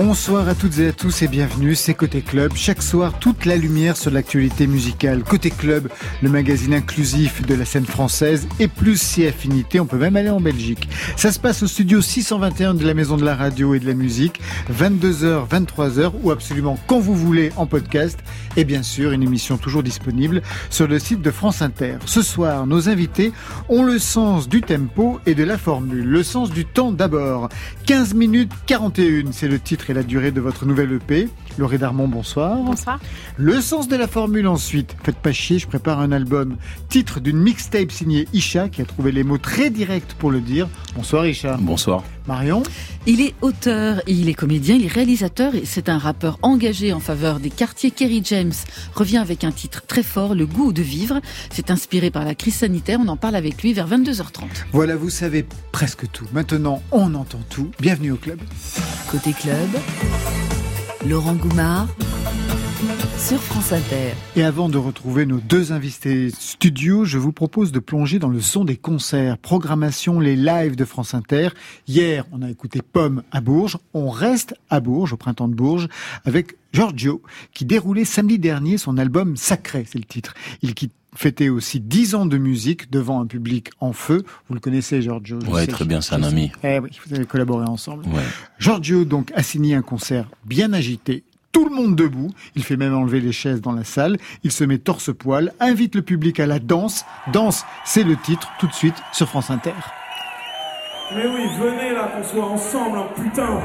Bonsoir 0.00 0.48
à 0.48 0.54
toutes 0.54 0.78
et 0.78 0.86
à 0.86 0.92
tous 0.92 1.22
et 1.22 1.26
bienvenue, 1.26 1.74
c'est 1.74 1.92
Côté 1.92 2.20
Club. 2.20 2.52
Chaque 2.54 2.82
soir, 2.82 3.18
toute 3.18 3.46
la 3.46 3.56
lumière 3.56 3.96
sur 3.96 4.12
l'actualité 4.12 4.68
musicale. 4.68 5.24
Côté 5.24 5.50
Club, 5.50 5.88
le 6.22 6.30
magazine 6.30 6.72
inclusif 6.72 7.42
de 7.42 7.52
la 7.56 7.64
scène 7.64 7.84
française 7.84 8.46
et 8.60 8.68
plus 8.68 8.96
si 8.96 9.26
affinité, 9.26 9.80
on 9.80 9.86
peut 9.86 9.98
même 9.98 10.14
aller 10.14 10.30
en 10.30 10.40
Belgique. 10.40 10.88
Ça 11.16 11.32
se 11.32 11.40
passe 11.40 11.64
au 11.64 11.66
studio 11.66 12.00
621 12.00 12.74
de 12.74 12.86
la 12.86 12.94
Maison 12.94 13.16
de 13.16 13.24
la 13.24 13.34
Radio 13.34 13.74
et 13.74 13.80
de 13.80 13.88
la 13.88 13.94
Musique, 13.94 14.40
22h, 14.72 15.48
23h 15.48 16.12
ou 16.22 16.30
absolument 16.30 16.78
quand 16.86 17.00
vous 17.00 17.16
voulez 17.16 17.50
en 17.56 17.66
podcast 17.66 18.20
et 18.56 18.64
bien 18.64 18.84
sûr 18.84 19.10
une 19.10 19.24
émission 19.24 19.58
toujours 19.58 19.82
disponible 19.82 20.42
sur 20.70 20.86
le 20.86 21.00
site 21.00 21.22
de 21.22 21.32
France 21.32 21.60
Inter. 21.60 21.96
Ce 22.06 22.22
soir, 22.22 22.68
nos 22.68 22.88
invités 22.88 23.32
ont 23.68 23.82
le 23.82 23.98
sens 23.98 24.48
du 24.48 24.62
tempo 24.62 25.18
et 25.26 25.34
de 25.34 25.42
la 25.42 25.58
formule. 25.58 26.06
Le 26.06 26.22
sens 26.22 26.50
du 26.52 26.64
temps 26.64 26.92
d'abord. 26.92 27.48
15 27.86 28.14
minutes 28.14 28.52
41, 28.66 29.32
c'est 29.32 29.48
le 29.48 29.58
titre 29.58 29.87
et 29.88 29.94
la 29.94 30.02
durée 30.02 30.32
de 30.32 30.40
votre 30.40 30.66
nouvelle 30.66 30.92
EP. 30.92 31.28
Laurie 31.58 31.78
Darmon, 31.78 32.08
bonsoir. 32.08 32.56
Bonsoir. 32.56 33.00
Le 33.36 33.60
sens 33.60 33.88
de 33.88 33.96
la 33.96 34.06
formule 34.06 34.46
ensuite. 34.46 34.96
Faites 35.02 35.16
pas 35.16 35.32
chier, 35.32 35.58
je 35.58 35.66
prépare 35.66 36.00
un 36.00 36.12
album. 36.12 36.56
Titre 36.88 37.20
d'une 37.20 37.38
mixtape 37.38 37.90
signée 37.90 38.28
Isha 38.32 38.68
qui 38.68 38.80
a 38.80 38.84
trouvé 38.84 39.10
les 39.12 39.24
mots 39.24 39.38
très 39.38 39.70
directs 39.70 40.14
pour 40.18 40.30
le 40.30 40.40
dire. 40.40 40.68
Bonsoir 40.94 41.26
Isha. 41.26 41.56
Bonsoir. 41.60 42.04
Marion 42.28 42.62
Il 43.06 43.20
est 43.22 43.34
auteur, 43.40 44.02
il 44.06 44.28
est 44.28 44.34
comédien, 44.34 44.76
il 44.76 44.84
est 44.84 44.92
réalisateur 44.92 45.54
et 45.54 45.64
c'est 45.64 45.88
un 45.88 45.98
rappeur 45.98 46.38
engagé 46.42 46.92
en 46.92 47.00
faveur 47.00 47.40
des 47.40 47.50
quartiers. 47.50 47.90
Kerry 47.90 48.22
James 48.24 48.52
revient 48.94 49.18
avec 49.18 49.44
un 49.44 49.50
titre 49.50 49.82
très 49.86 50.02
fort, 50.02 50.34
Le 50.34 50.46
goût 50.46 50.72
de 50.72 50.82
vivre. 50.82 51.20
C'est 51.50 51.70
inspiré 51.70 52.10
par 52.10 52.24
la 52.24 52.34
crise 52.34 52.56
sanitaire, 52.56 53.00
on 53.02 53.08
en 53.08 53.16
parle 53.16 53.34
avec 53.34 53.62
lui 53.62 53.72
vers 53.72 53.88
22h30. 53.88 54.44
Voilà, 54.72 54.94
vous 54.94 55.10
savez 55.10 55.44
presque 55.72 56.10
tout. 56.12 56.26
Maintenant, 56.32 56.82
on 56.92 57.14
entend 57.14 57.40
tout. 57.48 57.70
Bienvenue 57.80 58.12
au 58.12 58.16
club. 58.16 58.38
Côté 59.10 59.32
club, 59.32 59.68
Laurent 61.06 61.34
Goumard 61.34 61.86
sur 63.18 63.40
France 63.40 63.72
Inter. 63.72 64.14
Et 64.36 64.42
avant 64.42 64.68
de 64.68 64.78
retrouver 64.78 65.26
nos 65.26 65.38
deux 65.38 65.72
invités 65.72 66.30
studio, 66.30 67.04
je 67.04 67.18
vous 67.18 67.32
propose 67.32 67.72
de 67.72 67.78
plonger 67.78 68.18
dans 68.18 68.28
le 68.28 68.40
son 68.40 68.64
des 68.64 68.76
concerts, 68.76 69.38
programmation, 69.38 70.18
les 70.18 70.36
lives 70.36 70.76
de 70.76 70.84
France 70.84 71.14
Inter. 71.14 71.50
Hier, 71.86 72.24
on 72.32 72.42
a 72.42 72.50
écouté 72.50 72.80
Pomme 72.82 73.22
à 73.30 73.40
Bourges. 73.40 73.78
On 73.94 74.10
reste 74.10 74.54
à 74.70 74.80
Bourges, 74.80 75.12
au 75.12 75.16
printemps 75.16 75.48
de 75.48 75.54
Bourges, 75.54 75.88
avec 76.24 76.56
Giorgio, 76.72 77.22
qui 77.52 77.64
déroulait 77.64 78.04
samedi 78.04 78.38
dernier 78.38 78.78
son 78.78 78.98
album 78.98 79.36
Sacré, 79.36 79.86
c'est 79.88 79.98
le 79.98 80.04
titre. 80.04 80.34
Il 80.62 80.74
quitte 80.74 80.92
fêtait 81.18 81.48
aussi 81.48 81.80
dix 81.80 82.14
ans 82.14 82.26
de 82.26 82.38
musique 82.38 82.90
devant 82.90 83.20
un 83.20 83.26
public 83.26 83.70
en 83.80 83.92
feu. 83.92 84.22
Vous 84.48 84.54
le 84.54 84.60
connaissez, 84.60 85.02
Giorgio 85.02 85.40
Oui, 85.48 85.66
très 85.66 85.84
bien, 85.84 86.00
c'est 86.00 86.14
un 86.14 86.22
ami. 86.22 86.52
Eh 86.62 86.78
oui, 86.78 86.90
vous 87.04 87.14
avez 87.14 87.26
collaboré 87.26 87.66
ensemble. 87.66 88.04
Giorgio, 88.60 89.04
donc, 89.04 89.32
a 89.34 89.42
signé 89.42 89.74
un 89.74 89.82
concert 89.82 90.28
bien 90.44 90.72
agité, 90.72 91.24
tout 91.50 91.68
le 91.68 91.74
monde 91.74 91.96
debout. 91.96 92.30
Il 92.54 92.62
fait 92.62 92.76
même 92.76 92.94
enlever 92.94 93.20
les 93.20 93.32
chaises 93.32 93.60
dans 93.60 93.72
la 93.72 93.82
salle. 93.82 94.16
Il 94.44 94.52
se 94.52 94.62
met 94.62 94.78
torse-poil, 94.78 95.52
invite 95.58 95.96
le 95.96 96.02
public 96.02 96.38
à 96.38 96.46
la 96.46 96.60
danse. 96.60 97.04
Danse, 97.32 97.64
c'est 97.84 98.04
le 98.04 98.16
titre, 98.16 98.52
tout 98.60 98.68
de 98.68 98.74
suite 98.74 98.96
sur 99.12 99.28
France 99.28 99.50
Inter. 99.50 99.72
Mais 101.16 101.26
oui, 101.26 101.46
venez 101.58 101.94
là, 101.94 102.12
qu'on 102.14 102.22
soit 102.22 102.46
ensemble, 102.46 102.98
hein, 102.98 103.06
putain. 103.16 103.60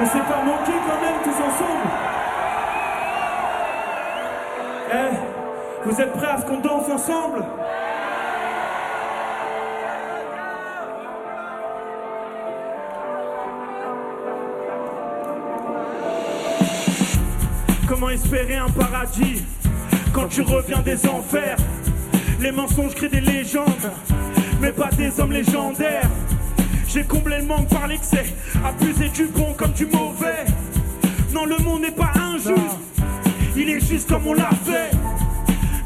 On 0.00 0.06
s'est 0.06 0.18
pas 0.20 0.42
manqué 0.42 0.72
quand 0.86 1.00
même 1.02 1.20
tous 1.22 1.30
ensemble. 1.30 1.90
Eh, 4.90 5.23
vous 5.84 6.00
êtes 6.00 6.12
prêts 6.12 6.26
à 6.26 6.40
ce 6.40 6.46
qu'on 6.46 6.60
danse 6.60 6.88
ensemble? 6.88 7.44
Comment 17.86 18.08
espérer 18.10 18.56
un 18.56 18.70
paradis 18.70 19.44
quand 20.12 20.28
tu 20.28 20.42
reviens 20.42 20.80
des 20.80 21.06
enfers? 21.06 21.56
Les 22.40 22.50
mensonges 22.50 22.94
créent 22.94 23.08
des 23.08 23.20
légendes, 23.20 23.92
mais 24.60 24.72
pas 24.72 24.88
des 24.96 25.20
hommes 25.20 25.32
légendaires. 25.32 26.08
J'ai 26.88 27.04
comblé 27.04 27.38
le 27.38 27.44
manque 27.44 27.68
par 27.68 27.86
l'excès, 27.86 28.24
abusé 28.64 29.08
du 29.10 29.26
bon 29.26 29.52
comme 29.56 29.72
du 29.72 29.86
mauvais. 29.86 30.44
Non, 31.32 31.44
le 31.44 31.58
monde 31.58 31.82
n'est 31.82 31.90
pas 31.90 32.12
injuste, 32.16 32.78
il 33.56 33.68
est 33.68 33.80
juste 33.80 34.08
comme 34.08 34.26
on 34.26 34.34
l'a 34.34 34.50
fait. 34.64 34.90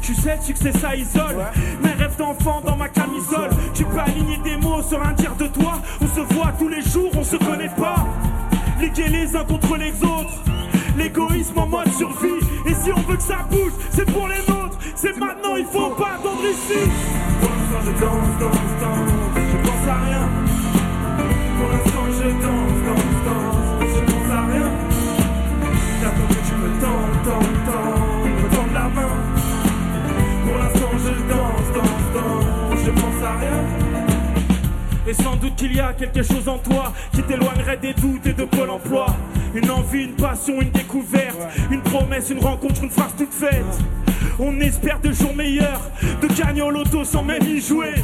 Tu 0.09 0.15
sais, 0.15 0.37
le 0.37 0.41
succès 0.41 0.71
ça 0.71 0.95
isole. 0.95 1.37
Mes 1.83 1.91
rêves 1.91 2.17
d'enfant 2.17 2.61
dans 2.65 2.75
ma 2.75 2.89
camisole. 2.89 3.51
Tu 3.75 3.85
peux 3.85 3.99
aligner 3.99 4.37
des 4.37 4.57
mots 4.57 4.81
sur 4.81 4.99
un 5.05 5.13
dire 5.13 5.35
de 5.35 5.45
toi. 5.45 5.73
On 6.01 6.07
se 6.07 6.21
voit 6.33 6.51
tous 6.57 6.67
les 6.67 6.81
jours, 6.81 7.11
on 7.15 7.23
se 7.23 7.35
connaît 7.35 7.69
pas. 7.77 8.07
Liguer 8.81 9.07
les 9.07 9.35
uns 9.35 9.45
contre 9.45 9.77
les 9.77 9.91
autres. 10.03 10.33
L'égoïsme 10.97 11.59
en 11.59 11.67
mode 11.67 11.91
survie. 11.93 12.39
Et 12.65 12.73
si 12.73 12.91
on 12.91 13.01
veut 13.01 13.17
que 13.17 13.21
ça 13.21 13.45
bouge, 13.51 13.73
c'est 13.91 14.11
pour 14.11 14.27
les 14.27 14.39
nôtres. 14.51 14.79
C'est 14.95 15.15
maintenant, 15.15 15.55
il 15.55 15.65
faut 15.65 15.91
pas 15.91 16.15
attendre 16.15 16.41
ici. 16.43 16.89
Pour 17.39 17.51
l'instant, 17.51 17.85
je 17.85 17.91
danse, 18.03 18.39
danse, 18.39 18.81
danse. 18.81 19.11
Je 19.35 19.57
pense 19.57 19.87
à 19.87 20.05
rien. 20.05 20.48
Et 35.09 35.13
sans 35.13 35.35
doute 35.37 35.55
qu'il 35.55 35.75
y 35.75 35.79
a 35.79 35.91
quelque 35.93 36.21
chose 36.21 36.47
en 36.47 36.59
toi 36.59 36.93
qui 37.15 37.23
t'éloignerait 37.23 37.77
des 37.77 37.93
doutes 37.93 38.27
et 38.27 38.33
de 38.33 38.43
Pôle 38.43 38.69
emploi. 38.69 39.07
Une 39.55 39.71
envie, 39.71 40.03
une 40.03 40.13
passion, 40.13 40.61
une 40.61 40.69
découverte, 40.69 41.35
une 41.71 41.81
promesse, 41.81 42.29
une 42.29 42.37
rencontre, 42.37 42.83
une 42.83 42.91
phrase 42.91 43.15
toute 43.17 43.33
faite. 43.33 43.65
On 44.37 44.59
espère 44.59 44.99
de 44.99 45.11
jours 45.11 45.35
meilleurs, 45.35 45.81
de 46.21 46.27
gagner 46.27 46.61
au 46.61 46.69
loto 46.69 47.03
sans 47.03 47.23
même 47.23 47.41
y 47.41 47.59
jouer. 47.59 47.95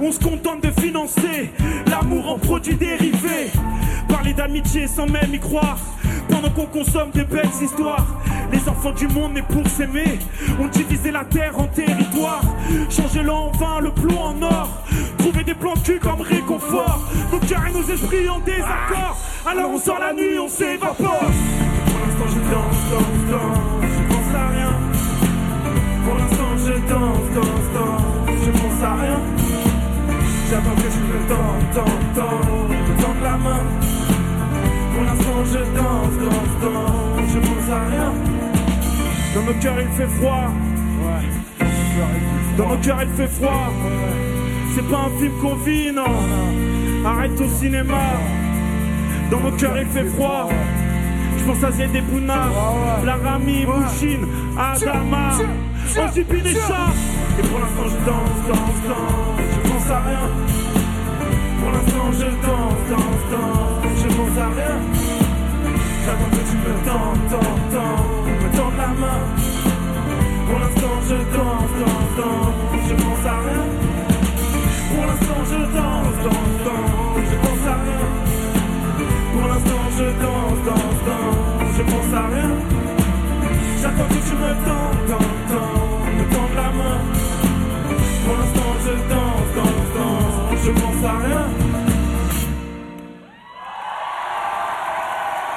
On 0.00 0.12
se 0.12 0.20
contente 0.20 0.62
de 0.62 0.70
financer 0.80 1.50
l'amour 1.88 2.30
en 2.30 2.38
produits 2.38 2.76
dérivés. 2.76 3.50
Parler 4.08 4.32
d'amitié 4.32 4.86
sans 4.86 5.08
même 5.08 5.34
y 5.34 5.40
croire. 5.40 5.80
Pendant 6.28 6.50
qu'on 6.50 6.66
consomme 6.66 7.10
des 7.10 7.24
belles 7.24 7.48
histoires, 7.60 8.06
les 8.52 8.68
enfants 8.68 8.92
du 8.92 9.08
monde 9.08 9.34
n'est 9.34 9.42
pour 9.42 9.66
s'aimer. 9.68 10.18
On 10.60 10.66
divisait 10.68 11.10
la 11.10 11.24
terre 11.24 11.58
en 11.58 11.66
territoires. 11.66 12.44
Changer 12.90 13.22
l'en 13.22 13.50
vain, 13.52 13.80
le 13.80 13.90
plomb 13.90 14.20
en 14.20 14.42
or. 14.42 14.68
Trouver 15.18 15.44
des 15.44 15.54
plans 15.54 15.74
cul 15.84 15.98
comme 15.98 16.20
réconfort. 16.20 17.00
Nos 17.32 17.38
cœurs 17.38 17.66
et 17.68 17.72
nos 17.72 17.84
esprits 17.92 18.28
en 18.28 18.40
désaccord. 18.40 19.16
Alors 19.46 19.70
on 19.70 19.78
sort 19.78 19.98
la 19.98 20.12
nuit, 20.12 20.38
on 20.38 20.48
s'évapore. 20.48 20.96
Pour 20.96 21.98
l'instant, 22.00 22.28
je 22.28 22.40
danse, 22.50 22.82
danse, 22.90 23.22
danse. 23.30 23.82
Je 23.82 24.14
pense 24.14 24.34
à 24.34 24.48
rien. 24.48 24.72
Pour 26.04 26.14
l'instant, 26.16 26.56
je 26.58 26.72
danse, 26.92 27.26
danse, 27.34 27.68
danse. 27.74 28.38
Je 28.44 28.50
pense 28.50 28.82
à 28.84 28.94
rien. 28.94 29.20
J'attends 30.50 30.76
que 30.76 30.82
tu 30.82 30.98
me 30.98 31.18
tentes, 31.28 31.74
tentes. 31.74 32.68
Me 32.68 33.02
tends 33.02 33.22
la 33.22 33.36
main. 33.38 33.91
Pour 35.02 35.10
l'instant, 35.10 35.44
je 35.46 35.58
danse, 35.58 36.14
danse, 36.22 36.54
danse. 36.62 37.30
Je 37.34 37.38
pense 37.40 37.70
à 37.72 37.80
rien. 37.90 38.12
Dans 39.34 39.42
nos 39.42 39.58
cœurs, 39.60 39.80
il 39.80 39.88
fait 39.96 40.06
froid. 40.06 40.44
Dans 42.56 42.68
nos 42.68 42.76
cœurs, 42.76 43.02
il 43.02 43.08
fait 43.16 43.26
froid. 43.26 43.72
C'est 44.74 44.88
pas 44.88 44.98
un 44.98 45.18
film 45.18 45.32
qu'on 45.40 45.56
vit, 45.56 45.90
non. 45.90 46.04
Arrête 47.04 47.40
au 47.40 47.48
cinéma. 47.48 48.12
Dans 49.30 49.40
nos 49.40 49.50
cœurs, 49.52 49.76
il 49.80 49.86
fait 49.88 50.04
froid. 50.04 50.48
Je 51.36 51.44
pense 51.44 51.64
à 51.64 51.72
Zed 51.72 51.96
et 51.96 52.00
Bouna, 52.02 52.48
Larami, 53.04 53.66
Bouchine, 53.66 54.26
Adama, 54.56 55.32
Ojibin 55.98 56.44
et 56.44 56.54
Chat. 56.54 56.92
Et 57.40 57.42
pour 57.48 57.58
l'instant, 57.58 57.86
je 57.86 58.06
danse, 58.06 58.46
danse, 58.46 58.80
danse. 58.86 59.40
Je 59.64 59.68
pense 59.68 59.90
à 59.90 60.00
rien. 60.00 60.51
Pour 61.62 61.70
l'instant, 61.70 62.10
je 62.10 62.26
danse, 62.46 62.82
danse, 62.90 63.24
danse. 63.30 63.98
Je 64.02 64.08
pense 64.16 64.36
à 64.36 64.48
rien. 64.58 64.76
J'attends 66.04 66.30
que 66.34 66.42
tu 66.50 66.56
me 66.58 66.72
tentes, 66.88 67.22
tentes, 67.30 67.66
tentes. 67.70 68.26
Me 68.42 68.48
tends 68.56 68.74
la 68.82 68.88
main. 69.02 69.22
Pour 70.48 70.58
l'instant, 70.58 70.96
je 71.08 71.18
danse, 71.36 71.72
danse, 71.82 72.12
danse. 72.18 72.82
Je 72.88 72.94
pense 72.94 73.24
à 73.26 73.36
rien. 73.46 73.64
Pour 74.90 75.04
l'instant, 75.06 75.40
je 75.52 75.60
danse, 75.78 76.16
danse, 76.26 76.56
danse. 76.66 77.22
Je 77.30 77.36
pense 77.44 77.64
à 77.72 77.76
rien. 77.84 78.06
Pour 79.32 79.46
l'instant, 79.48 79.84
je 79.98 80.06
danse, 80.24 80.60
danse, 80.66 81.00
danse. 81.06 81.70
Je 81.76 81.82
pense 81.90 82.10
à 82.12 82.26
rien. 82.26 82.50
J'attends 83.80 84.08
que 84.12 84.20
tu 84.26 84.34
me 84.42 84.50
tentes, 84.66 85.02
tentes, 85.10 85.42
tentes. 85.52 86.10
Me 86.18 86.24
tends 86.34 86.50
la 86.56 86.68
main. 86.80 86.98
Pour 88.24 88.34
l'instant, 88.36 88.72
je 88.84 88.94
danse, 89.14 89.48
danse. 89.54 89.61
Je 90.64 90.70
pense 90.70 91.04
à 91.04 91.18
rien. 91.18 91.46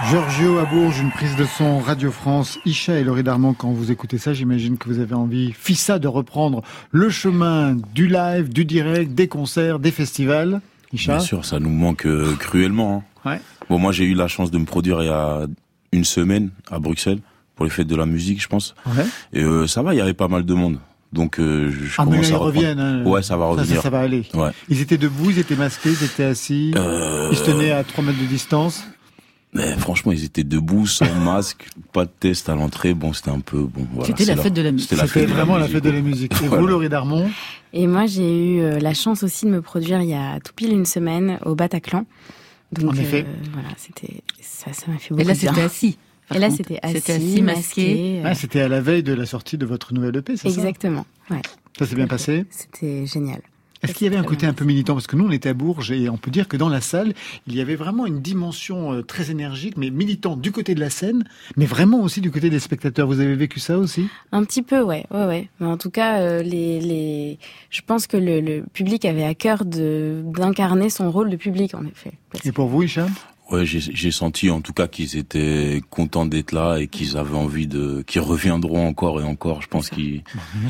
Giorgio 0.09 0.57
à 0.59 0.65
Bourges, 0.65 0.99
une 0.99 1.09
prise 1.11 1.35
de 1.35 1.45
son 1.45 1.79
Radio 1.79 2.11
France. 2.11 2.59
Isha 2.65 2.99
et 2.99 3.03
Laurie 3.03 3.23
Darmon, 3.23 3.53
quand 3.53 3.71
vous 3.71 3.91
écoutez 3.91 4.17
ça, 4.17 4.33
j'imagine 4.33 4.77
que 4.77 4.87
vous 4.89 4.99
avez 4.99 5.15
envie, 5.15 5.51
Fissa, 5.53 5.97
de 5.99 6.07
reprendre 6.07 6.61
le 6.91 7.09
chemin 7.09 7.75
du 7.95 8.07
live, 8.07 8.49
du 8.49 8.65
direct, 8.65 9.13
des 9.13 9.27
concerts, 9.27 9.79
des 9.79 9.91
festivals. 9.91 10.61
Isha 10.93 11.13
Bien 11.15 11.21
sûr, 11.23 11.45
ça 11.45 11.59
nous 11.59 11.69
manque 11.71 12.05
euh, 12.05 12.35
cruellement. 12.39 13.03
hein. 13.25 13.29
Ouais. 13.31 13.41
Bon, 13.69 13.79
moi, 13.79 13.91
j'ai 13.91 14.03
eu 14.05 14.13
la 14.13 14.27
chance 14.27 14.51
de 14.51 14.57
me 14.59 14.65
produire 14.65 15.01
il 15.01 15.07
y 15.07 15.09
a 15.09 15.47
une 15.91 16.03
semaine 16.05 16.51
à 16.69 16.77
Bruxelles 16.77 17.19
pour 17.55 17.65
les 17.65 17.71
fêtes 17.71 17.87
de 17.87 17.95
la 17.95 18.05
musique, 18.05 18.41
je 18.41 18.47
pense. 18.47 18.75
Ouais. 18.85 19.05
Et 19.33 19.43
euh, 19.43 19.65
ça 19.65 19.81
va, 19.81 19.93
il 19.95 19.97
y 19.97 20.01
avait 20.01 20.13
pas 20.13 20.27
mal 20.27 20.45
de 20.45 20.53
monde. 20.53 20.77
Donc 21.13 21.39
euh, 21.39 21.71
je, 21.71 21.93
Ah, 21.97 22.05
mais 22.05 22.11
commence 22.11 22.23
là, 22.23 22.29
ils 22.29 22.33
à 22.33 22.37
reviennent. 22.37 22.79
hein. 22.79 23.03
Ouais, 23.05 23.21
ça 23.23 23.37
va 23.37 23.45
revenir. 23.45 23.75
ça, 23.77 23.81
ça 23.83 23.89
va 23.89 23.99
aller. 24.01 24.23
Ouais. 24.33 24.49
Ils 24.69 24.81
étaient 24.81 24.97
debout, 24.97 25.29
ils 25.29 25.39
étaient 25.39 25.55
masqués, 25.55 25.91
ils 25.91 26.03
étaient 26.03 26.23
assis. 26.25 26.73
Euh, 26.75 27.29
Ils 27.31 27.37
se 27.37 27.43
tenaient 27.45 27.71
à 27.71 27.83
3 27.83 28.03
mètres 28.03 28.19
de 28.19 28.25
distance. 28.25 28.83
mais 29.53 29.71
franchement, 29.77 30.11
ils 30.11 30.25
étaient 30.25 30.43
debout, 30.43 30.87
sans 30.87 31.05
masque, 31.23 31.67
pas 31.93 32.03
de 32.05 32.11
test 32.19 32.49
à 32.49 32.55
l'entrée. 32.55 32.93
Bon, 32.93 33.13
c'était 33.13 33.29
un 33.31 33.39
peu 33.39 33.59
bon. 33.61 33.87
Voilà, 33.93 34.07
C'était 34.07 34.25
la 34.25 34.35
fête 34.35 34.53
de 34.53 34.61
la 34.61 34.71
musique. 34.73 34.89
C'était 34.89 35.25
vraiment 35.25 35.57
la 35.57 35.67
fête 35.69 35.83
de 35.83 35.89
la 35.91 36.01
musique. 36.01 36.33
Et 36.43 36.47
Voilà. 36.47 36.61
vous, 36.61 36.67
Laurie 36.67 36.89
Darmon 36.89 37.29
Et 37.71 37.87
moi, 37.87 38.07
j'ai 38.07 38.55
eu 38.55 38.59
euh, 38.61 38.79
la 38.79 38.93
chance 38.93 39.23
aussi 39.23 39.45
de 39.45 39.51
me 39.51 39.61
produire 39.61 40.01
il 40.01 40.09
y 40.09 40.13
a 40.13 40.39
tout 40.41 40.51
pile 40.53 40.73
une 40.73 40.85
semaine 40.85 41.39
au 41.45 41.55
Bataclan. 41.55 42.05
Donc, 42.73 42.91
En 42.91 42.95
effet. 42.97 43.25
euh, 43.25 43.43
voilà, 43.53 43.69
c'était 43.77 44.21
ça, 44.41 44.73
ça 44.73 44.91
m'a 44.91 44.97
fait 44.97 45.11
beaucoup 45.11 45.21
Et 45.21 45.23
là, 45.25 45.35
c'était 45.35 45.61
assis. 45.61 45.97
Par 46.27 46.37
Et 46.37 46.39
là, 46.39 46.49
c'était 46.49 46.79
assis, 46.81 47.41
masqué. 47.41 48.19
euh, 48.19 48.23
Ah, 48.25 48.35
C'était 48.35 48.61
à 48.61 48.67
la 48.67 48.81
veille 48.81 49.03
de 49.03 49.13
la 49.13 49.25
sortie 49.25 49.57
de 49.57 49.65
votre 49.65 49.93
nouvelle 49.93 50.15
EP, 50.17 50.37
c'est 50.37 50.49
ça? 50.49 50.59
Exactement. 50.59 51.05
Ouais, 51.29 51.41
Ça 51.77 51.85
s'est 51.85 51.95
bien 51.95 52.07
passé? 52.07 52.45
C'était 52.49 53.05
génial. 53.05 53.41
Est-ce 53.83 53.93
qu'il 53.93 54.05
y 54.05 54.07
avait 54.07 54.17
un 54.17 54.23
côté 54.23 54.47
un 54.47 54.53
peu 54.53 54.65
militant? 54.65 54.93
Parce 54.95 55.05
que 55.05 55.15
nous, 55.15 55.27
on 55.27 55.31
était 55.31 55.49
à 55.49 55.53
Bourges 55.53 55.91
et 55.91 56.09
on 56.09 56.17
peut 56.17 56.31
dire 56.31 56.47
que 56.47 56.57
dans 56.57 56.69
la 56.69 56.81
salle, 56.81 57.13
il 57.45 57.53
y 57.55 57.61
avait 57.61 57.75
vraiment 57.75 58.07
une 58.07 58.19
dimension 58.19 58.93
euh, 58.93 59.03
très 59.03 59.29
énergique, 59.29 59.77
mais 59.77 59.91
militante 59.91 60.41
du 60.41 60.51
côté 60.51 60.73
de 60.73 60.79
la 60.79 60.89
scène, 60.89 61.23
mais 61.55 61.65
vraiment 61.67 62.01
aussi 62.01 62.19
du 62.19 62.31
côté 62.31 62.49
des 62.49 62.57
spectateurs. 62.59 63.05
Vous 63.05 63.19
avez 63.19 63.35
vécu 63.35 63.59
ça 63.59 63.77
aussi? 63.77 64.07
Un 64.31 64.43
petit 64.43 64.63
peu, 64.63 64.81
ouais, 64.81 65.05
ouais, 65.11 65.25
ouais. 65.25 65.49
Mais 65.59 65.67
en 65.67 65.77
tout 65.77 65.91
cas, 65.91 66.17
euh, 66.19 66.41
les, 66.41 66.79
les, 66.79 67.37
je 67.69 67.81
pense 67.85 68.07
que 68.07 68.17
le, 68.17 68.39
le 68.41 68.63
public 68.73 69.05
avait 69.05 69.25
à 69.25 69.35
cœur 69.35 69.65
d'incarner 69.65 70.89
son 70.89 71.11
rôle 71.11 71.29
de 71.29 71.35
public, 71.35 71.75
en 71.75 71.85
effet. 71.85 72.13
Parce 72.31 72.45
Et 72.45 72.51
pour 72.51 72.67
vous, 72.67 72.81
Hicham? 72.83 73.09
Ouais, 73.51 73.63
j'ai 73.65 73.79
j'ai 73.79 74.09
senti 74.11 74.49
en 74.49 74.59
tout 74.61 74.73
cas 74.73 74.87
qu'ils 74.87 75.17
étaient 75.17 75.81
contents 75.91 76.25
d'être 76.25 76.51
là 76.51 76.77
et 76.77 76.87
qu'ils 76.87 77.15
avaient 77.15 77.37
envie 77.37 77.67
de, 77.67 78.03
qu'ils 78.07 78.21
reviendront 78.21 78.87
encore 78.87 79.21
et 79.21 79.23
encore. 79.23 79.61
Je 79.61 79.67
pense 79.67 79.89
qu'ils 79.91 80.23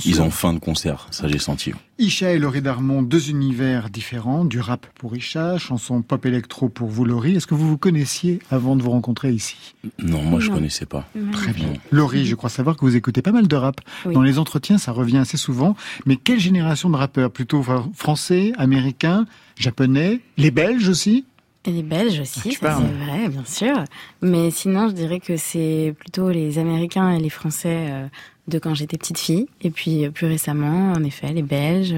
ils 0.03 0.21
ont 0.21 0.29
faim 0.29 0.53
de 0.53 0.59
concert. 0.59 1.07
Ça, 1.11 1.29
j'ai 1.29 1.39
senti. 1.39 1.71
Isha 1.99 2.33
et 2.33 2.39
Laurie 2.39 2.61
Darmon, 2.61 3.01
deux 3.01 3.29
univers 3.29 3.89
différents, 3.89 4.43
du 4.43 4.59
rap 4.59 4.85
pour 4.99 5.15
Isha, 5.15 5.57
chanson 5.57 6.01
pop 6.01 6.25
électro 6.25 6.67
pour 6.67 6.89
vous, 6.89 7.05
Laurie. 7.05 7.35
Est-ce 7.37 7.47
que 7.47 7.55
vous 7.55 7.69
vous 7.69 7.77
connaissiez 7.77 8.39
avant 8.51 8.75
de 8.75 8.83
vous 8.83 8.91
rencontrer 8.91 9.31
ici? 9.31 9.55
Non, 9.99 10.21
moi, 10.21 10.41
je 10.41 10.49
Non. 10.49 10.55
connaissais 10.55 10.85
pas. 10.85 11.07
Très 11.31 11.53
bien. 11.53 11.67
Non. 11.67 11.73
Laurie, 11.91 12.25
je 12.25 12.35
crois 12.35 12.49
savoir 12.49 12.75
que 12.75 12.81
vous 12.83 12.97
écoutez 12.97 13.21
pas 13.21 13.31
mal 13.31 13.47
de 13.47 13.55
rap. 13.55 13.79
Oui. 14.05 14.13
Dans 14.13 14.21
les 14.23 14.37
entretiens, 14.37 14.77
ça 14.77 14.91
revient 14.91 15.19
assez 15.19 15.37
souvent. 15.37 15.77
Mais 16.05 16.17
quelle 16.17 16.39
génération 16.41 16.89
de 16.89 16.97
rappeurs? 16.97 17.31
Plutôt 17.31 17.61
fr- 17.61 17.85
français, 17.93 18.51
américains, 18.57 19.25
japonais, 19.57 20.19
les 20.35 20.51
Belges 20.51 20.89
aussi? 20.89 21.23
Et 21.67 21.71
les 21.71 21.83
Belges 21.83 22.17
Ah, 22.19 22.21
aussi, 22.21 22.51
ça 22.53 22.59
parles. 22.59 22.83
c'est 22.85 23.05
vrai, 23.05 23.29
bien 23.29 23.45
sûr. 23.45 23.83
Mais 24.21 24.51
sinon, 24.51 24.87
je 24.89 24.93
dirais 24.93 25.19
que 25.19 25.35
c'est 25.37 25.95
plutôt 25.99 26.29
les 26.29 26.59
Américains 26.59 27.11
et 27.11 27.19
les 27.19 27.29
Français 27.29 27.87
euh, 27.89 28.07
de 28.47 28.59
quand 28.59 28.75
j'étais 28.75 28.97
petite 28.97 29.17
fille. 29.17 29.47
Et 29.61 29.71
puis 29.71 30.05
euh, 30.05 30.11
plus 30.11 30.27
récemment, 30.27 30.93
en 30.93 31.03
effet, 31.03 31.33
les 31.33 31.41
Belges, 31.41 31.95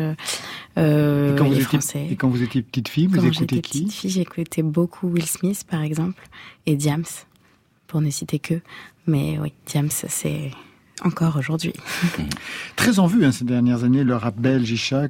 euh, 0.77 1.33
et, 1.33 1.37
quand 1.37 1.45
vous 1.45 1.53
les 1.53 1.61
étiez, 1.63 2.11
et 2.11 2.15
quand 2.15 2.29
vous 2.29 2.41
étiez 2.43 2.61
petite 2.61 2.87
fille, 2.87 3.07
vous 3.07 3.15
Quand 3.17 3.23
écoutez 3.25 3.55
j'étais 3.55 3.61
qui? 3.61 3.81
petite 3.83 3.91
fille, 3.93 4.09
j'écoutais 4.09 4.61
beaucoup 4.63 5.07
Will 5.09 5.25
Smith, 5.25 5.65
par 5.69 5.81
exemple, 5.81 6.21
et 6.65 6.75
Diams, 6.75 7.03
pour 7.87 7.99
ne 8.01 8.09
citer 8.09 8.39
que. 8.39 8.61
Mais 9.05 9.37
oui, 9.41 9.51
Diams, 9.65 9.89
c'est 9.91 10.51
encore 11.03 11.35
aujourd'hui. 11.37 11.73
Très 12.75 12.99
en 12.99 13.07
vue 13.07 13.25
hein, 13.25 13.31
ces 13.31 13.45
dernières 13.45 13.83
années, 13.83 14.03
le 14.03 14.15
rap 14.15 14.37
belge, 14.37 14.69
Isha. 14.71 15.07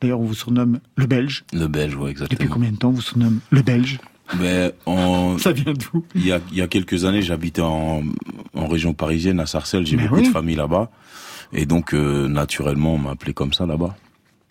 D'ailleurs, 0.00 0.20
on 0.20 0.24
vous 0.24 0.34
surnomme 0.34 0.80
le 0.96 1.06
Belge. 1.06 1.44
Le 1.52 1.66
Belge, 1.66 1.94
Depuis 1.94 2.10
exactement. 2.10 2.50
combien 2.52 2.70
de 2.72 2.76
temps 2.76 2.88
on 2.88 2.92
vous 2.92 3.00
surnomme 3.00 3.40
le 3.50 3.62
Belge? 3.62 3.98
Mais 4.38 4.72
en, 4.86 5.38
Ça 5.38 5.52
vient 5.52 5.72
d'où? 5.72 6.04
Il 6.14 6.26
y 6.26 6.32
a, 6.32 6.40
il 6.50 6.58
y 6.58 6.62
a 6.62 6.66
quelques 6.66 7.04
années, 7.04 7.22
j'habitais 7.22 7.62
en, 7.62 8.02
en 8.54 8.66
région 8.66 8.92
parisienne, 8.94 9.40
à 9.40 9.46
Sarcelles. 9.46 9.86
J'ai 9.86 9.96
Mais 9.96 10.04
beaucoup 10.04 10.20
oui. 10.20 10.28
de 10.28 10.32
famille 10.32 10.56
là-bas. 10.56 10.90
Et 11.52 11.66
donc, 11.66 11.94
euh, 11.94 12.26
naturellement, 12.28 12.94
on 12.94 12.98
m'a 12.98 13.10
appelé 13.12 13.32
comme 13.34 13.52
ça 13.52 13.66
là-bas. 13.66 13.96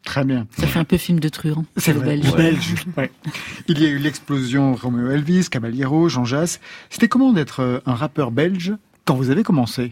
Très 0.04 0.26
bien. 0.26 0.48
Ça 0.58 0.68
fait 0.68 0.80
un 0.80 0.84
peu 0.84 0.98
film 0.98 1.20
de 1.22 1.30
truand. 1.30 1.64
C'est 1.78 1.94
le 1.94 2.00
vrai, 2.00 2.18
belge. 2.18 2.32
le 2.32 2.38
belge. 2.38 2.76
ouais. 2.98 3.12
Il 3.68 3.80
y 3.82 3.86
a 3.86 3.90
eu 3.90 3.98
l'explosion 4.00 4.76
Romeo 4.76 5.10
Elvis, 5.10 5.48
Caballero, 5.50 6.10
Jean 6.10 6.26
Jass. 6.26 6.60
C'était 6.90 7.08
comment 7.08 7.32
d'être 7.32 7.62
euh, 7.62 7.80
un 7.86 7.94
rappeur 7.96 8.32
belge 8.32 8.74
quand 9.06 9.16
vous 9.16 9.30
avez 9.30 9.44
commencé? 9.44 9.92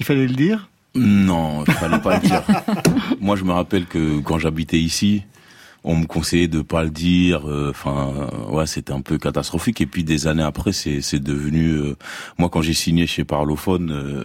Il 0.00 0.04
fallait 0.04 0.26
le 0.26 0.34
dire? 0.34 0.68
Non, 0.96 1.64
il 1.66 1.72
fallait 1.74 1.98
pas 2.00 2.16
le 2.18 2.26
dire. 2.26 2.42
Moi, 3.20 3.36
je 3.36 3.44
me 3.44 3.52
rappelle 3.52 3.86
que 3.86 4.20
quand 4.20 4.38
j'habitais 4.38 4.78
ici, 4.78 5.22
on 5.84 5.96
me 5.96 6.06
conseillait 6.06 6.48
de 6.48 6.62
pas 6.62 6.82
le 6.84 6.90
dire. 6.90 7.48
euh, 7.48 7.70
Enfin, 7.70 8.12
euh, 8.16 8.52
ouais, 8.54 8.66
c'était 8.66 8.92
un 8.92 9.00
peu 9.02 9.18
catastrophique. 9.18 9.80
Et 9.80 9.86
puis 9.86 10.04
des 10.04 10.26
années 10.26 10.42
après, 10.42 10.72
c'est 10.72 11.00
c'est 11.02 11.20
devenu. 11.22 11.70
euh, 11.72 11.96
moi, 12.38 12.48
quand 12.48 12.62
j'ai 12.62 12.74
signé 12.74 13.06
chez 13.06 13.24
Parlophone. 13.24 13.90
euh, 13.90 14.24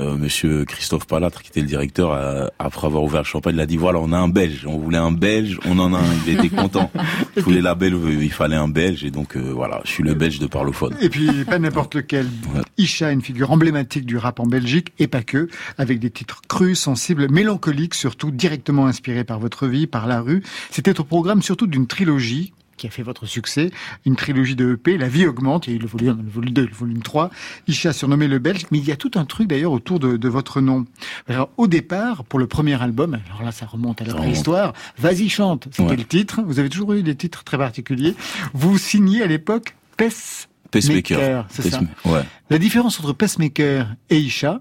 euh, 0.00 0.16
Monsieur 0.16 0.64
Christophe 0.64 1.06
Palatre, 1.06 1.42
qui 1.42 1.50
était 1.50 1.60
le 1.60 1.66
directeur, 1.66 2.12
euh, 2.12 2.46
après 2.58 2.86
avoir 2.86 3.02
ouvert 3.02 3.22
le 3.22 3.26
champagne, 3.26 3.54
il 3.54 3.60
a 3.60 3.66
dit 3.66 3.76
voilà, 3.76 3.98
on 3.98 4.12
a 4.12 4.18
un 4.18 4.28
Belge, 4.28 4.66
on 4.66 4.78
voulait 4.78 4.98
un 4.98 5.12
Belge, 5.12 5.58
on 5.66 5.78
en 5.78 5.92
a 5.94 5.98
un. 5.98 6.14
Il 6.26 6.34
était 6.34 6.48
content. 6.48 6.90
Tous 7.36 7.50
les 7.50 7.60
labels, 7.60 7.94
euh, 7.94 8.22
il 8.22 8.32
fallait 8.32 8.56
un 8.56 8.68
Belge, 8.68 9.04
et 9.04 9.10
donc 9.10 9.36
euh, 9.36 9.52
voilà, 9.52 9.80
je 9.84 9.90
suis 9.90 10.02
le 10.02 10.14
Belge 10.14 10.38
de 10.38 10.46
Parlophone. 10.46 10.96
Et 11.00 11.08
puis, 11.08 11.44
pas 11.44 11.58
n'importe 11.58 11.94
lequel. 11.94 12.26
Ouais. 12.54 12.62
Isha, 12.78 13.10
une 13.12 13.20
figure 13.20 13.50
emblématique 13.50 14.06
du 14.06 14.16
rap 14.16 14.40
en 14.40 14.46
Belgique, 14.46 14.94
et 14.98 15.06
pas 15.06 15.22
que, 15.22 15.48
avec 15.76 15.98
des 15.98 16.10
titres 16.10 16.40
crus, 16.48 16.78
sensibles, 16.78 17.30
mélancoliques, 17.30 17.94
surtout 17.94 18.30
directement 18.30 18.86
inspirés 18.86 19.24
par 19.24 19.38
votre 19.38 19.66
vie, 19.66 19.86
par 19.86 20.06
la 20.06 20.22
rue. 20.22 20.42
C'était 20.70 20.98
au 20.98 21.04
programme 21.04 21.42
surtout 21.42 21.66
d'une 21.66 21.86
trilogie 21.86 22.54
qui 22.78 22.86
a 22.86 22.90
fait 22.90 23.02
votre 23.02 23.26
succès, 23.26 23.70
une 24.06 24.16
trilogie 24.16 24.56
de 24.56 24.72
EP, 24.72 24.96
La 24.96 25.08
vie 25.08 25.26
augmente, 25.26 25.66
il 25.66 25.70
y 25.70 25.72
a 25.74 25.76
eu 25.76 25.82
le 25.82 25.86
volume 25.86 26.18
1, 26.20 26.22
le 26.22 26.30
volume 26.30 26.52
2, 26.54 26.62
le 26.66 26.72
volume 26.74 27.02
3, 27.02 27.30
Isha 27.66 27.92
surnommé 27.92 28.26
le 28.28 28.38
Belge, 28.38 28.62
mais 28.70 28.78
il 28.78 28.84
y 28.86 28.92
a 28.92 28.96
tout 28.96 29.10
un 29.16 29.26
truc 29.26 29.48
d'ailleurs 29.48 29.72
autour 29.72 30.00
de, 30.00 30.16
de 30.16 30.28
votre 30.28 30.62
nom. 30.62 30.86
Alors 31.28 31.50
au 31.58 31.66
départ, 31.66 32.24
pour 32.24 32.38
le 32.38 32.46
premier 32.46 32.80
album, 32.80 33.18
alors 33.26 33.42
là 33.42 33.52
ça 33.52 33.66
remonte 33.66 34.00
à 34.00 34.04
la 34.06 34.14
préhistoire, 34.14 34.72
Vas-y 34.96 35.28
chante, 35.28 35.68
c'était 35.70 35.90
Ouais. 35.90 35.96
le 35.96 36.04
titre, 36.04 36.40
vous 36.42 36.58
avez 36.58 36.68
toujours 36.70 36.94
eu 36.94 37.02
des 37.02 37.14
titres 37.14 37.44
très 37.44 37.58
particuliers, 37.58 38.14
vous 38.54 38.78
signez 38.78 39.22
à 39.22 39.26
l'époque 39.26 39.74
Pes 39.96 40.46
Pacemaker. 40.70 41.18
Maker, 41.18 41.46
c'est 41.50 41.70
ça. 41.70 41.80
Ouais. 42.04 42.22
la 42.50 42.58
différence 42.58 43.00
entre 43.00 43.12
Pacemaker 43.12 43.94
et 44.10 44.18
Isha, 44.18 44.60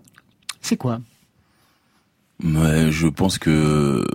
c'est 0.61 0.77
quoi? 0.77 0.99
Ouais, 2.43 2.91
je 2.91 3.07
pense 3.07 3.37
que 3.39 4.05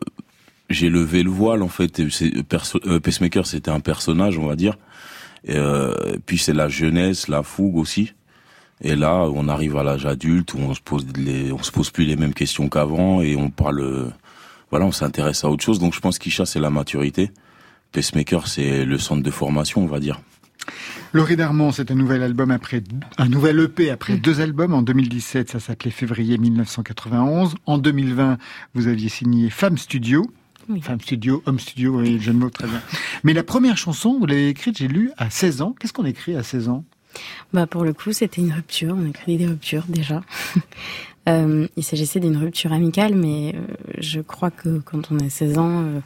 j'ai 0.73 0.89
levé 0.89 1.23
le 1.23 1.31
voile 1.31 1.63
en 1.63 1.69
fait. 1.69 1.99
Et 2.01 2.11
c'est- 2.11 2.43
perso- 2.43 2.81
euh, 2.87 3.01
Pacemaker, 3.01 3.47
c'était 3.47 3.71
un 3.71 3.81
personnage, 3.81 4.39
on 4.39 4.47
va 4.47 4.57
dire. 4.57 4.77
Et, 5.45 5.57
euh, 5.57 5.95
puis 6.27 6.39
c'est 6.39 6.53
la 6.53 6.69
jeunesse, 6.69 7.29
la 7.29 7.43
fougue 7.43 7.77
aussi. 7.77 8.13
Et 8.81 8.97
là, 8.97 9.29
on 9.33 9.49
arrive 9.49 9.77
à 9.77 9.83
l'âge 9.85 10.07
adulte 10.07 10.55
où 10.55 10.59
on 10.59 10.75
se 10.75 10.81
pose 10.81 11.07
les, 11.17 11.53
on 11.53 11.63
se 11.63 11.71
pose 11.71 11.91
plus 11.91 12.05
les 12.05 12.17
mêmes 12.17 12.35
questions 12.35 12.69
qu'avant 12.69 13.23
et 13.23 13.37
on 13.37 13.49
parle, 13.51 14.13
voilà, 14.71 14.87
on 14.87 14.93
s'intéresse 14.93 15.45
à 15.45 15.51
autre 15.51 15.63
chose. 15.65 15.79
Donc 15.79 15.95
je 15.95 16.01
pense 16.01 16.19
qu'Isha 16.19 16.47
c'est 16.47 16.61
la 16.61 16.71
maturité. 16.71 17.31
Pacemaker 17.93 18.47
c'est 18.49 18.85
le 18.85 18.99
centre 18.99 19.23
de 19.23 19.31
formation, 19.31 19.83
on 19.83 19.87
va 19.87 20.01
dire. 20.01 20.21
Laurie 21.13 21.37
Darmon, 21.37 21.73
c'est 21.73 21.91
un 21.91 21.95
nouvel 21.95 22.23
album 22.23 22.51
après 22.51 22.83
un 23.19 23.29
nouvel 23.29 23.59
EP 23.61 23.91
après 23.91 24.17
deux 24.17 24.41
albums. 24.41 24.73
En 24.73 24.83
2017, 24.83 25.51
ça 25.51 25.61
s'appelait 25.61 25.91
Février 25.91 26.39
1991. 26.39 27.55
En 27.67 27.79
2020, 27.79 28.39
vous 28.75 28.87
aviez 28.89 29.09
signé 29.09 29.51
Femme 29.51 29.77
Studio. 29.77 30.25
Oui. 30.69 30.81
Femme 30.81 31.01
Studio, 31.01 31.43
Homme 31.47 31.59
Studio, 31.59 31.99
oui, 32.01 32.21
jeu 32.21 32.33
de 32.33 32.39
mots, 32.39 32.51
très 32.51 32.67
bien. 32.69 32.81
Mais 33.25 33.33
la 33.33 33.43
première 33.43 33.77
chanson, 33.77 34.19
vous 34.19 34.27
l'avez 34.27 34.49
écrite, 34.49 34.79
j'ai 34.79 34.89
lu, 34.89 35.11
à 35.19 35.31
16 35.31 35.63
ans. 35.63 35.75
Qu'est-ce 35.79 35.93
qu'on 35.93 36.05
écrit 36.05 36.37
à 36.37 36.43
16 36.43 36.69
ans? 36.69 36.85
Bah 37.53 37.67
pour 37.67 37.85
le 37.85 37.93
coup, 37.93 38.13
c'était 38.13 38.41
une 38.41 38.53
rupture. 38.53 38.95
On 38.99 39.07
écrit 39.07 39.37
des 39.37 39.47
ruptures 39.47 39.85
déjà. 39.89 40.23
Euh, 41.29 41.69
il 41.77 41.85
s'agissait 41.85 42.19
d'une 42.19 42.37
rupture 42.37 42.73
amicale, 42.73 43.15
mais 43.15 43.55
euh, 43.55 43.61
je 43.99 44.19
crois 44.21 44.51
que 44.51 44.81
quand 44.81 45.13
on 45.13 45.21
a 45.21 45.31
16 45.31 45.57
ans 45.57 45.83
euh, 45.85 46.01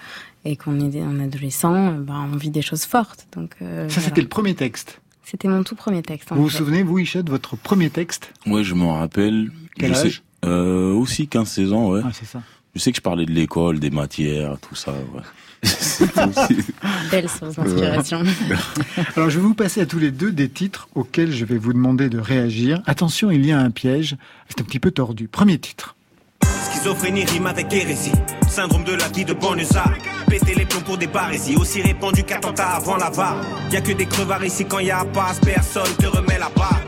et 0.44 0.56
qu'on 0.56 0.78
est 0.78 1.00
un 1.00 1.20
adolescent, 1.20 1.74
euh, 1.74 1.92
bah, 2.00 2.22
on 2.30 2.36
vit 2.36 2.50
des 2.50 2.60
choses 2.60 2.84
fortes. 2.84 3.26
Donc 3.34 3.52
euh, 3.62 3.88
Ça, 3.88 3.94
voilà. 3.94 4.08
c'était 4.08 4.20
le 4.20 4.28
premier 4.28 4.54
texte. 4.54 5.00
C'était 5.24 5.48
mon 5.48 5.62
tout 5.62 5.74
premier 5.74 6.02
texte. 6.02 6.28
Vous 6.32 6.42
vous 6.42 6.48
fait. 6.50 6.58
souvenez, 6.58 6.82
vous, 6.82 6.98
Isha, 6.98 7.22
de 7.22 7.30
votre 7.30 7.56
premier 7.56 7.88
texte? 7.88 8.30
Ouais, 8.46 8.62
je 8.62 8.74
m'en 8.74 8.98
rappelle. 8.98 9.50
Quel 9.78 9.94
je 9.94 10.00
âge? 10.00 10.12
sais, 10.16 10.48
euh, 10.50 10.92
Aussi 10.92 11.24
15-16 11.24 11.72
ans, 11.72 11.88
ouais. 11.92 12.02
Ah, 12.04 12.10
c'est 12.12 12.26
ça. 12.26 12.42
Je 12.76 12.80
sais 12.82 12.92
que 12.92 12.98
je 12.98 13.02
parlais 13.02 13.24
de 13.24 13.32
l'école, 13.32 13.78
des 13.78 13.88
matières, 13.88 14.58
tout 14.60 14.74
ça, 14.74 14.92
ouais. 14.92 15.22
Belle 17.10 17.26
source 17.26 17.56
d'inspiration. 17.56 18.22
Alors, 19.16 19.30
je 19.30 19.38
vais 19.38 19.42
vous 19.42 19.54
passer 19.54 19.80
à 19.80 19.86
tous 19.86 19.98
les 19.98 20.10
deux 20.10 20.30
des 20.30 20.50
titres 20.50 20.86
auxquels 20.94 21.32
je 21.32 21.46
vais 21.46 21.56
vous 21.56 21.72
demander 21.72 22.10
de 22.10 22.18
réagir. 22.18 22.82
Attention, 22.84 23.30
il 23.30 23.46
y 23.46 23.50
a 23.50 23.58
un 23.58 23.70
piège. 23.70 24.16
C'est 24.50 24.60
un 24.60 24.64
petit 24.64 24.78
peu 24.78 24.90
tordu. 24.90 25.26
Premier 25.26 25.58
titre. 25.58 25.96
Schizophrénie 26.70 27.24
rime 27.24 27.46
avec 27.46 27.72
hérésie. 27.72 28.12
Syndrome 28.46 28.84
de 28.84 28.92
la 28.92 29.08
vie 29.08 29.24
de 29.24 29.32
banlieusard. 29.32 29.96
Péter 30.28 30.54
les 30.54 30.66
plombs 30.66 30.82
pour 30.82 30.98
des 30.98 31.06
barésies. 31.06 31.56
Aussi 31.56 31.80
répandu 31.80 32.24
qu'attentat 32.24 32.72
avant 32.72 32.98
la 32.98 33.08
VAR. 33.08 33.40
Y 33.72 33.76
a 33.76 33.80
que 33.80 33.92
des 33.92 34.04
crevards 34.04 34.44
ici 34.44 34.66
quand 34.66 34.80
y 34.80 34.90
a 34.90 35.02
passe. 35.06 35.40
Personne 35.40 35.94
te 35.98 36.06
remet 36.08 36.38
la 36.38 36.50
barre. 36.54 36.82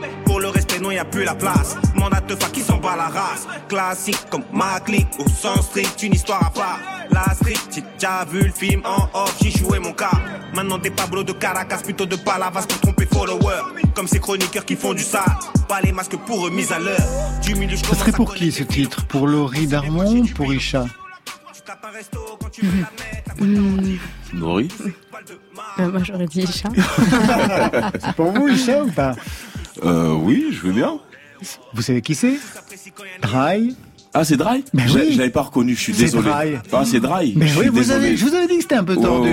Pour 0.79 0.87
le 0.87 0.87
respect, 0.87 0.87
non, 0.87 0.91
y 0.91 0.97
a 0.99 1.05
plus 1.05 1.23
la 1.23 1.35
place. 1.35 1.75
Mandat 1.95 2.21
de 2.21 2.35
qui 2.51 2.61
s'en 2.61 2.77
bat 2.77 2.95
la 2.95 3.07
race. 3.07 3.47
Classique 3.67 4.25
comme 4.29 4.43
ma 4.53 4.79
clique. 4.79 5.07
Au 5.19 5.27
sens 5.27 5.65
strict, 5.65 6.01
une 6.03 6.13
histoire 6.13 6.45
à 6.45 6.49
part. 6.51 6.79
La 7.11 7.33
street, 7.33 7.55
j'ai 7.73 7.83
déjà 7.93 8.25
vu 8.25 8.43
le 8.43 8.51
film 8.51 8.81
en 8.85 9.09
off. 9.13 9.35
J'y 9.41 9.51
jouais 9.51 9.79
mon 9.79 9.93
cas. 9.93 10.11
Maintenant 10.53 10.77
des 10.77 10.91
Pablo 10.91 11.23
de 11.23 11.33
Caracas, 11.33 11.81
plutôt 11.83 12.05
de 12.05 12.15
Palavas 12.15 12.65
pour 12.67 12.79
tromper 12.79 13.05
followers. 13.05 13.63
Comme 13.95 14.07
ces 14.07 14.19
chroniqueurs 14.19 14.65
qui 14.65 14.75
font 14.75 14.93
du 14.93 15.03
ça, 15.03 15.25
pas 15.67 15.81
les 15.81 15.91
masques 15.91 16.17
pour 16.25 16.41
remise 16.41 16.71
à 16.71 16.79
l'heure. 16.79 16.99
Du 17.41 17.55
milieu, 17.55 17.75
je 17.75 17.83
Ce 17.85 17.95
serait 17.95 18.11
pour 18.11 18.33
qui 18.33 18.51
ce 18.51 18.63
titre 18.63 19.05
Pour 19.05 19.27
Laurie 19.27 19.67
Darmon 19.67 20.25
Pour 20.35 20.53
Isha 20.53 20.85
Laurie 24.33 24.69
Euh, 25.79 25.91
moi, 25.91 26.01
j'aurais 26.03 26.25
dit 26.25 26.45
chat. 26.47 26.69
C'est 27.99 28.15
pour 28.15 28.31
vous 28.31 28.47
Isha 28.47 28.83
ou 28.83 28.91
pas? 28.91 29.15
Euh, 29.83 30.13
Oui, 30.13 30.47
je 30.51 30.61
veux 30.61 30.73
bien. 30.73 30.99
Vous 31.73 31.81
savez 31.81 32.01
qui 32.01 32.15
c'est? 32.15 32.37
Dry 33.21 33.75
Ah, 34.13 34.23
c'est 34.23 34.37
Dry 34.37 34.63
Ben 34.73 34.87
Je 34.87 34.97
oui. 34.97 35.09
je 35.13 35.17
l'avais 35.19 35.29
pas 35.29 35.43
reconnu, 35.43 35.75
je 35.75 35.79
suis 35.81 35.93
C'est 35.93 36.05
désolé. 36.05 36.29
Dry. 36.29 36.55
Ah, 36.73 36.83
c'est 36.83 36.99
Dry 36.99 37.33
Mais 37.35 37.47
je 37.47 37.53
oui, 37.57 37.61
suis 37.65 37.69
vous 37.69 37.77
désolé. 37.77 38.05
avez, 38.07 38.17
je 38.17 38.25
vous 38.25 38.33
avais 38.33 38.47
dit 38.47 38.55
que 38.55 38.61
c'était 38.63 38.75
un 38.75 38.83
peu 38.83 38.95
tordu. 38.95 39.29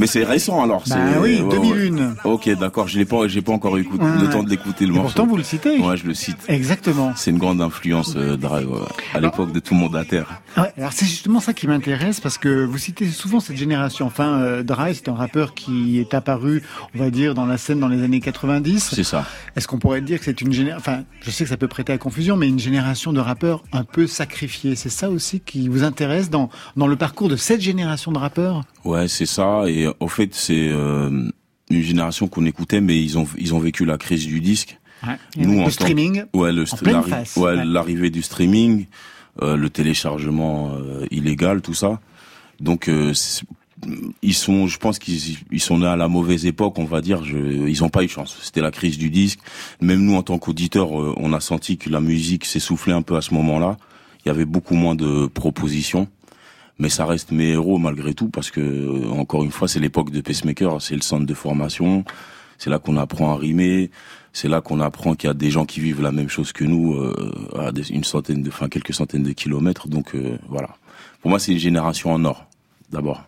Mais 0.00 0.08
c'est 0.08 0.24
récent 0.24 0.60
alors. 0.62 0.82
Bah 0.88 0.96
oui, 1.22 1.40
ouais, 1.40 1.48
2001. 1.56 2.06
ouais. 2.08 2.14
Ok, 2.24 2.48
d'accord. 2.58 2.88
Je 2.88 2.98
l'ai 2.98 3.04
pas, 3.04 3.28
j'ai 3.28 3.42
pas 3.42 3.52
encore 3.52 3.72
Ouais. 3.74 3.84
le 3.88 4.28
temps 4.28 4.42
d'écouter 4.42 4.86
le 4.86 4.92
Et 4.92 4.96
morceau. 4.96 5.14
pourtant, 5.14 5.26
vous 5.26 5.36
le 5.36 5.44
citez. 5.44 5.78
Ouais, 5.78 5.96
je 5.96 6.04
le 6.04 6.14
cite. 6.14 6.36
Exactement. 6.48 7.12
C'est 7.14 7.30
une 7.30 7.38
grande 7.38 7.60
influence 7.60 8.14
euh, 8.16 8.36
Dry 8.36 8.64
ouais, 8.64 8.78
à 9.14 9.20
l'époque 9.20 9.52
de 9.52 9.60
tout 9.60 9.74
le 9.74 9.80
monde 9.80 9.94
à 9.94 10.04
terre. 10.04 10.40
Ouais, 10.56 10.72
alors 10.76 10.92
c'est 10.92 11.06
justement 11.06 11.38
ça 11.38 11.52
qui 11.52 11.68
m'intéresse 11.68 12.18
parce 12.20 12.38
que 12.38 12.64
vous 12.64 12.78
citez 12.78 13.06
souvent 13.08 13.38
cette 13.38 13.56
génération. 13.56 14.06
Enfin, 14.06 14.40
euh, 14.40 14.62
Dry, 14.64 14.96
c'est 14.96 15.08
un 15.08 15.14
rappeur 15.14 15.54
qui 15.54 16.00
est 16.00 16.12
apparu, 16.12 16.64
on 16.94 16.98
va 16.98 17.10
dire, 17.10 17.34
dans 17.34 17.46
la 17.46 17.56
scène 17.56 17.78
dans 17.78 17.88
les 17.88 18.02
années 18.02 18.18
90. 18.20 18.90
C'est 18.96 19.04
ça. 19.04 19.24
Est-ce 19.54 19.68
qu'on 19.68 19.78
pourrait 19.78 20.00
dire 20.00 20.18
que 20.18 20.24
c'est 20.24 20.40
une 20.40 20.52
génération, 20.52 20.80
enfin, 20.92 21.02
je 21.20 21.30
sais 21.30 21.44
que 21.44 21.50
ça 21.50 21.56
peut 21.56 21.68
prêter 21.68 21.92
à 21.92 21.98
confusion, 21.98 22.36
mais 22.36 22.48
une 22.48 22.58
génération 22.58 23.12
de 23.12 23.20
rappeurs 23.20 23.62
un 23.72 23.84
peu 23.84 24.07
sacrifiés. 24.08 24.74
C'est 24.76 24.88
ça 24.90 25.10
aussi 25.10 25.40
qui 25.40 25.68
vous 25.68 25.84
intéresse 25.84 26.30
dans, 26.30 26.50
dans 26.76 26.86
le 26.86 26.96
parcours 26.96 27.28
de 27.28 27.36
cette 27.36 27.60
génération 27.60 28.10
de 28.12 28.18
rappeurs? 28.18 28.64
Ouais, 28.84 29.08
c'est 29.08 29.26
ça. 29.26 29.62
Et 29.68 29.86
euh, 29.86 29.92
au 30.00 30.08
fait, 30.08 30.34
c'est 30.34 30.68
euh, 30.70 31.30
une 31.70 31.82
génération 31.82 32.28
qu'on 32.28 32.44
écoutait, 32.46 32.80
mais 32.80 33.00
ils 33.02 33.18
ont 33.18 33.26
ils 33.38 33.54
ont 33.54 33.58
vécu 33.60 33.84
la 33.84 33.98
crise 33.98 34.26
du 34.26 34.40
disque. 34.40 34.78
Nous, 35.36 35.60
en 35.60 35.66
le 35.66 35.70
streaming. 35.70 36.24
Ouais, 36.34 36.50
En 36.50 36.54
st- 36.64 36.78
pleine 36.82 36.94
l'arri- 36.96 37.10
face, 37.10 37.36
ouais, 37.36 37.54
ouais. 37.54 37.64
l'arrivée 37.64 38.10
du 38.10 38.22
streaming, 38.22 38.86
euh, 39.42 39.56
le 39.56 39.70
téléchargement 39.70 40.72
euh, 40.74 41.06
illégal, 41.12 41.62
tout 41.62 41.74
ça. 41.74 42.00
Donc 42.60 42.88
euh, 42.88 43.14
c'est- 43.14 43.44
ils 44.22 44.34
sont, 44.34 44.66
je 44.66 44.76
pense 44.78 44.98
qu'ils 44.98 45.36
ils 45.52 45.60
sont 45.60 45.78
nés 45.78 45.86
à 45.86 45.94
la 45.94 46.08
mauvaise 46.08 46.46
époque, 46.46 46.76
on 46.80 46.84
va 46.84 47.00
dire. 47.00 47.22
Je, 47.22 47.36
ils 47.68 47.84
ont 47.84 47.88
pas 47.90 48.02
eu 48.02 48.08
chance. 48.08 48.36
C'était 48.42 48.60
la 48.60 48.72
crise 48.72 48.98
du 48.98 49.08
disque. 49.08 49.38
Même 49.80 50.00
nous, 50.02 50.16
en 50.16 50.22
tant 50.24 50.36
qu'auditeurs, 50.38 51.00
euh, 51.00 51.14
on 51.18 51.32
a 51.32 51.38
senti 51.38 51.76
que 51.78 51.88
la 51.88 52.00
musique 52.00 52.44
s'essoufflait 52.44 52.92
un 52.92 53.02
peu 53.02 53.16
à 53.16 53.20
ce 53.20 53.32
moment-là. 53.34 53.76
Il 54.28 54.32
y 54.32 54.34
avait 54.34 54.44
beaucoup 54.44 54.74
moins 54.74 54.94
de 54.94 55.26
propositions. 55.26 56.06
Mais 56.78 56.90
ça 56.90 57.06
reste 57.06 57.30
mes 57.32 57.52
héros 57.52 57.78
malgré 57.78 58.12
tout 58.12 58.28
parce 58.28 58.50
que 58.50 58.60
euh, 58.60 59.08
encore 59.10 59.42
une 59.42 59.50
fois 59.50 59.68
c'est 59.68 59.80
l'époque 59.80 60.10
de 60.10 60.20
pacemaker, 60.20 60.82
c'est 60.82 60.94
le 60.96 61.00
centre 61.00 61.24
de 61.24 61.32
formation, 61.32 62.04
c'est 62.58 62.68
là 62.68 62.78
qu'on 62.78 62.98
apprend 62.98 63.32
à 63.32 63.36
rimer, 63.36 63.90
c'est 64.34 64.48
là 64.48 64.60
qu'on 64.60 64.80
apprend 64.80 65.14
qu'il 65.14 65.28
y 65.28 65.30
a 65.30 65.34
des 65.34 65.50
gens 65.50 65.64
qui 65.64 65.80
vivent 65.80 66.02
la 66.02 66.12
même 66.12 66.28
chose 66.28 66.52
que 66.52 66.64
nous 66.64 66.92
euh, 66.94 67.32
à 67.58 67.72
des- 67.72 67.90
une 67.90 68.04
centaine 68.04 68.42
de, 68.42 68.50
enfin 68.50 68.68
quelques 68.68 68.92
centaines 68.92 69.22
de 69.22 69.32
kilomètres. 69.32 69.88
Donc 69.88 70.14
euh, 70.14 70.36
voilà. 70.48 70.68
Pour 71.22 71.30
moi 71.30 71.38
c'est 71.38 71.52
une 71.52 71.58
génération 71.58 72.12
en 72.12 72.22
or 72.26 72.46
d'abord. 72.92 73.24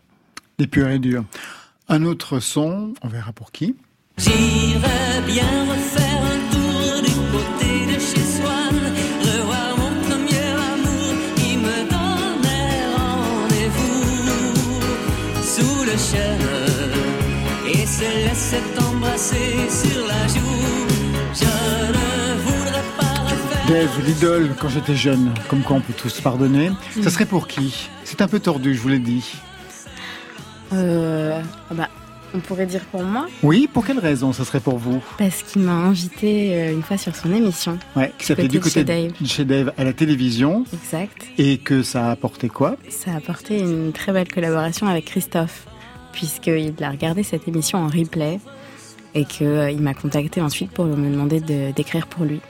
Des 0.59 0.66
purs 0.66 0.88
et 0.90 0.99
durs. 0.99 1.25
Un 1.88 2.04
autre 2.04 2.38
son, 2.40 2.92
on 3.02 3.09
verra 3.09 3.33
pour 3.33 3.50
qui. 3.52 3.75
J'irais 4.19 5.23
bien 5.26 5.64
refaire 5.71 6.09
Dave, 23.69 24.04
l'idole 24.04 24.49
quand 24.59 24.69
j'étais 24.69 24.97
jeune, 24.97 25.33
comme 25.49 25.62
quoi 25.62 25.76
on 25.76 25.80
peut 25.80 25.92
tous 25.97 26.21
pardonner. 26.21 26.71
Ça 27.02 27.11
serait 27.11 27.26
pour 27.26 27.47
qui? 27.47 27.88
C'est 28.04 28.21
un 28.21 28.26
peu 28.26 28.40
tordu, 28.40 28.75
je 28.75 28.80
vous 28.80 28.88
l'ai 28.88 28.99
dit. 28.99 29.25
Euh, 30.73 31.40
ah 31.71 31.75
bah, 31.75 31.88
on 32.35 32.40
pourrait 32.40 32.66
dire 32.66 32.80
pour 32.90 33.02
moi, 33.04 33.26
Oui, 33.45 33.69
pour 33.73 33.87
quelle 33.87 34.00
raison 34.00 34.33
ça 34.33 34.45
serait 34.45 34.59
pour 34.59 34.78
vous? 34.78 35.00
Parce 35.19 35.42
qu'il 35.45 35.62
m'a 35.62 35.73
invité 35.73 36.54
euh, 36.54 36.73
une 36.73 36.83
fois 36.83 36.97
sur 36.97 37.14
son 37.14 37.33
émission. 37.33 37.78
Ouais, 37.95 38.12
qui 38.19 38.26
s'appelait 38.26 38.49
côté 38.49 38.52
du 38.52 38.59
de 38.59 38.62
côté 38.64 38.75
chez 38.75 38.85
de 38.85 38.87
Dave. 38.87 39.12
chez 39.28 39.45
Dave 39.45 39.73
à 39.78 39.85
la 39.85 39.92
télévision 39.92 40.64
Exact. 40.73 41.26
et 41.38 41.59
que 41.59 41.85
ça 41.85 42.09
a 42.09 42.11
apporté 42.11 42.49
quoi? 42.49 42.76
Ça 42.88 43.12
a 43.12 43.16
apporté 43.19 43.61
une 43.61 43.92
très 43.92 44.11
belle 44.12 44.28
collaboration 44.33 44.88
avec 44.88 45.04
Christophe, 45.04 45.66
puisqu'il 46.12 46.74
a 46.82 46.90
regardé 46.90 47.22
cette 47.22 47.46
émission 47.48 47.78
en 47.78 47.88
replay 47.88 48.40
et 49.14 49.24
qu'il 49.24 49.80
m'a 49.80 49.94
contacté 49.94 50.40
ensuite 50.40 50.70
pour 50.70 50.84
me 50.84 51.10
demander 51.10 51.40
de- 51.40 51.72
d'écrire 51.72 52.06
pour 52.06 52.24
lui. 52.24 52.40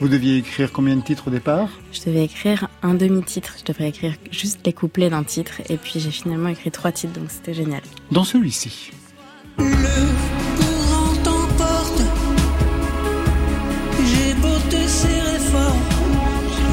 Vous 0.00 0.08
deviez 0.08 0.38
écrire 0.38 0.72
combien 0.72 0.96
de 0.96 1.02
titres 1.02 1.28
au 1.28 1.30
départ? 1.30 1.68
Je 1.92 2.00
devais 2.06 2.24
écrire 2.24 2.68
un 2.82 2.94
demi-titre, 2.94 3.56
je 3.60 3.64
devrais 3.70 3.90
écrire 3.90 4.14
juste 4.30 4.60
les 4.64 4.72
couplets 4.72 5.10
d'un 5.10 5.22
titre, 5.24 5.60
et 5.68 5.76
puis 5.76 6.00
j'ai 6.00 6.10
finalement 6.10 6.48
écrit 6.48 6.70
trois 6.70 6.90
titres, 6.90 7.12
donc 7.12 7.30
c'était 7.30 7.52
génial. 7.54 7.82
Dans 8.10 8.24
celui-ci. 8.24 8.92
Le 9.58 9.64
courant 10.56 11.14
t'emporte. 11.22 12.02
J'ai 14.06 14.34
beau 14.34 14.56
te 14.70 14.76
serrer 14.88 15.38
fort, 15.38 15.76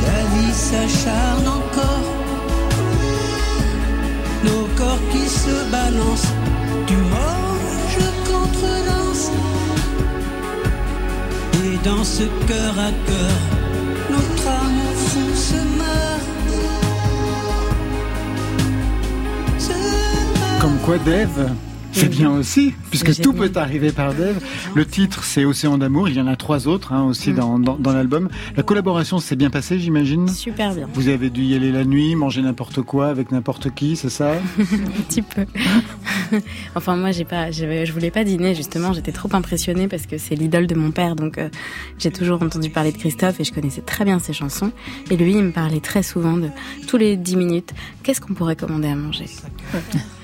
la 0.06 0.24
vie 0.40 0.54
s'acharne 0.54 1.48
encore. 1.48 2.14
Nos 4.46 4.68
corps 4.78 5.00
qui 5.12 5.17
se 5.28 5.72
balancent, 5.72 6.34
du 6.88 6.96
mort, 6.96 7.58
contredanse. 8.26 9.32
Et 11.64 11.78
dans 11.84 12.04
ce 12.04 12.24
cœur 12.48 12.74
à 12.80 12.92
cœur, 13.08 13.38
notre 14.10 14.48
amour 14.48 14.96
fou 14.96 15.36
se 15.36 15.60
meurt. 15.80 16.28
Se 19.60 19.74
meurt. 19.74 20.62
Comme 20.62 20.78
quoi 20.86 20.98
Dave 21.00 21.50
c'est 21.98 22.10
bien 22.10 22.32
aussi, 22.32 22.74
puisque 22.90 23.20
tout 23.22 23.34
peut 23.34 23.52
arriver 23.56 23.92
par 23.92 24.14
Dave. 24.14 24.40
Le 24.76 24.86
titre, 24.86 25.24
c'est 25.24 25.46
Océan 25.46 25.78
d'amour. 25.78 26.10
Il 26.10 26.16
y 26.16 26.22
en 26.22 26.28
a 26.28 26.36
trois 26.36 26.68
autres 26.68 26.94
hein, 26.94 27.04
aussi 27.04 27.34
dans, 27.34 27.60
dans, 27.60 27.76
dans 27.76 27.94
l'album. 27.94 28.30
La 28.56 28.64
collaboration 28.64 29.20
s'est 29.20 29.36
bien 29.36 29.50
passée, 29.50 29.80
j'imagine? 29.80 30.28
Super 30.28 30.74
bien, 30.74 30.88
Vous 30.94 31.08
avez 31.08 31.30
dû 31.30 31.44
y 31.44 31.56
aller 31.56 31.72
la 31.72 31.86
nuit, 31.86 32.16
manger 32.16 32.42
n'importe 32.42 32.82
quoi 32.82 33.08
avec 33.08 33.32
n'importe 33.32 33.74
qui, 33.74 33.96
c'est 33.96 34.10
ça? 34.10 34.34
Un 34.60 35.02
petit 35.08 35.22
peu. 35.22 35.46
enfin 36.76 36.96
moi 36.96 37.12
j'ai 37.12 37.26
pas, 37.26 37.52
je 37.52 37.92
voulais 37.92 38.12
pas 38.12 38.24
dîner 38.24 38.56
justement, 38.56 38.94
j'étais 38.94 39.12
trop 39.12 39.30
impressionnée 39.34 39.88
parce 39.88 40.06
que 40.06 40.18
c'est 40.18 40.36
l'idole 40.36 40.68
de 40.68 40.76
mon 40.76 40.92
père, 40.92 41.16
donc 41.16 41.38
euh, 41.38 41.50
j'ai 41.98 42.12
toujours 42.12 42.42
entendu 42.42 42.70
parler 42.70 42.92
de 42.92 42.98
Christophe 42.98 43.40
et 43.40 43.44
je 43.44 43.54
connaissais 43.54 43.82
très 43.82 44.06
bien 44.06 44.20
ses 44.20 44.34
chansons. 44.34 44.72
Et 45.10 45.18
lui 45.18 45.32
il 45.32 45.44
me 45.44 45.52
parlait 45.52 45.80
très 45.80 46.04
souvent 46.04 46.38
de 46.38 46.50
tous 46.88 46.98
les 46.98 47.18
dix 47.18 47.36
minutes, 47.36 47.74
qu'est-ce 48.04 48.22
qu'on 48.22 48.34
pourrait 48.34 48.56
commander 48.56 48.88
à 48.88 48.96
manger? 48.96 49.26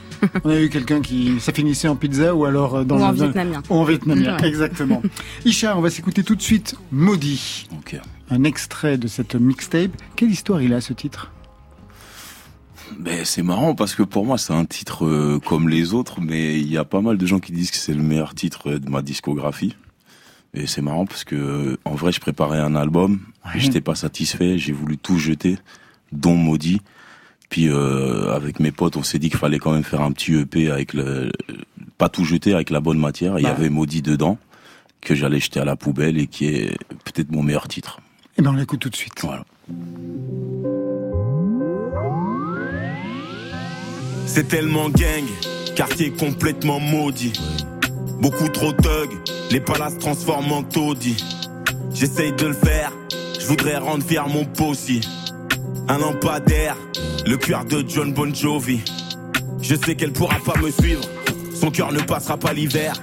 On 0.43 0.49
a 0.49 0.59
eu 0.59 0.69
quelqu'un 0.69 1.01
qui... 1.01 1.39
Ça 1.39 1.51
finissait 1.53 1.87
en 1.87 1.95
pizza 1.95 2.33
ou 2.35 2.45
alors 2.45 2.75
euh, 2.75 2.83
dans 2.83 2.99
Ou 2.99 3.03
en 3.03 3.11
vietnamien. 3.11 3.61
Ou 3.69 3.75
en 3.75 3.83
vietnamien, 3.83 4.37
Ouais. 4.39 4.47
exactement. 4.47 5.01
Isha, 5.45 5.77
on 5.77 5.81
va 5.81 5.89
s'écouter 5.89 6.23
tout 6.23 6.35
de 6.35 6.41
suite 6.41 6.75
Maudit. 6.91 7.67
Un 8.29 8.43
extrait 8.43 8.97
de 8.97 9.07
cette 9.07 9.35
mixtape. 9.35 9.91
Quelle 10.15 10.31
histoire 10.31 10.61
il 10.61 10.73
a 10.73 10.81
ce 10.81 10.93
titre? 10.93 11.31
Ben, 12.99 13.25
c'est 13.25 13.43
marrant 13.43 13.75
parce 13.75 13.95
que 13.95 14.03
pour 14.03 14.25
moi 14.25 14.37
c'est 14.37 14.53
un 14.53 14.65
titre 14.65 15.05
euh, 15.05 15.39
comme 15.43 15.67
les 15.69 15.93
autres, 15.93 16.19
mais 16.21 16.59
il 16.59 16.69
y 16.71 16.77
a 16.77 16.85
pas 16.85 17.01
mal 17.01 17.17
de 17.17 17.25
gens 17.25 17.39
qui 17.39 17.51
disent 17.51 17.71
que 17.71 17.77
c'est 17.77 17.93
le 17.93 18.03
meilleur 18.03 18.35
titre 18.35 18.71
de 18.73 18.89
ma 18.89 19.01
discographie. 19.01 19.75
Et 20.53 20.67
c'est 20.67 20.81
marrant 20.81 21.05
parce 21.07 21.23
que 21.23 21.35
euh, 21.35 21.77
en 21.85 21.95
vrai 21.95 22.11
je 22.11 22.19
préparais 22.19 22.59
un 22.59 22.75
album, 22.75 23.21
Ouais. 23.45 23.59
j'étais 23.59 23.81
pas 23.81 23.95
satisfait, 23.95 24.57
j'ai 24.57 24.73
voulu 24.73 24.97
tout 24.97 25.17
jeter, 25.17 25.57
dont 26.11 26.35
Maudit. 26.35 26.81
Puis 27.53 27.69
euh, 27.69 28.33
avec 28.33 28.59
mes 28.59 28.71
potes 28.71 28.97
on 28.97 29.03
s'est 29.03 29.19
dit 29.19 29.29
qu'il 29.29 29.37
fallait 29.37 29.59
quand 29.59 29.73
même 29.73 29.83
faire 29.83 30.01
un 30.01 30.11
petit 30.11 30.33
EP 30.33 30.71
avec 30.71 30.91
le 30.95 31.31
pas 31.99 32.09
tout 32.09 32.25
jeter 32.25 32.55
avec 32.55 32.71
la 32.71 32.79
bonne 32.79 32.97
matière. 32.97 33.37
Il 33.37 33.41
y 33.41 33.43
Bah. 33.43 33.51
avait 33.51 33.69
Maudit 33.69 34.01
dedans 34.01 34.39
que 35.01 35.13
j'allais 35.13 35.39
jeter 35.39 35.59
à 35.59 35.63
la 35.63 35.75
poubelle 35.75 36.17
et 36.17 36.25
qui 36.25 36.47
est 36.47 36.75
peut-être 37.05 37.31
mon 37.31 37.43
meilleur 37.43 37.67
titre. 37.67 37.99
Eh 38.39 38.41
ben 38.41 38.49
on 38.49 38.53
l'écoute 38.55 38.79
tout 38.79 38.89
de 38.89 38.95
suite. 38.95 39.13
Voilà. 39.21 39.45
C'est 44.25 44.47
tellement 44.47 44.89
gang, 44.89 45.23
quartier 45.75 46.09
complètement 46.09 46.79
maudit. 46.79 47.33
Beaucoup 48.19 48.47
trop 48.47 48.71
thug, 48.71 49.11
les 49.51 49.59
palaces 49.59 49.99
transforment 49.99 50.53
en 50.53 50.63
taudis. 50.63 51.23
J'essaye 51.93 52.33
de 52.33 52.47
le 52.47 52.53
faire, 52.53 52.91
je 53.39 53.45
voudrais 53.45 53.77
rendre 53.77 54.03
fier 54.03 54.27
mon 54.27 54.43
possi. 54.45 55.01
Un 55.87 55.97
lampadaire, 55.97 56.77
le 57.25 57.35
cuir 57.37 57.65
de 57.65 57.83
John 57.87 58.13
Bon 58.13 58.33
Jovi. 58.33 58.81
Je 59.61 59.75
sais 59.75 59.95
qu'elle 59.95 60.13
pourra 60.13 60.37
pas 60.45 60.59
me 60.59 60.71
suivre, 60.71 61.03
son 61.53 61.71
cœur 61.71 61.91
ne 61.91 61.99
passera 61.99 62.37
pas 62.37 62.53
l'hiver. 62.53 62.93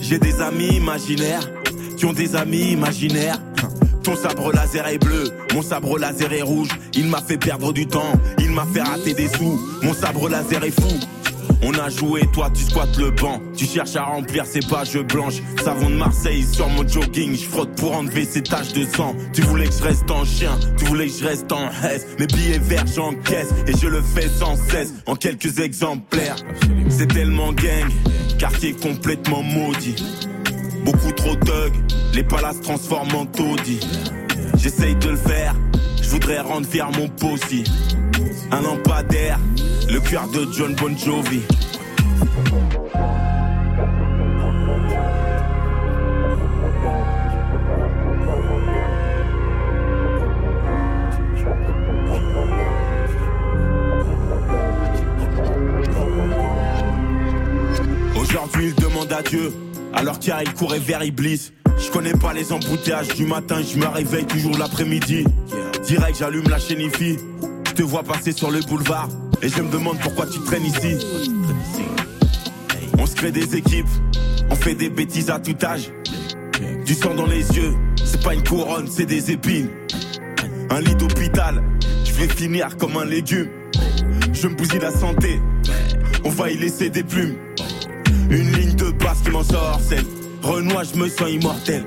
J'ai 0.00 0.18
des 0.18 0.40
amis 0.40 0.68
imaginaires, 0.68 1.48
qui 1.96 2.06
ont 2.06 2.12
des 2.12 2.36
amis 2.36 2.72
imaginaires. 2.72 3.40
Ton 4.04 4.16
sabre 4.16 4.52
laser 4.52 4.86
est 4.86 4.98
bleu, 4.98 5.24
mon 5.54 5.62
sabre 5.62 5.98
laser 5.98 6.32
est 6.32 6.42
rouge. 6.42 6.70
Il 6.94 7.08
m'a 7.08 7.20
fait 7.20 7.38
perdre 7.38 7.72
du 7.72 7.86
temps, 7.86 8.12
il 8.38 8.50
m'a 8.50 8.66
fait 8.72 8.82
rater 8.82 9.14
des 9.14 9.28
sous. 9.28 9.60
Mon 9.82 9.92
sabre 9.92 10.28
laser 10.28 10.62
est 10.64 10.80
fou. 10.80 10.98
On 11.62 11.72
a 11.74 11.90
joué, 11.90 12.22
toi 12.32 12.50
tu 12.54 12.62
squattes 12.62 12.96
le 12.98 13.10
banc. 13.10 13.40
Tu 13.56 13.66
cherches 13.66 13.96
à 13.96 14.04
remplir 14.04 14.46
ces 14.46 14.60
pages 14.60 14.96
blanches. 14.98 15.42
Savon 15.62 15.90
de 15.90 15.96
Marseille 15.96 16.44
sur 16.44 16.68
mon 16.68 16.86
jogging. 16.86 17.34
Je 17.36 17.44
frotte 17.44 17.74
pour 17.76 17.96
enlever 17.96 18.24
ces 18.24 18.42
taches 18.42 18.72
de 18.72 18.84
sang. 18.84 19.14
Tu 19.32 19.42
voulais 19.42 19.66
que 19.66 19.74
je 19.74 19.82
reste 19.82 20.10
en 20.10 20.24
chien, 20.24 20.58
tu 20.76 20.84
voulais 20.86 21.06
que 21.06 21.18
je 21.18 21.24
reste 21.24 21.50
en 21.52 21.68
hesse. 21.84 22.06
Mes 22.18 22.26
billets 22.26 22.58
verts 22.58 22.86
j'encaisse 22.86 23.48
et 23.66 23.76
je 23.76 23.88
le 23.88 24.02
fais 24.02 24.28
sans 24.28 24.56
cesse. 24.56 24.94
En 25.06 25.16
quelques 25.16 25.58
exemplaires. 25.58 26.36
C'est 26.88 27.08
tellement 27.08 27.52
gang, 27.52 27.88
quartier 28.38 28.72
complètement 28.72 29.42
maudit. 29.42 29.96
Beaucoup 30.84 31.12
trop 31.12 31.34
thug, 31.34 31.72
les 32.14 32.22
palaces 32.22 32.60
transforment 32.60 33.14
en 33.14 33.26
taudis. 33.26 33.80
J'essaye 34.56 34.94
de 34.96 35.10
le 35.10 35.16
faire, 35.16 35.54
je 36.08 36.12
voudrais 36.14 36.40
rendre 36.40 36.66
fier 36.66 36.90
mon 36.92 37.06
possi. 37.06 37.64
Un 38.50 38.62
lampadaire, 38.62 39.38
le 39.90 40.00
cœur 40.00 40.26
de 40.28 40.50
John 40.54 40.74
Bon 40.74 40.96
Jovi. 40.96 41.42
Aujourd'hui 58.16 58.68
il 58.68 58.82
demande 58.82 59.12
à 59.12 59.20
Dieu, 59.20 59.52
alors 59.92 60.18
qu'hier 60.18 60.40
il 60.42 60.54
courait 60.54 60.78
vers 60.78 61.04
Iblis. 61.04 61.52
Je 61.78 61.90
connais 61.90 62.14
pas 62.14 62.32
les 62.32 62.50
embouteillages 62.50 63.08
du 63.08 63.26
matin, 63.26 63.60
je 63.62 63.78
me 63.78 63.86
réveille 63.86 64.24
toujours 64.24 64.56
l'après-midi. 64.56 65.24
Direct 65.88 66.18
j'allume 66.18 66.46
la 66.50 66.58
chaîne 66.58 66.82
IFI, 66.82 67.16
je 67.66 67.72
te 67.72 67.82
vois 67.82 68.02
passer 68.02 68.32
sur 68.32 68.50
le 68.50 68.60
boulevard 68.60 69.08
et 69.40 69.48
je 69.48 69.62
me 69.62 69.70
demande 69.70 69.98
pourquoi 70.00 70.26
tu 70.26 70.38
traînes 70.40 70.66
ici. 70.66 70.98
On 72.98 73.06
se 73.06 73.16
crée 73.16 73.32
des 73.32 73.56
équipes, 73.56 73.88
on 74.50 74.54
fait 74.54 74.74
des 74.74 74.90
bêtises 74.90 75.30
à 75.30 75.38
tout 75.38 75.56
âge. 75.64 75.90
Du 76.84 76.92
sang 76.92 77.14
dans 77.14 77.24
les 77.24 77.40
yeux, 77.56 77.74
c'est 78.04 78.22
pas 78.22 78.34
une 78.34 78.44
couronne, 78.44 78.86
c'est 78.86 79.06
des 79.06 79.30
épines. 79.30 79.70
Un 80.68 80.80
lit 80.82 80.94
d'hôpital, 80.94 81.62
je 82.04 82.12
vais 82.12 82.28
finir 82.28 82.76
comme 82.76 82.98
un 82.98 83.06
légume. 83.06 83.48
Je 84.34 84.46
me 84.46 84.56
bousille 84.56 84.80
la 84.80 84.92
santé, 84.92 85.40
on 86.22 86.28
va 86.28 86.50
y 86.50 86.58
laisser 86.58 86.90
des 86.90 87.02
plumes. 87.02 87.36
Une 88.28 88.52
ligne 88.52 88.74
de 88.74 88.90
basse 88.90 89.22
qui 89.24 89.30
m'en 89.30 89.42
sorcelle. 89.42 90.04
Renoir, 90.42 90.84
je 90.84 90.98
me 91.00 91.08
sens 91.08 91.30
immortel. 91.30 91.86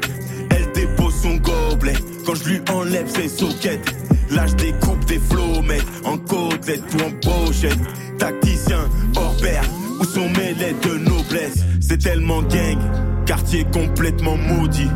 Elle 0.49 0.71
dépose 0.71 1.13
son 1.21 1.35
gobelet 1.35 1.93
quand 2.25 2.35
je 2.35 2.49
lui 2.49 2.61
enlève 2.73 3.07
ses 3.09 3.29
soquettes. 3.29 3.95
Là, 4.29 4.47
je 4.47 4.55
découpe 4.55 5.03
des 5.05 5.19
flots, 5.19 5.61
mec, 5.61 5.83
en 6.05 6.17
côtelette 6.17 6.83
ou 6.95 7.01
en 7.01 7.45
pochette. 7.45 7.79
Tacticien, 8.17 8.89
hors 9.15 9.35
pair, 9.37 9.63
où 9.99 10.03
sont 10.05 10.29
mes 10.29 10.53
lettres 10.53 10.89
de 10.89 10.97
noblesse? 10.99 11.63
C'est 11.81 11.97
tellement 11.97 12.41
gang, 12.43 12.77
quartier 13.25 13.65
complètement 13.73 14.37
maudit. 14.37 14.89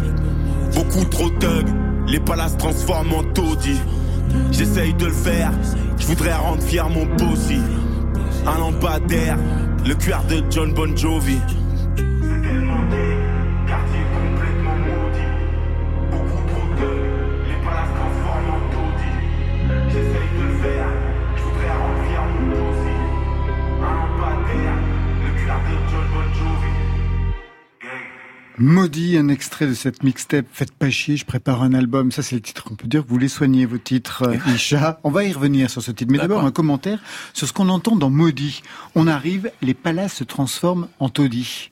Beaucoup 0.74 1.05
trop 1.05 1.29
thug, 1.29 1.65
les 2.08 2.20
palaces 2.20 2.58
transforment 2.58 3.13
en 3.13 3.24
taudis. 3.24 3.82
J'essaye 4.51 4.94
de 4.94 5.05
le 5.05 5.13
faire, 5.13 5.51
je 5.98 6.08
voudrais 6.08 6.34
rendre 6.34 6.62
fier 6.62 6.88
mon 6.89 7.05
possi. 7.17 7.60
Un 8.46 8.60
lampadaire, 8.60 9.38
le 9.86 9.96
cuir 9.96 10.24
de 10.29 10.44
John 10.50 10.74
Bon 10.74 10.96
Jovi. 10.96 11.38
Maudit, 28.57 29.18
un 29.18 29.27
extrait 29.27 29.68
de 29.68 29.74
cette 29.74 30.03
mixtape 30.03 30.46
Faites 30.51 30.72
pas 30.72 30.89
chier, 30.89 31.18
je 31.18 31.25
prépare 31.25 31.61
un 31.61 31.74
album. 31.74 32.11
Ça, 32.11 32.24
c'est 32.24 32.35
le 32.35 32.41
titre 32.41 32.63
qu'on 32.63 32.75
peut 32.75 32.87
dire. 32.87 33.01
Vous 33.01 33.13
voulez 33.13 33.27
soigner 33.27 33.65
vos 33.65 33.77
titres, 33.77 34.24
euh, 34.24 34.53
Isha. 34.53 35.00
On 35.03 35.11
va 35.11 35.25
y 35.25 35.33
revenir 35.33 35.70
sur 35.70 35.81
ce 35.81 35.91
titre. 35.91 36.11
Mais 36.11 36.18
d'abord, 36.18 36.46
un 36.46 36.51
commentaire 36.51 37.00
sur 37.33 37.48
ce 37.48 37.53
qu'on 37.53 37.70
entend 37.70 37.96
dans 37.96 38.09
Maudit. 38.09 38.61
On 38.96 39.07
arrive, 39.07 39.51
les 39.61 39.74
palaces 39.74 40.13
se 40.13 40.24
transforment 40.24 40.87
en 41.00 41.09
taudis. 41.09 41.72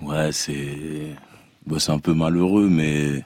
Ouais, 0.00 0.30
c'est 0.32 1.16
c'est 1.78 1.92
un 1.92 1.98
peu 1.98 2.14
malheureux, 2.14 2.68
mais 2.68 3.24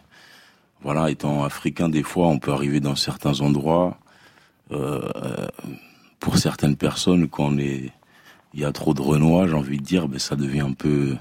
voilà, 0.83 1.11
étant 1.11 1.45
africain, 1.45 1.91
des 1.91 2.03
fois, 2.03 2.29
on 2.29 2.39
peut 2.39 2.53
arriver 2.53 2.81
dans 2.81 2.97
certains 2.97 3.41
endroits. 3.41 3.99
Euh, 4.73 5.01
pour 6.21 6.39
certaines 6.39 6.77
personnes, 6.77 7.29
quand 7.29 7.49
on 7.49 7.59
est, 7.59 7.91
il 8.55 8.61
y 8.61 8.65
a 8.65 8.73
trop 8.73 8.95
de 8.95 9.03
renois, 9.03 9.47
j'ai 9.47 9.55
envie 9.55 9.79
de 9.79 9.85
dire, 9.85 10.09
ben 10.09 10.19
ça 10.19 10.37
devient 10.37 10.61
un 10.61 10.73
peu 10.73 11.17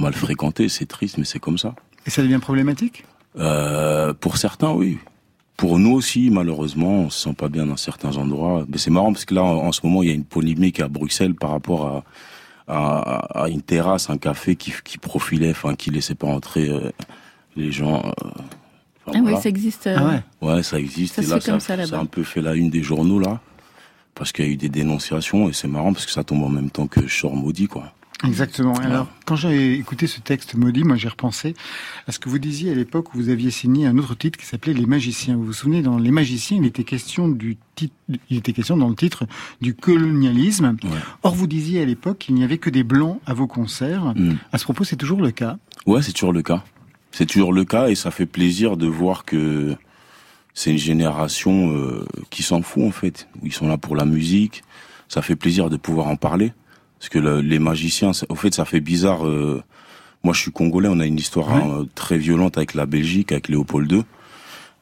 mal 0.00 0.14
fréquenté. 0.14 0.68
C'est 0.68 0.86
triste, 0.86 1.18
mais 1.18 1.24
c'est 1.24 1.38
comme 1.38 1.58
ça. 1.58 1.74
Et 2.06 2.10
ça 2.10 2.22
devient 2.22 2.38
problématique? 2.40 3.04
Euh, 3.38 4.12
pour 4.14 4.36
certains, 4.38 4.72
oui. 4.72 4.98
Pour 5.56 5.78
nous 5.78 5.92
aussi, 5.92 6.30
malheureusement, 6.30 7.00
on 7.02 7.10
se 7.10 7.22
sent 7.28 7.34
pas 7.34 7.48
bien 7.48 7.66
dans 7.66 7.76
certains 7.76 8.16
endroits. 8.16 8.64
Mais 8.68 8.78
c'est 8.78 8.90
marrant 8.90 9.12
parce 9.12 9.24
que 9.26 9.34
là, 9.34 9.42
en, 9.44 9.58
en 9.66 9.72
ce 9.72 9.80
moment, 9.84 10.02
il 10.02 10.08
y 10.08 10.12
a 10.12 10.14
une 10.14 10.24
polémique 10.24 10.80
à 10.80 10.88
Bruxelles 10.88 11.34
par 11.34 11.50
rapport 11.50 11.86
à, 11.86 12.04
à, 12.66 13.42
à 13.44 13.48
une 13.48 13.60
terrasse, 13.62 14.08
un 14.10 14.16
café 14.18 14.56
qui, 14.56 14.72
qui 14.84 14.96
profilait, 14.98 15.50
enfin, 15.50 15.74
qui 15.74 15.90
laissait 15.90 16.14
pas 16.14 16.28
entrer 16.28 16.68
euh, 16.70 16.90
les 17.56 17.70
gens. 17.72 18.02
euh, 18.06 18.30
Ah 19.06 19.10
oui, 19.14 19.20
voilà. 19.20 19.40
ça 19.40 19.48
existe. 19.50 19.86
euh, 19.86 19.96
Ah 19.98 20.08
ouais. 20.08 20.54
Ouais, 20.54 20.62
ça 20.62 20.78
existe. 20.80 21.16
Ça 21.16 21.22
et 21.22 21.24
se 21.26 21.30
là, 21.30 21.40
fait 21.40 21.50
comme 21.50 21.60
ça, 21.60 21.66
ça, 21.68 21.76
là-bas. 21.76 21.88
ça 21.90 21.98
a 21.98 22.00
un 22.00 22.06
peu 22.06 22.22
fait 22.22 22.40
la 22.40 22.54
une 22.54 22.70
des 22.70 22.82
journaux, 22.82 23.18
là. 23.18 23.40
Parce 24.14 24.32
qu'il 24.32 24.44
y 24.46 24.48
a 24.48 24.50
eu 24.50 24.56
des 24.56 24.68
dénonciations 24.70 25.48
et 25.48 25.52
c'est 25.52 25.68
marrant 25.68 25.92
parce 25.92 26.06
que 26.06 26.12
ça 26.12 26.24
tombe 26.24 26.42
en 26.42 26.48
même 26.48 26.70
temps 26.70 26.86
que 26.86 27.06
je 27.06 27.14
sors 27.14 27.36
maudit, 27.36 27.68
quoi. 27.68 27.92
Exactement. 28.24 28.74
Alors, 28.74 29.08
quand 29.24 29.36
j'ai 29.36 29.74
écouté 29.74 30.06
ce 30.06 30.20
texte 30.20 30.54
maudit, 30.54 30.84
moi 30.84 30.96
j'ai 30.96 31.08
repensé 31.08 31.54
à 32.06 32.12
ce 32.12 32.18
que 32.18 32.28
vous 32.28 32.38
disiez 32.38 32.70
à 32.70 32.74
l'époque 32.74 33.14
où 33.14 33.18
vous 33.18 33.28
aviez 33.30 33.50
signé 33.50 33.86
un 33.86 33.96
autre 33.96 34.14
titre 34.14 34.38
qui 34.38 34.46
s'appelait 34.46 34.74
Les 34.74 34.86
Magiciens. 34.86 35.36
Vous 35.36 35.44
vous 35.44 35.52
souvenez, 35.52 35.82
dans 35.82 35.98
Les 35.98 36.10
Magiciens, 36.10 36.58
il 36.58 36.66
était 36.66 36.84
question 36.84 37.28
du 37.28 37.56
titre, 37.74 37.94
il 38.28 38.36
était 38.36 38.52
question 38.52 38.76
dans 38.76 38.88
le 38.88 38.94
titre 38.94 39.26
du 39.60 39.74
colonialisme. 39.74 40.76
Ouais. 40.82 40.90
Or, 41.22 41.34
vous 41.34 41.46
disiez 41.46 41.80
à 41.80 41.84
l'époque 41.84 42.18
qu'il 42.18 42.34
n'y 42.34 42.44
avait 42.44 42.58
que 42.58 42.70
des 42.70 42.82
blancs 42.82 43.20
à 43.26 43.32
vos 43.32 43.46
concerts. 43.46 44.12
Mm. 44.14 44.34
À 44.52 44.58
ce 44.58 44.64
propos, 44.64 44.84
c'est 44.84 44.96
toujours 44.96 45.22
le 45.22 45.30
cas. 45.30 45.56
Ouais, 45.86 46.02
c'est 46.02 46.12
toujours 46.12 46.32
le 46.32 46.42
cas. 46.42 46.62
C'est 47.12 47.26
toujours 47.26 47.52
le 47.52 47.64
cas 47.64 47.88
et 47.88 47.94
ça 47.94 48.10
fait 48.10 48.26
plaisir 48.26 48.76
de 48.76 48.86
voir 48.86 49.24
que 49.24 49.76
c'est 50.54 50.70
une 50.70 50.78
génération 50.78 51.72
euh, 51.72 52.06
qui 52.28 52.42
s'en 52.42 52.62
fout 52.62 52.84
en 52.84 52.90
fait. 52.90 53.28
Ils 53.42 53.52
sont 53.52 53.66
là 53.66 53.78
pour 53.78 53.96
la 53.96 54.04
musique. 54.04 54.62
Ça 55.08 55.22
fait 55.22 55.34
plaisir 55.36 55.70
de 55.70 55.76
pouvoir 55.76 56.06
en 56.06 56.16
parler 56.16 56.52
parce 57.00 57.08
que 57.08 57.18
le- 57.18 57.40
les 57.40 57.58
magiciens, 57.58 58.12
au 58.28 58.34
fait, 58.36 58.54
ça 58.54 58.64
fait 58.64 58.80
bizarre. 58.80 59.26
euh, 59.26 59.60
moi, 60.22 60.32
je 60.34 60.40
suis 60.42 60.52
congolais. 60.52 60.88
On 60.88 61.00
a 61.00 61.06
une 61.06 61.18
histoire 61.18 61.48
Ouais. 61.48 61.62
hein, 61.62 61.86
très 61.94 62.18
violente 62.18 62.56
avec 62.58 62.74
la 62.74 62.84
Belgique, 62.86 63.32
avec 63.32 63.48
Léopold 63.48 63.90
II, 63.90 64.02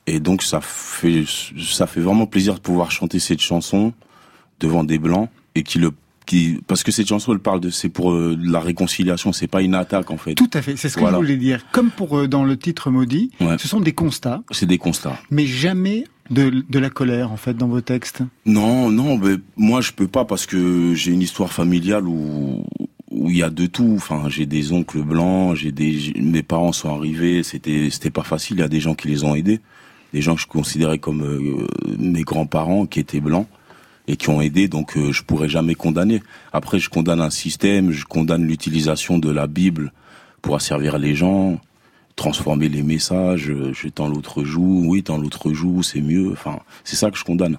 et 0.06 0.18
donc 0.20 0.42
ça 0.42 0.60
fait 0.60 1.24
ça 1.58 1.86
fait 1.86 2.00
vraiment 2.00 2.26
plaisir 2.26 2.54
de 2.54 2.60
pouvoir 2.60 2.90
chanter 2.90 3.18
cette 3.20 3.40
chanson 3.40 3.92
devant 4.60 4.82
des 4.84 4.98
blancs 4.98 5.28
et 5.54 5.62
qui 5.62 5.78
le 5.78 5.92
qui 6.26 6.60
parce 6.66 6.82
que 6.82 6.90
cette 6.92 7.06
chanson 7.08 7.32
elle 7.32 7.38
parle 7.38 7.60
de 7.60 7.70
c'est 7.70 7.88
pour 7.88 8.12
euh, 8.12 8.36
la 8.42 8.60
réconciliation 8.60 9.32
c'est 9.32 9.46
pas 9.46 9.62
une 9.62 9.74
attaque 9.74 10.10
en 10.10 10.16
fait 10.18 10.34
Tout 10.34 10.50
à 10.54 10.60
fait. 10.62 10.76
C'est 10.76 10.88
ce 10.88 10.96
que 10.96 11.00
Voilà. 11.00 11.16
je 11.18 11.22
voulais 11.22 11.36
dire. 11.36 11.60
Comme 11.72 11.90
pour 11.90 12.18
euh, 12.18 12.26
dans 12.28 12.44
le 12.44 12.56
titre 12.58 12.90
maudit, 12.90 13.30
Ouais. 13.40 13.56
ce 13.58 13.68
sont 13.68 13.80
des 13.80 13.92
constats, 13.92 14.42
c'est 14.50 14.66
des 14.66 14.78
constats 14.78 15.18
mais 15.30 15.46
jamais 15.46 16.04
de, 16.30 16.64
de 16.68 16.78
la 16.78 16.90
colère 16.90 17.32
en 17.32 17.36
fait 17.36 17.54
dans 17.54 17.68
vos 17.68 17.80
textes? 17.80 18.22
Non, 18.46 18.90
non, 18.90 19.18
mais 19.18 19.36
moi 19.56 19.80
je 19.80 19.92
peux 19.92 20.08
pas 20.08 20.24
parce 20.24 20.46
que 20.46 20.94
j'ai 20.94 21.12
une 21.12 21.22
histoire 21.22 21.52
familiale 21.52 22.06
où 22.06 22.64
où 23.10 23.30
il 23.30 23.36
y 23.36 23.42
a 23.42 23.50
de 23.50 23.66
tout. 23.66 23.94
Enfin, 23.96 24.28
j'ai 24.28 24.46
des 24.46 24.72
oncles 24.72 25.02
blancs, 25.02 25.56
j'ai 25.56 25.72
des 25.72 26.12
mes 26.20 26.42
parents 26.42 26.72
sont 26.72 26.94
arrivés, 26.94 27.42
c'était 27.42 27.88
c'était 27.90 28.10
pas 28.10 28.22
facile. 28.22 28.58
Il 28.58 28.60
y 28.60 28.64
a 28.64 28.68
des 28.68 28.80
gens 28.80 28.94
qui 28.94 29.08
les 29.08 29.24
ont 29.24 29.34
aidés, 29.34 29.60
des 30.12 30.22
gens 30.22 30.34
que 30.34 30.42
je 30.42 30.46
considérais 30.46 30.98
comme 30.98 31.22
euh, 31.22 31.66
mes 31.98 32.22
grands-parents 32.22 32.86
qui 32.86 33.00
étaient 33.00 33.20
blancs 33.20 33.46
et 34.06 34.16
qui 34.16 34.28
ont 34.30 34.40
aidé. 34.40 34.68
Donc 34.68 34.96
euh, 34.96 35.12
je 35.12 35.22
pourrais 35.22 35.48
jamais 35.48 35.74
condamner. 35.74 36.22
Après, 36.52 36.78
je 36.78 36.88
condamne 36.88 37.20
un 37.20 37.30
système, 37.30 37.90
je 37.90 38.04
condamne 38.04 38.44
l'utilisation 38.44 39.18
de 39.18 39.30
la 39.30 39.46
Bible 39.46 39.92
pour 40.42 40.54
asservir 40.54 40.98
les 40.98 41.14
gens 41.14 41.60
transformer 42.18 42.68
les 42.68 42.82
messages, 42.82 43.48
euh, 43.48 43.72
je 43.72 43.88
tends 43.88 44.08
l'autre 44.08 44.44
joue, 44.44 44.82
oui, 44.86 45.02
tends 45.02 45.16
l'autre 45.16 45.52
joue, 45.54 45.82
c'est 45.82 46.02
mieux. 46.02 46.30
Enfin, 46.32 46.58
c'est 46.84 46.96
ça 46.96 47.10
que 47.10 47.16
je 47.16 47.24
condamne, 47.24 47.56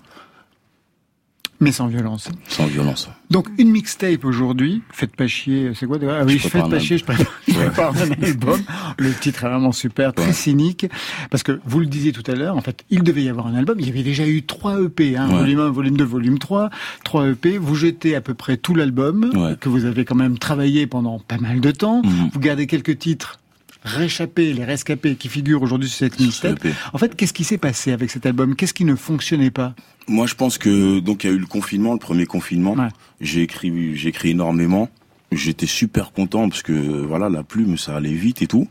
Mais 1.62 1.72
sans 1.72 1.88
violence. 1.88 2.30
sans 2.48 2.68
violence. 2.68 3.10
Donc 3.32 3.48
une 3.58 3.70
mixtape 3.72 4.24
aujourd'hui, 4.24 4.82
faites 4.92 5.16
pas 5.16 5.28
chier, 5.28 5.72
c'est 5.76 5.86
quoi 5.88 5.98
déjà 5.98 6.20
Ah 6.20 6.24
oui, 6.26 6.38
Je 6.38 6.48
faites 6.48 6.70
pas 6.70 6.80
chier, 6.80 6.98
je 6.98 7.04
prépare, 7.06 7.26
je 7.48 7.54
prépare 7.54 7.94
un 7.98 8.12
album. 8.24 8.62
Le 8.98 9.14
titre 9.14 9.44
est 9.44 9.50
vraiment 9.50 9.72
super, 9.72 10.14
très 10.14 10.28
Ouais. 10.28 10.34
cynique, 10.34 10.86
parce 11.32 11.44
que 11.44 11.60
vous 11.66 11.80
le 11.80 11.86
disiez 11.86 12.12
tout 12.12 12.24
à 12.32 12.36
l'heure, 12.36 12.56
en 12.58 12.62
fait, 12.62 12.84
il 12.90 13.02
devait 13.04 13.24
y 13.24 13.30
avoir 13.30 13.48
un 13.48 13.56
album, 13.56 13.78
il 13.80 13.88
y 13.88 13.90
avait 13.90 14.04
déjà 14.04 14.26
eu 14.28 14.44
trois 14.44 14.80
EP, 14.82 15.16
hein, 15.18 15.28
Ouais. 15.30 15.36
volume 15.40 15.60
1, 15.60 15.70
volume 15.70 15.98
2, 15.98 16.04
volume 16.04 16.38
3, 16.40 16.70
trois 17.04 17.28
EP, 17.28 17.58
vous 17.58 17.76
jetez 17.76 18.16
à 18.16 18.22
peu 18.22 18.34
près 18.34 18.58
tout 18.58 18.74
l'album, 18.76 19.30
que 19.60 19.70
vous 19.70 19.86
avez 19.86 20.06
quand 20.06 20.16
même 20.16 20.38
travaillé 20.38 20.88
pendant 20.88 21.20
pas 21.20 21.38
mal 21.38 21.60
de 21.62 21.72
temps, 21.72 22.02
Mhm. 22.04 22.30
vous 22.34 22.40
gardez 22.40 22.68
quelques 22.68 22.98
titres 23.00 23.40
réchappés, 23.84 24.54
les 24.54 24.66
rescapés 24.66 25.16
qui 25.16 25.30
figurent 25.30 25.62
aujourd'hui 25.62 25.90
sur 25.90 26.00
cette 26.00 26.20
mixtape. 26.20 26.66
EP. 26.66 26.74
En 26.94 26.98
fait, 26.98 27.16
qu'est-ce 27.16 27.34
qui 27.34 27.44
s'est 27.44 27.58
passé 27.58 27.92
avec 27.92 28.12
cet 28.12 28.26
album? 28.26 28.56
Qu'est-ce 28.56 28.74
qui 28.74 28.86
ne 28.86 28.96
fonctionnait 28.96 29.52
pas? 29.52 29.74
Moi, 30.08 30.28
je 30.28 30.36
pense 30.36 30.58
que 30.58 31.00
donc 31.00 31.24
il 31.24 31.28
y 31.28 31.30
a 31.34 31.36
eu 31.36 31.40
le 31.40 31.46
confinement, 31.46 31.94
le 31.94 32.00
premier 32.00 32.26
confinement. 32.26 32.74
Ouais. 32.74 32.90
J'ai 33.22 33.42
écrit, 33.42 33.96
j'ai 33.96 34.10
écrit 34.10 34.32
énormément. 34.32 34.90
J'étais 35.32 35.68
super 35.68 36.12
content 36.12 36.50
parce 36.50 36.64
que 36.64 36.74
voilà, 36.74 37.30
la 37.30 37.44
plume, 37.44 37.78
ça 37.78 37.96
allait 37.96 38.14
vite 38.14 38.42
et 38.42 38.48
tout. 38.48 38.68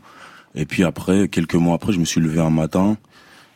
Et 0.55 0.65
puis 0.65 0.83
après, 0.83 1.27
quelques 1.27 1.55
mois 1.55 1.75
après, 1.75 1.93
je 1.93 1.99
me 1.99 2.05
suis 2.05 2.19
levé 2.19 2.41
un 2.41 2.49
matin, 2.49 2.97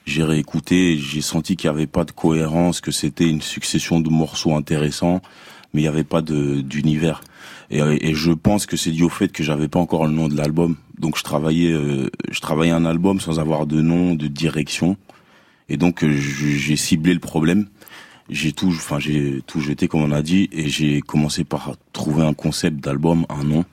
j'ai 0.05 0.23
réécouté, 0.23 0.97
j'ai 0.97 1.21
senti 1.21 1.55
qu'il 1.55 1.69
n'y 1.69 1.75
avait 1.75 1.87
pas 1.87 2.05
de 2.05 2.11
cohérence, 2.11 2.81
que 2.81 2.91
c'était 2.91 3.27
une 3.27 3.41
succession 3.41 3.99
de 3.99 4.09
morceaux 4.09 4.55
intéressants, 4.55 5.21
mais 5.73 5.81
il 5.81 5.83
n'y 5.83 5.89
avait 5.89 6.03
pas 6.03 6.21
d'univers. 6.21 7.21
Et, 7.73 8.13
je 8.13 8.31
pense 8.31 8.67
que 8.67 8.77
c'est 8.77 8.91
dû 8.91 9.03
au 9.03 9.09
fait 9.09 9.29
que 9.29 9.43
j'avais 9.43 9.67
pas 9.67 9.79
encore 9.79 10.05
le 10.05 10.13
nom 10.13 10.27
de 10.27 10.37
l'album. 10.37 10.75
Donc 10.99 11.17
je 11.17 11.23
travaillais, 11.23 11.71
euh, 11.71 12.07
je 12.29 12.39
travaillais 12.39 12.71
un 12.71 12.85
album 12.85 13.19
sans 13.19 13.39
avoir 13.39 13.65
de 13.65 13.81
nom, 13.81 14.13
de 14.13 14.27
direction. 14.27 14.95
Et 15.69 15.77
donc 15.77 16.03
euh, 16.03 16.11
j'ai 16.15 16.75
ciblé 16.75 17.15
le 17.15 17.19
problème. 17.19 17.67
J'ai 18.29 18.51
tout, 18.51 18.67
enfin 18.67 18.99
j'ai 18.99 19.41
tout 19.47 19.59
jeté 19.59 19.87
comme 19.87 20.03
on 20.03 20.11
a 20.11 20.21
dit, 20.21 20.49
et 20.51 20.69
j'ai 20.69 21.01
commencé 21.01 21.43
par 21.43 21.75
trouver 21.93 22.23
un 22.23 22.33
concept 22.33 22.79
d'album, 22.79 23.25
un 23.29 23.43
nom 23.43 23.65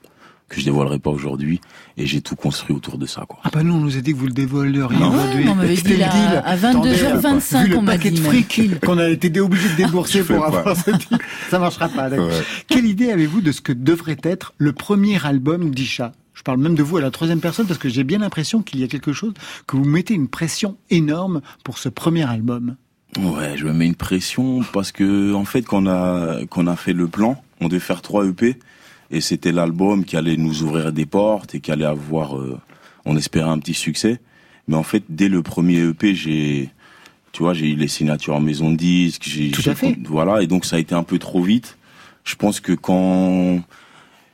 que 0.51 0.61
je 0.61 0.65
dévoilerai 0.67 0.99
pas 0.99 1.11
aujourd'hui, 1.11 1.61
et 1.97 2.07
j'ai 2.07 2.21
tout 2.21 2.35
construit 2.37 2.75
autour 2.77 2.99
de 2.99 3.07
ça, 3.07 3.25
quoi. 3.27 3.39
Ah 3.45 3.51
bah 3.53 3.63
non, 3.63 3.77
on 3.77 3.81
nous 3.81 3.97
a 3.97 4.01
dit 4.01 4.13
que 4.13 4.19
vous 4.19 4.27
le 4.27 4.33
dévoileriez 4.33 4.99
Non. 4.99 5.09
aujourd'hui. 5.15 5.49
on 5.49 5.55
m'avait 5.55 5.77
C'était 5.77 5.91
dit 5.91 5.95
le 5.95 6.01
là, 6.01 6.09
deal. 6.11 6.43
à 6.45 6.51
Attendez, 6.69 6.93
22h25, 6.93 7.63
vu 7.65 7.71
le 7.71 7.77
on 7.79 7.83
m'a 7.83 7.97
dit 7.97 8.11
de 8.11 8.19
fric 8.21 8.81
qu'on 8.85 8.99
a 8.99 9.09
été 9.09 9.41
obligé 9.41 9.69
de 9.71 9.77
débourser 9.77 10.23
pour 10.25 10.41
pas. 10.41 10.47
avoir 10.49 10.77
ce 10.77 10.91
deal. 10.91 11.19
Ça 11.51 11.59
marchera 11.59 11.89
pas, 11.89 12.11
d'accord. 12.11 12.27
Ouais. 12.29 12.43
Quelle 12.69 12.85
idée 12.85 13.13
avez-vous 13.13 13.41
de 13.41 13.53
ce 13.53 13.61
que 13.61 13.73
devrait 13.73 14.19
être 14.25 14.53
le 14.59 14.73
premier 14.73 15.25
album 15.25 15.73
d'Isha? 15.75 16.13
Je 16.35 16.43
parle 16.43 16.59
même 16.59 16.75
de 16.75 16.83
vous 16.83 16.97
à 16.97 17.01
la 17.01 17.11
troisième 17.13 17.41
personne 17.41 17.67
parce 17.67 17.79
que 17.79 17.89
j'ai 17.89 18.03
bien 18.03 18.19
l'impression 18.19 18.61
qu'il 18.63 18.81
y 18.81 18.85
a 18.85 18.89
quelque 18.89 19.13
chose, 19.13 19.35
que 19.69 19.77
vous 19.77 19.85
mettez 19.85 20.15
une 20.15 20.27
pression 20.29 20.77
énorme 20.91 21.43
pour 21.65 21.79
ce 21.79 21.89
premier 21.89 22.29
album. 22.29 22.77
Ouais, 23.19 23.57
je 23.57 23.65
me 23.67 23.73
mets 23.73 23.87
une 23.87 23.95
pression 23.95 24.63
parce 24.73 24.91
que 24.91 25.33
en 25.35 25.45
fait, 25.45 25.63
quand 25.63 25.85
on 25.85 25.87
a 25.87 26.45
qu'on 26.47 26.67
a 26.67 26.77
fait 26.77 26.93
le 26.93 27.07
plan, 27.09 27.41
on 27.61 27.69
devait 27.69 27.79
faire 27.81 28.03
trois 28.03 28.25
EP 28.27 28.57
et 29.11 29.20
c'était 29.20 29.53
l'album 29.53 30.05
qui 30.05 30.16
allait 30.16 30.37
nous 30.37 30.62
ouvrir 30.62 30.92
des 30.92 31.07
portes 31.07 31.55
et 31.55 31.61
qui 31.61 31.70
allait 31.73 31.85
avoir, 31.85 32.37
euh, 32.38 32.59
on 33.05 33.16
espérait 33.16 33.49
un 33.51 33.59
petit 33.59 33.75
succès. 33.75 34.20
Mais 34.68 34.77
en 34.77 34.83
fait, 34.83 35.03
dès 35.09 35.29
le 35.29 35.42
premier 35.42 35.79
EP, 35.81 36.14
j'ai, 36.14 36.70
tu 37.33 37.42
vois, 37.42 37.55
j'ai 37.55 37.70
eu 37.70 37.75
les 37.77 37.88
signatures 37.88 38.35
en 38.37 38.40
maison 38.40 38.70
de 38.70 38.77
disques. 38.77 39.25
j'ai- 39.27 39.51
Tout 39.51 39.62
j'ai- 39.62 39.70
à 39.70 39.75
fait. 39.75 39.96
Voilà, 40.05 40.42
et 40.42 40.46
donc 40.46 40.64
ça 40.64 40.77
a 40.77 40.79
été 40.79 40.94
un 40.94 41.03
peu 41.03 41.18
trop 41.18 41.42
vite. 41.42 41.77
Je 42.25 42.35
pense 42.37 42.61
que 42.61 42.73
quand 42.73 43.61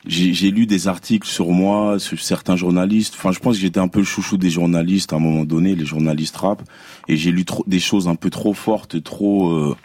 j'ai 0.06 0.34
j'ai 0.34 0.50
lu 0.50 0.66
des 0.66 0.86
articles 0.88 1.26
sur 1.26 1.50
moi, 1.50 1.98
sur 1.98 2.20
certains 2.20 2.54
journalistes. 2.56 3.14
Enfin, 3.16 3.32
je 3.32 3.38
pense 3.40 3.56
que 3.56 3.62
j'étais 3.62 3.80
un 3.80 3.88
peu 3.88 4.00
le 4.00 4.04
chouchou 4.04 4.36
des 4.36 4.50
journalistes 4.50 5.12
à 5.12 5.16
un 5.16 5.20
moment 5.20 5.44
donné, 5.44 5.74
les 5.74 5.84
journalistes 5.86 6.36
rap, 6.36 6.62
et 7.08 7.16
j'ai 7.16 7.30
lu 7.32 7.44
trop, 7.44 7.64
des 7.66 7.80
choses 7.80 8.06
un 8.08 8.14
peu 8.14 8.30
trop 8.30 8.52
fortes, 8.54 9.02
trop, 9.02 9.50
euh, 9.50 9.76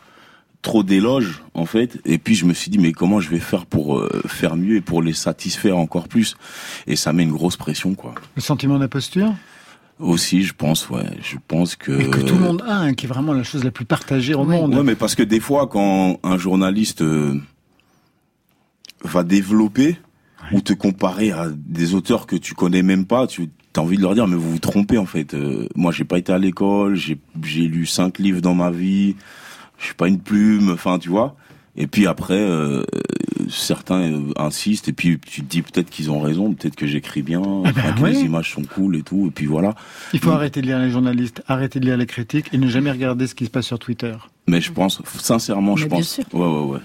trop 0.61 0.83
d'éloges 0.83 1.43
en 1.53 1.65
fait. 1.65 1.99
Et 2.05 2.17
puis 2.17 2.35
je 2.35 2.45
me 2.45 2.53
suis 2.53 2.71
dit 2.71 2.77
mais 2.77 2.91
comment 2.91 3.19
je 3.19 3.29
vais 3.29 3.39
faire 3.39 3.65
pour 3.65 3.97
euh, 3.97 4.21
faire 4.27 4.55
mieux 4.55 4.77
et 4.77 4.81
pour 4.81 5.01
les 5.01 5.13
satisfaire 5.13 5.77
encore 5.77 6.07
plus? 6.07 6.35
Et 6.87 6.95
ça 6.95 7.13
met 7.13 7.23
une 7.23 7.31
grosse 7.31 7.57
pression 7.57 7.95
quoi. 7.95 8.15
Le 8.35 8.41
sentiment 8.41 8.79
d'imposture? 8.79 9.33
Aussi, 9.99 10.41
je 10.41 10.53
pense, 10.53 10.89
ouais, 10.89 11.05
je 11.21 11.37
pense 11.47 11.75
que. 11.75 11.91
Et 11.91 12.09
que 12.09 12.21
tout 12.21 12.33
le 12.33 12.39
monde 12.39 12.63
a, 12.67 12.79
hein, 12.79 12.93
qui 12.95 13.05
est 13.05 13.09
vraiment 13.09 13.33
la 13.33 13.43
chose 13.43 13.63
la 13.63 13.69
plus 13.69 13.85
partagée 13.85 14.33
au 14.33 14.45
monde. 14.45 14.73
Ouais, 14.73 14.81
mais 14.81 14.95
parce 14.95 15.13
que 15.13 15.21
des 15.21 15.39
fois, 15.39 15.67
quand 15.67 16.19
un 16.23 16.39
journaliste 16.39 17.03
euh, 17.03 17.39
va 19.03 19.23
développer 19.23 19.97
ou 20.53 20.61
te 20.61 20.73
comparer 20.73 21.31
à 21.31 21.49
des 21.55 21.93
auteurs 21.93 22.25
que 22.25 22.35
tu 22.35 22.55
connais 22.55 22.81
même 22.81 23.05
pas, 23.05 23.27
tu 23.27 23.47
as 23.75 23.79
envie 23.79 23.95
de 23.95 24.01
leur 24.01 24.15
dire 24.15 24.27
mais 24.27 24.35
vous 24.35 24.53
vous 24.53 24.59
trompez 24.59 24.97
en 24.97 25.05
fait. 25.05 25.35
Euh, 25.35 25.67
moi, 25.75 25.91
j'ai 25.91 26.03
pas 26.03 26.17
été 26.17 26.33
à 26.33 26.39
l'école, 26.39 26.95
j'ai 26.95 27.19
j'ai 27.43 27.67
lu 27.67 27.85
cinq 27.85 28.17
livres 28.17 28.41
dans 28.41 28.55
ma 28.55 28.71
vie, 28.71 29.15
je 29.81 29.87
suis 29.87 29.95
pas 29.95 30.07
une 30.07 30.19
plume, 30.19 30.69
enfin 30.71 30.97
tu 30.99 31.09
vois. 31.09 31.35
Et 31.77 31.87
puis 31.87 32.05
après, 32.07 32.39
euh, 32.39 32.83
certains 33.49 34.01
euh, 34.01 34.33
insistent 34.37 34.89
et 34.89 34.93
puis 34.93 35.19
tu 35.19 35.41
te 35.41 35.49
dis 35.49 35.61
peut-être 35.61 35.89
qu'ils 35.89 36.11
ont 36.11 36.19
raison, 36.19 36.53
peut-être 36.53 36.75
que 36.75 36.85
j'écris 36.85 37.21
bien, 37.21 37.41
Ah 37.65 37.71
ben 37.71 37.93
que 37.95 38.01
ouais. 38.01 38.11
les 38.11 38.19
images 38.21 38.51
sont 38.51 38.63
cool 38.63 38.95
et 38.97 39.03
tout. 39.03 39.27
Et 39.27 39.31
puis 39.31 39.45
voilà. 39.45 39.75
Il 40.13 40.19
faut 40.19 40.31
arrêter 40.31 40.61
de 40.61 40.67
lire 40.67 40.79
les 40.79 40.89
journalistes, 40.89 41.41
arrêter 41.47 41.79
de 41.79 41.85
lire 41.85 41.97
les 41.97 42.05
critiques 42.05 42.47
et 42.53 42.57
ne 42.57 42.67
jamais 42.67 42.91
regarder 42.91 43.25
ce 43.27 43.35
qui 43.35 43.45
se 43.45 43.49
passe 43.49 43.67
sur 43.67 43.79
Twitter. 43.79 44.13
Mais 44.47 44.59
je 44.61 44.71
pense, 44.71 45.01
sincèrement, 45.05 45.75
je 45.77 45.83
Mais 45.83 45.89
bien 45.89 45.97
pense. 45.99 46.09
sûr. 46.09 46.23
Ouais, 46.33 46.45
ouais, 46.45 46.73
ouais. 46.73 46.79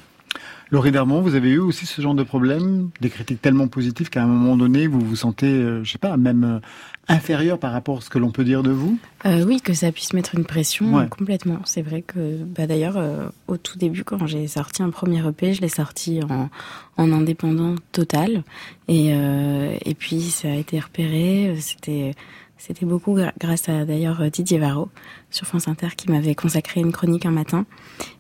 Laurie 0.72 0.90
Darmon, 0.90 1.20
vous 1.20 1.36
avez 1.36 1.50
eu 1.50 1.58
aussi 1.58 1.86
ce 1.86 2.02
genre 2.02 2.14
de 2.14 2.24
problème, 2.24 2.90
des 3.00 3.08
critiques 3.08 3.40
tellement 3.40 3.68
positives 3.68 4.08
qu'à 4.10 4.24
un 4.24 4.26
moment 4.26 4.56
donné, 4.56 4.88
vous 4.88 4.98
vous 5.00 5.14
sentez, 5.14 5.46
euh, 5.46 5.84
je 5.84 5.92
sais 5.92 5.98
pas, 5.98 6.16
même 6.16 6.42
euh, 6.44 6.58
inférieur 7.08 7.58
par 7.58 7.72
rapport 7.72 7.98
à 7.98 8.00
ce 8.00 8.10
que 8.10 8.18
l'on 8.18 8.30
peut 8.30 8.44
dire 8.44 8.62
de 8.62 8.70
vous? 8.70 8.98
Euh, 9.24 9.44
oui, 9.44 9.60
que 9.60 9.74
ça 9.74 9.92
puisse 9.92 10.12
mettre 10.12 10.34
une 10.34 10.44
pression 10.44 10.94
Ouais. 10.94 11.08
complètement. 11.08 11.58
C'est 11.64 11.82
vrai 11.82 12.02
que, 12.02 12.36
bah, 12.42 12.66
d'ailleurs, 12.66 12.96
euh, 12.96 13.26
au 13.46 13.56
tout 13.56 13.78
début, 13.78 14.02
quand 14.04 14.26
j'ai 14.26 14.46
sorti 14.48 14.82
un 14.82 14.90
premier 14.90 15.26
EP, 15.26 15.52
je 15.54 15.60
l'ai 15.60 15.68
sorti 15.68 16.20
en, 16.28 16.48
en 16.96 17.12
indépendant 17.12 17.74
total. 17.92 18.42
Et, 18.88 19.12
euh, 19.14 19.76
et 19.84 19.94
puis, 19.94 20.20
ça 20.22 20.48
a 20.48 20.54
été 20.54 20.80
repéré. 20.80 21.54
C'était, 21.60 22.12
c'était 22.58 22.86
beaucoup 22.86 23.16
grâce 23.38 23.68
à 23.68 23.84
d'ailleurs 23.84 24.22
Didier 24.30 24.58
Varro 24.58 24.88
sur 25.30 25.46
France 25.46 25.68
Inter 25.68 25.88
qui 25.96 26.10
m'avait 26.10 26.34
consacré 26.34 26.80
une 26.80 26.90
chronique 26.92 27.26
un 27.26 27.30
matin. 27.30 27.66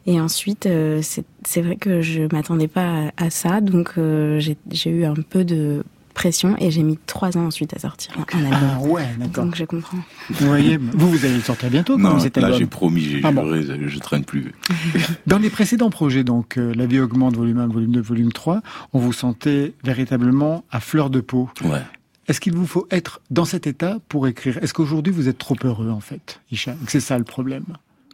Et 0.06 0.20
ensuite, 0.20 0.66
euh, 0.66 1.00
c'est, 1.02 1.24
c'est 1.44 1.62
vrai 1.62 1.76
que 1.76 2.00
je 2.02 2.22
m'attendais 2.32 2.68
pas 2.68 3.08
à, 3.16 3.24
à 3.26 3.30
ça, 3.30 3.60
donc 3.60 3.92
euh, 3.98 4.38
j'ai 4.70 4.90
eu 4.90 5.04
un 5.04 5.14
peu 5.14 5.44
de 5.44 5.82
pression 6.16 6.56
et 6.58 6.70
j'ai 6.72 6.82
mis 6.82 6.98
trois 7.06 7.36
ans 7.36 7.46
ensuite 7.46 7.72
à 7.76 7.78
sortir 7.78 8.10
un 8.32 8.44
album. 8.44 8.58
Ah 8.74 8.80
ouais, 8.80 9.06
d'accord. 9.18 9.44
Donc 9.44 9.54
je 9.54 9.64
comprends. 9.64 9.98
Vous 10.30 10.46
voyez, 10.46 10.76
vous, 10.78 11.10
vous 11.12 11.24
allez 11.24 11.36
le 11.36 11.40
sortir 11.42 11.70
bientôt 11.70 11.96
quand 11.96 12.02
Non, 12.14 12.18
cet 12.18 12.36
là 12.38 12.50
j'ai 12.52 12.66
promis, 12.66 13.02
j'ai 13.02 13.20
Ah 13.22 13.30
bon. 13.30 13.44
juré, 13.62 13.78
je 13.88 13.98
traîne 14.00 14.24
plus. 14.24 14.52
Dans 15.26 15.38
les 15.38 15.50
précédents 15.50 15.90
projets, 15.90 16.24
donc 16.24 16.56
euh, 16.56 16.72
La 16.74 16.86
vie 16.86 16.98
augmente, 16.98 17.36
volume 17.36 17.58
1, 17.58 17.66
volume 17.68 17.92
2, 17.92 18.00
volume 18.00 18.32
3, 18.32 18.62
on 18.92 18.98
vous 18.98 19.12
sentait 19.12 19.74
véritablement 19.84 20.64
à 20.72 20.80
fleur 20.80 21.10
de 21.10 21.20
peau. 21.20 21.48
Ouais. 21.64 21.82
Est-ce 22.28 22.40
qu'il 22.40 22.54
vous 22.54 22.66
faut 22.66 22.88
être 22.90 23.20
dans 23.30 23.44
cet 23.44 23.66
état 23.68 23.98
pour 24.08 24.26
écrire? 24.26 24.58
Est-ce 24.62 24.74
qu'aujourd'hui 24.74 25.12
vous 25.12 25.28
êtes 25.28 25.38
trop 25.38 25.54
heureux 25.62 25.90
en 25.90 26.00
fait, 26.00 26.40
Isha? 26.50 26.72
Que 26.84 26.90
c'est 26.90 27.00
ça 27.00 27.18
le 27.18 27.24
problème 27.24 27.64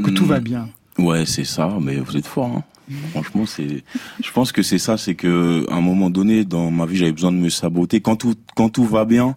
Que 0.04 0.10
tout 0.10 0.24
Mm. 0.24 0.28
va 0.28 0.40
bien 0.40 0.68
Ouais, 0.98 1.24
c'est 1.24 1.44
ça, 1.44 1.70
mais 1.80 1.96
vous 1.96 2.16
êtes 2.18 2.26
fort, 2.26 2.46
hein. 2.54 2.64
Franchement, 3.11 3.46
c'est, 3.46 3.85
je 4.22 4.31
pense 4.33 4.52
que 4.52 4.62
c'est 4.62 4.78
ça, 4.78 4.96
c'est 4.96 5.14
que, 5.14 5.66
à 5.70 5.74
un 5.74 5.81
moment 5.81 6.11
donné, 6.11 6.44
dans 6.44 6.70
ma 6.70 6.87
vie, 6.87 6.96
j'avais 6.96 7.12
besoin 7.12 7.33
de 7.33 7.37
me 7.38 7.48
saboter. 7.48 8.00
Quand 8.00 8.16
tout, 8.16 8.35
quand 8.57 8.68
tout 8.68 8.85
va 8.85 9.05
bien, 9.05 9.37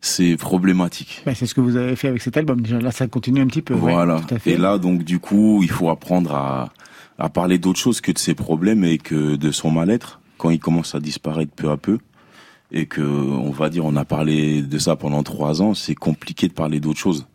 c'est 0.00 0.36
problématique. 0.36 1.22
Ben, 1.26 1.34
C'est 1.34 1.46
ce 1.46 1.54
que 1.54 1.60
vous 1.60 1.76
avez 1.76 1.96
fait 1.96 2.08
avec 2.08 2.22
cet 2.22 2.36
album. 2.36 2.60
Déjà 2.60 2.80
là, 2.80 2.90
ça 2.90 3.06
continue 3.08 3.40
un 3.40 3.46
petit 3.46 3.62
peu. 3.62 3.74
ouais, 3.74 3.92
Voilà. 3.92 4.20
tout 4.26 4.34
à 4.34 4.38
fait. 4.38 4.52
Et 4.52 4.56
là, 4.56 4.78
donc, 4.78 5.02
du 5.04 5.18
coup, 5.18 5.60
il 5.62 5.70
faut 5.70 5.90
apprendre 5.90 6.34
à, 6.34 6.72
à 7.18 7.28
parler 7.28 7.58
d'autre 7.58 7.78
chose 7.80 8.00
que 8.00 8.12
de 8.12 8.18
ses 8.18 8.34
problèmes 8.34 8.84
et 8.84 8.98
que 8.98 9.36
de 9.36 9.50
son 9.50 9.70
mal-être 9.70 10.20
quand 10.36 10.50
il 10.50 10.60
commence 10.60 10.94
à 10.94 11.00
disparaître 11.00 11.52
peu 11.52 11.70
à 11.70 11.76
peu. 11.76 11.98
Et 12.70 12.86
que, 12.86 13.00
on 13.00 13.50
va 13.50 13.70
dire, 13.70 13.84
on 13.86 13.96
a 13.96 14.04
parlé 14.04 14.62
de 14.62 14.78
ça 14.78 14.94
pendant 14.94 15.22
trois 15.22 15.62
ans, 15.62 15.72
c'est 15.74 15.94
compliqué 15.94 16.48
de 16.48 16.52
parler 16.52 16.80
d'autre 16.80 16.98
chose. 17.00 17.26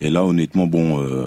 Et 0.00 0.10
là, 0.10 0.24
honnêtement, 0.24 0.66
bon, 0.66 1.00
euh, 1.02 1.26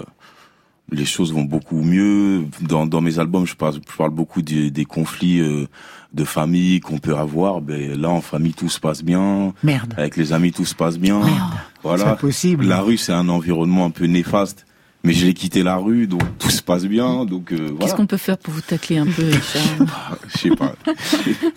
les 0.90 1.04
choses 1.04 1.32
vont 1.32 1.44
beaucoup 1.44 1.82
mieux. 1.82 2.44
Dans, 2.62 2.86
dans 2.86 3.00
mes 3.00 3.18
albums, 3.18 3.46
je 3.46 3.54
parle, 3.54 3.74
je 3.74 3.96
parle 3.96 4.10
beaucoup 4.10 4.42
des, 4.42 4.70
des 4.70 4.84
conflits 4.84 5.40
euh, 5.40 5.66
de 6.12 6.24
famille 6.24 6.80
qu'on 6.80 6.98
peut 6.98 7.16
avoir. 7.16 7.60
Ben, 7.60 8.00
là, 8.00 8.08
en 8.10 8.20
famille, 8.20 8.54
tout 8.54 8.68
se 8.68 8.80
passe 8.80 9.02
bien. 9.04 9.52
Merde. 9.62 9.94
Avec 9.96 10.16
les 10.16 10.32
amis, 10.32 10.52
tout 10.52 10.64
se 10.64 10.74
passe 10.74 10.98
bien. 10.98 11.20
C'est 11.24 11.82
Voilà. 11.82 12.04
pas 12.04 12.16
possible. 12.16 12.66
La 12.66 12.80
rue, 12.80 12.96
c'est 12.96 13.12
un 13.12 13.28
environnement 13.28 13.84
un 13.86 13.90
peu 13.90 14.06
néfaste. 14.06 14.64
Mais 15.04 15.12
j'ai 15.12 15.32
quitté 15.32 15.62
la 15.62 15.76
rue, 15.76 16.08
donc 16.08 16.22
tout 16.40 16.50
se 16.50 16.60
passe 16.60 16.84
bien. 16.84 17.24
Donc 17.24 17.52
euh, 17.52 17.56
Qu'est-ce 17.56 17.72
voilà. 17.74 17.94
qu'on 17.94 18.06
peut 18.06 18.16
faire 18.16 18.36
pour 18.36 18.52
vous 18.52 18.60
tacler 18.60 18.98
un 18.98 19.06
peu, 19.06 19.22
Richard 19.30 20.16
Je 20.34 20.38
sais 20.38 20.50
pas. 20.56 20.74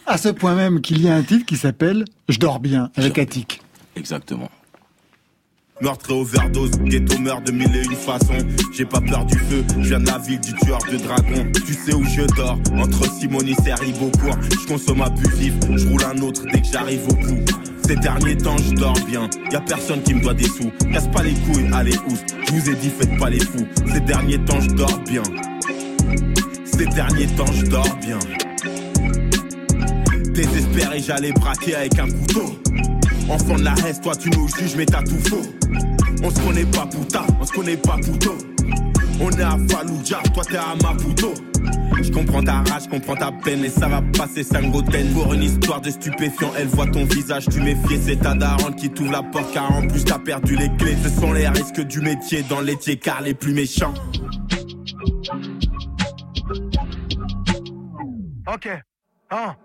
À 0.06 0.20
ce 0.20 0.30
point 0.30 0.54
même 0.54 0.80
qu'il 0.80 1.02
y 1.02 1.08
a 1.10 1.15
un 1.15 1.24
titre 1.24 1.46
qui 1.48 1.58
s'appelle 1.58 2.06
Je 2.30 2.38
dors 2.38 2.60
bien 2.60 2.91
avec 2.96 3.17
Attic. 3.17 3.62
Exactement. 3.96 4.50
Meurtre 5.82 6.12
et 6.12 6.13
overdose, 6.13 6.72
ghetto 6.86 7.17
meurt 7.17 7.44
de 7.48 7.52
mille 7.52 7.76
et 7.76 7.84
une 7.84 7.96
façons. 7.96 8.38
J'ai 8.72 8.86
pas 8.86 9.02
peur 9.02 9.26
du 9.26 9.36
feu, 9.36 9.63
je 9.80 9.88
viens 9.88 10.00
de 10.00 10.06
la 10.06 10.20
ville 10.20 10.39
du 10.39 10.54
tueur 10.54 10.78
de 10.91 10.98
dragons. 10.98 11.52
Tu 11.65 11.74
sais 11.74 11.94
où 11.94 12.04
je 12.04 12.22
dors, 12.36 12.60
entre 12.78 13.12
Simonis 13.12 13.56
et 13.65 13.74
Ribeaucourt. 13.74 14.38
Je 14.52 14.67
consomme 14.67 15.02
abusif, 15.02 15.54
je 15.76 15.88
roule 15.88 16.04
un 16.04 16.22
autre 16.22 16.44
dès 16.52 16.62
que 16.62 16.67
j'arrive 16.72 17.04
au 17.10 17.15
bout. 17.15 17.46
Ces 17.88 17.96
derniers 17.96 18.38
temps, 18.38 18.58
je 18.58 18.76
dors 18.76 19.00
bien, 19.08 19.28
y 19.52 19.56
a 19.56 19.62
personne 19.62 20.04
qui 20.04 20.13
me 20.13 20.22
doit 20.22 20.36
des 20.36 20.46
sous. 20.46 20.72
Casse 20.94 21.08
pas 21.08 21.24
les 21.24 21.34
couilles, 21.34 21.67
allez 21.74 21.98
oust, 22.10 22.26
je 22.48 22.52
vous 22.54 22.70
ai 22.70 22.76
dit, 22.76 22.89
faites 22.89 23.17
pas 23.17 23.32
les 23.32 23.39
fous. 23.39 23.67
Ces 23.91 24.02
derniers 24.02 24.39
temps, 24.46 24.62
je 24.62 24.70
dors 24.70 25.00
bien. 25.10 25.24
Ces 26.63 26.86
derniers 26.86 27.28
temps, 27.36 27.52
je 27.52 27.65
dors 27.65 27.98
bien. 27.98 28.20
Désespéré, 30.32 31.00
j'allais 31.00 31.32
braquer 31.32 31.76
avec 31.76 31.98
un 31.98 32.08
couteau. 32.08 32.60
Enfant 33.30 33.56
de 33.56 33.63
la 33.63 33.74
reste, 33.74 34.04
toi 34.04 34.15
tu 34.15 34.30
nous 34.30 34.48
juges, 34.48 34.76
mais 34.78 34.86
t'as 34.86 35.02
tout 35.02 35.20
faux. 35.28 35.61
On 36.23 36.29
se 36.29 36.39
connaît 36.41 36.65
pas 36.65 36.86
putain, 36.86 37.25
on 37.39 37.45
se 37.45 37.51
connaît 37.51 37.77
pas 37.77 37.95
puto. 37.95 38.38
On 39.19 39.29
est 39.31 39.41
à 39.41 39.57
Fallujah, 39.69 40.21
toi 40.34 40.43
t'es 40.43 40.57
à 40.57 40.75
Maputo. 40.81 41.34
Je 42.01 42.12
comprends 42.12 42.43
ta 42.43 42.63
rage, 42.63 42.84
je 42.86 42.89
comprends 42.89 43.15
ta 43.15 43.31
peine 43.31 43.63
et 43.63 43.69
ça 43.69 43.88
va 43.88 44.01
passer 44.17 44.43
Sangoten. 44.43 45.13
Pour 45.13 45.34
une 45.34 45.43
histoire 45.43 45.81
de 45.81 45.91
stupéfiant, 45.91 46.51
elle 46.57 46.67
voit 46.67 46.88
ton 46.88 47.05
visage, 47.05 47.45
tu 47.49 47.62
méfies. 47.62 47.99
C'est 48.03 48.17
ta 48.17 48.34
daronne 48.34 48.75
qui 48.75 48.89
t'ouvre 48.89 49.12
la 49.12 49.23
porte 49.23 49.53
car 49.53 49.71
en 49.71 49.88
plus 49.88 50.03
t'as 50.03 50.19
perdu 50.19 50.55
les 50.55 50.69
clés. 50.77 50.97
Ce 51.03 51.10
sont 51.10 51.34
les 51.34 51.47
risques 51.47 51.81
du 51.81 52.01
métier 52.01 52.43
dans 52.43 52.62
l'étier 52.62 52.97
car 52.97 53.21
les 53.21 53.34
plus 53.34 53.53
méchants. 53.53 53.93
Ok. 58.47 58.67
Hein? 59.31 59.55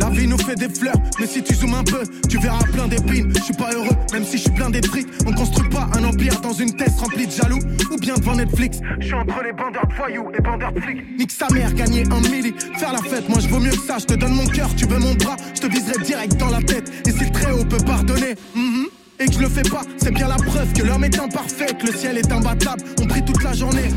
La 0.00 0.10
vie 0.10 0.26
nous 0.26 0.38
fait 0.38 0.54
des 0.54 0.68
fleurs, 0.68 0.96
mais 1.18 1.26
si 1.26 1.42
tu 1.42 1.54
zoomes 1.54 1.74
un 1.74 1.84
peu, 1.84 2.02
tu 2.28 2.38
verras 2.38 2.62
plein 2.72 2.86
d'épines. 2.86 3.32
Je 3.34 3.42
suis 3.42 3.54
pas 3.54 3.72
heureux, 3.72 3.96
même 4.12 4.24
si 4.24 4.36
je 4.36 4.42
suis 4.42 4.50
plein 4.50 4.70
d'étriques. 4.70 5.08
On 5.26 5.32
construit 5.32 5.68
pas 5.68 5.88
un 5.94 6.04
empire 6.04 6.40
dans 6.40 6.52
une 6.52 6.74
thèse 6.74 6.96
remplie 6.98 7.26
de 7.26 7.32
jaloux, 7.32 7.58
ou 7.90 7.96
bien 7.96 8.14
devant 8.14 8.36
Netflix. 8.36 8.78
Je 9.00 9.06
suis 9.06 9.14
entre 9.14 9.42
les 9.42 9.52
bandeurs 9.52 9.86
de 9.86 9.94
voyous 9.94 10.30
et 10.36 10.40
bandeurs 10.40 10.72
de 10.72 10.80
flics. 10.80 11.18
Nique 11.18 11.32
sa 11.32 11.48
mère, 11.52 11.72
gagner 11.74 12.04
un 12.10 12.20
milli, 12.20 12.54
faire 12.78 12.92
la 12.92 13.02
fête, 13.02 13.28
moi 13.28 13.38
je 13.40 13.48
vaux 13.48 13.60
mieux 13.60 13.70
que 13.70 13.86
ça. 13.86 13.98
Je 13.98 14.06
te 14.06 14.14
donne 14.14 14.34
mon 14.34 14.46
cœur, 14.46 14.68
tu 14.76 14.86
veux 14.86 14.98
mon 14.98 15.14
bras, 15.14 15.36
je 15.54 15.60
te 15.60 15.66
viserai 15.66 16.02
direct 16.04 16.36
dans 16.36 16.50
la 16.50 16.60
tête. 16.60 16.90
Et 17.06 17.10
si 17.10 17.24
le 17.24 17.32
très 17.32 17.52
haut 17.52 17.64
peut 17.64 17.84
pardonner, 17.84 18.34
mhm, 18.54 18.86
et 19.18 19.26
que 19.26 19.32
je 19.32 19.40
le 19.40 19.48
fais 19.48 19.62
pas, 19.62 19.82
c'est 19.96 20.12
bien 20.12 20.28
la 20.28 20.36
preuve 20.36 20.72
que 20.72 20.82
l'homme 20.82 21.04
est 21.04 21.18
imparfait, 21.18 21.74
que 21.78 21.86
le 21.86 21.92
ciel 21.92 22.18
est 22.18 22.30
imbattable. 22.30 22.82
On 23.00 23.06
prie 23.06 23.24
toute 23.24 23.42
la 23.42 23.54
journée. 23.54 23.88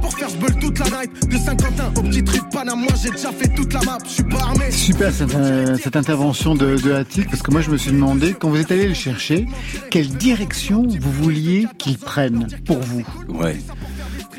Pour 0.00 0.12
faire 0.16 0.28
je 0.28 0.54
toute 0.60 0.78
la 0.78 0.86
night 0.86 1.28
De 1.28 1.36
Saint-Quentin 1.36 1.92
au 1.96 2.02
petit 2.02 2.22
truc 2.22 2.42
Panama 2.52 2.82
Moi 2.82 2.92
j'ai 3.02 3.10
déjà 3.10 3.32
fait 3.32 3.48
toute 3.54 3.72
la 3.72 3.82
map, 3.82 3.98
je 4.04 4.10
suis 4.10 4.22
pas 4.24 4.40
armé 4.40 4.70
Super 4.70 5.12
cette, 5.12 5.34
euh, 5.34 5.76
cette 5.76 5.96
intervention 5.96 6.54
de, 6.54 6.76
de 6.76 7.04
parce 7.24 7.42
que 7.42 7.50
moi 7.50 7.60
je 7.60 7.70
me 7.70 7.76
suis 7.76 7.92
demandé, 7.92 8.34
quand 8.38 8.48
vous 8.48 8.58
êtes 8.58 8.72
allé 8.72 8.88
le 8.88 8.94
chercher, 8.94 9.46
quelle 9.90 10.08
direction 10.08 10.86
vous 10.86 11.12
vouliez 11.12 11.66
qu'il 11.78 11.98
prenne 11.98 12.46
pour 12.64 12.78
vous 12.78 13.04
Ouais. 13.28 13.56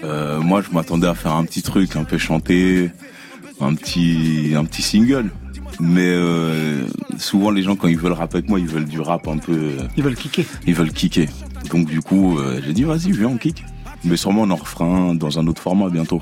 Euh, 0.03 0.39
moi, 0.41 0.62
je 0.62 0.73
m'attendais 0.73 1.08
à 1.08 1.15
faire 1.15 1.34
un 1.34 1.45
petit 1.45 1.62
truc, 1.62 1.95
un 1.95 2.03
peu 2.03 2.17
chanté, 2.17 2.91
un 3.60 3.73
petit, 3.73 4.53
un 4.55 4.65
petit 4.65 4.81
single. 4.81 5.29
Mais 5.79 6.08
euh, 6.08 6.86
souvent, 7.17 7.51
les 7.51 7.63
gens, 7.63 7.75
quand 7.75 7.88
ils 7.88 7.97
veulent 7.97 8.13
rapper 8.13 8.38
avec 8.38 8.49
moi, 8.49 8.60
ils 8.60 8.67
veulent 8.67 8.86
du 8.86 8.99
rap 8.99 9.27
un 9.27 9.38
peu. 9.38 9.71
Ils 9.97 10.03
veulent 10.03 10.15
kicker. 10.15 10.45
Ils 10.67 10.75
veulent 10.75 10.91
kicker. 10.93 11.27
Donc, 11.69 11.88
du 11.88 12.01
coup, 12.01 12.38
euh, 12.38 12.62
j'ai 12.65 12.73
dit, 12.73 12.84
vas-y, 12.84 13.12
viens, 13.12 13.27
on 13.27 13.38
kick. 13.38 13.63
Mais 14.05 14.17
sûrement, 14.17 14.43
on 14.43 14.49
en 14.51 14.55
refera 14.55 14.85
un 14.85 15.15
dans 15.15 15.39
un 15.39 15.47
autre 15.47 15.61
format 15.61 15.89
bientôt. 15.89 16.21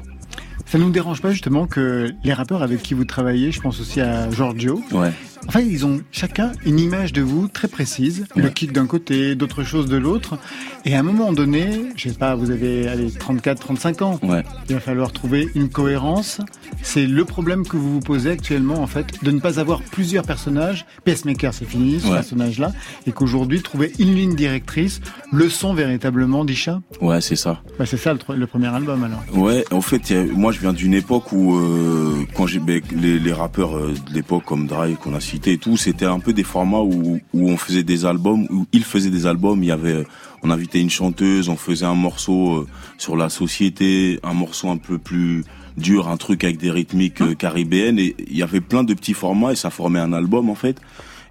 Ça 0.65 0.77
ne 0.77 0.83
nous 0.85 0.91
dérange 0.91 1.21
pas 1.21 1.31
justement 1.31 1.67
que 1.67 2.11
les 2.23 2.33
rappeurs 2.33 2.63
avec 2.63 2.81
qui 2.81 2.93
vous 2.93 3.05
travaillez, 3.05 3.51
je 3.51 3.59
pense 3.61 3.79
aussi 3.79 4.01
à 4.01 4.29
Giorgio, 4.31 4.81
Ouais. 4.91 5.11
Enfin, 5.47 5.59
ils 5.59 5.85
ont 5.85 6.01
chacun 6.11 6.51
une 6.65 6.79
image 6.79 7.13
de 7.13 7.21
vous 7.21 7.47
très 7.47 7.67
précise. 7.67 8.25
Le 8.35 8.49
kick 8.49 8.71
d'un 8.71 8.85
côté, 8.85 9.35
d'autres 9.35 9.63
choses 9.63 9.87
de 9.87 9.97
l'autre. 9.97 10.37
Et 10.85 10.95
à 10.95 10.99
un 10.99 11.03
moment 11.03 11.33
donné, 11.33 11.83
je 11.95 12.09
sais 12.09 12.15
pas, 12.15 12.35
vous 12.35 12.49
avez 12.51 12.87
allez, 12.87 13.11
34, 13.11 13.59
35 13.59 14.01
ans. 14.01 14.19
Ouais. 14.23 14.43
Il 14.69 14.75
va 14.75 14.81
falloir 14.81 15.11
trouver 15.11 15.49
une 15.55 15.69
cohérence. 15.69 16.39
C'est 16.81 17.05
le 17.05 17.25
problème 17.25 17.65
que 17.67 17.77
vous 17.77 17.93
vous 17.93 17.99
posez 17.99 18.31
actuellement, 18.31 18.81
en 18.81 18.87
fait, 18.87 19.05
de 19.23 19.31
ne 19.31 19.39
pas 19.39 19.59
avoir 19.59 19.81
plusieurs 19.81 20.23
personnages. 20.25 20.85
Pacemaker, 21.05 21.53
c'est 21.53 21.65
fini, 21.65 21.99
ce 21.99 22.07
Ouais. 22.07 22.13
personnage-là. 22.15 22.71
Et 23.07 23.11
qu'aujourd'hui, 23.11 23.61
trouver 23.61 23.91
une 23.99 24.15
ligne 24.15 24.35
directrice, 24.35 25.01
le 25.31 25.49
son 25.49 25.73
véritablement 25.73 26.45
d'Isha. 26.45 26.81
Ouais, 27.01 27.21
c'est 27.21 27.35
ça. 27.35 27.61
Bah, 27.77 27.85
c'est 27.85 27.97
ça 27.97 28.13
le, 28.13 28.47
premier 28.47 28.67
album, 28.67 29.03
alors. 29.03 29.23
Ouais, 29.43 29.63
en 29.71 29.81
fait, 29.81 30.11
a- 30.11 30.23
moi 30.25 30.51
je 30.51 30.59
viens 30.59 30.73
d'une 30.73 30.93
époque 30.93 31.31
où 31.31 31.55
euh, 31.55 32.25
quand 32.35 32.47
j'ai 32.47 32.59
ben, 32.59 32.81
les, 32.95 33.19
les 33.19 33.33
rappeurs 33.33 33.77
euh, 33.77 33.93
de 34.09 34.13
l'époque 34.13 34.43
comme 34.45 34.67
Dry 34.67 34.95
qu'on 34.95 35.13
a 35.15 35.19
et 35.45 35.57
tout, 35.57 35.77
c'était 35.77 36.05
un 36.05 36.19
peu 36.19 36.33
des 36.33 36.43
formats 36.43 36.81
où, 36.81 37.19
où 37.33 37.49
on 37.49 37.57
faisait 37.57 37.83
des 37.83 38.05
albums, 38.05 38.47
où 38.49 38.65
ils 38.71 38.83
faisaient 38.83 39.09
des 39.09 39.25
albums. 39.25 39.61
Il 39.63 39.67
y 39.67 39.71
avait, 39.71 40.05
on 40.41 40.49
invitait 40.49 40.81
une 40.81 40.89
chanteuse, 40.89 41.49
on 41.49 41.55
faisait 41.55 41.85
un 41.85 41.95
morceau 41.95 42.61
euh, 42.61 42.67
sur 42.97 43.15
la 43.15 43.29
société, 43.29 44.19
un 44.23 44.33
morceau 44.33 44.69
un 44.69 44.77
peu 44.77 44.97
plus 44.97 45.43
dur, 45.77 46.07
un 46.07 46.17
truc 46.17 46.43
avec 46.43 46.57
des 46.57 46.71
rythmiques 46.71 47.21
euh, 47.21 47.35
caribéennes. 47.35 47.99
Et 47.99 48.15
il 48.19 48.37
y 48.37 48.43
avait 48.43 48.61
plein 48.61 48.83
de 48.83 48.93
petits 48.93 49.13
formats 49.13 49.51
et 49.51 49.55
ça 49.55 49.69
formait 49.69 49.99
un 49.99 50.13
album 50.13 50.49
en 50.49 50.55
fait 50.55 50.79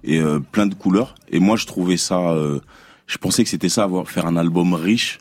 et 0.03 0.19
euh, 0.19 0.39
plein 0.39 0.65
de 0.65 0.75
couleurs. 0.75 1.15
Et 1.29 1.39
moi 1.39 1.55
je 1.55 1.65
trouvais 1.65 1.97
ça, 1.97 2.19
euh, 2.19 2.59
je 3.07 3.17
pensais 3.17 3.43
que 3.43 3.49
c'était 3.49 3.69
ça, 3.69 3.83
avoir 3.83 4.09
faire 4.09 4.25
un 4.25 4.37
album 4.37 4.73
riche. 4.73 5.19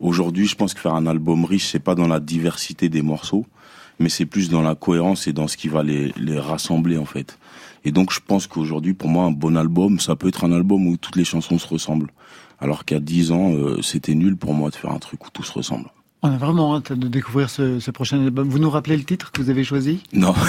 Aujourd'hui, 0.00 0.46
je 0.46 0.56
pense 0.56 0.74
que 0.74 0.80
faire 0.80 0.94
un 0.94 1.06
album 1.06 1.44
riche, 1.44 1.68
c'est 1.70 1.78
pas 1.78 1.94
dans 1.94 2.08
la 2.08 2.20
diversité 2.20 2.88
des 2.88 3.02
morceaux, 3.02 3.46
mais 3.98 4.08
c'est 4.08 4.26
plus 4.26 4.50
dans 4.50 4.62
la 4.62 4.74
cohérence 4.74 5.28
et 5.28 5.32
dans 5.32 5.48
ce 5.48 5.56
qui 5.56 5.68
va 5.68 5.82
les, 5.82 6.12
les 6.16 6.38
rassembler 6.38 6.98
en 6.98 7.04
fait. 7.04 7.38
Et 7.84 7.92
donc, 7.92 8.12
je 8.12 8.20
pense 8.26 8.46
qu'aujourd'hui, 8.46 8.94
pour 8.94 9.08
moi, 9.08 9.24
un 9.24 9.30
bon 9.30 9.56
album, 9.56 10.00
ça 10.00 10.16
peut 10.16 10.28
être 10.28 10.44
un 10.44 10.52
album 10.52 10.86
où 10.86 10.96
toutes 10.96 11.16
les 11.16 11.24
chansons 11.24 11.58
se 11.58 11.66
ressemblent. 11.66 12.10
Alors 12.58 12.84
qu'à 12.84 13.00
10 13.00 13.32
ans, 13.32 13.52
euh, 13.52 13.82
c'était 13.82 14.14
nul 14.14 14.36
pour 14.36 14.54
moi 14.54 14.70
de 14.70 14.74
faire 14.74 14.90
un 14.90 14.98
truc 14.98 15.26
où 15.26 15.30
tout 15.30 15.42
se 15.42 15.52
ressemble. 15.52 15.90
On 16.22 16.30
a 16.30 16.38
vraiment 16.38 16.74
hâte 16.74 16.92
de 16.94 17.06
découvrir 17.06 17.50
ce, 17.50 17.80
ce 17.80 17.90
prochain 17.90 18.18
album. 18.18 18.48
Vous 18.48 18.58
nous 18.58 18.70
rappelez 18.70 18.96
le 18.96 19.04
titre 19.04 19.30
que 19.30 19.42
vous 19.42 19.50
avez 19.50 19.62
choisi? 19.62 20.02
Non. 20.14 20.34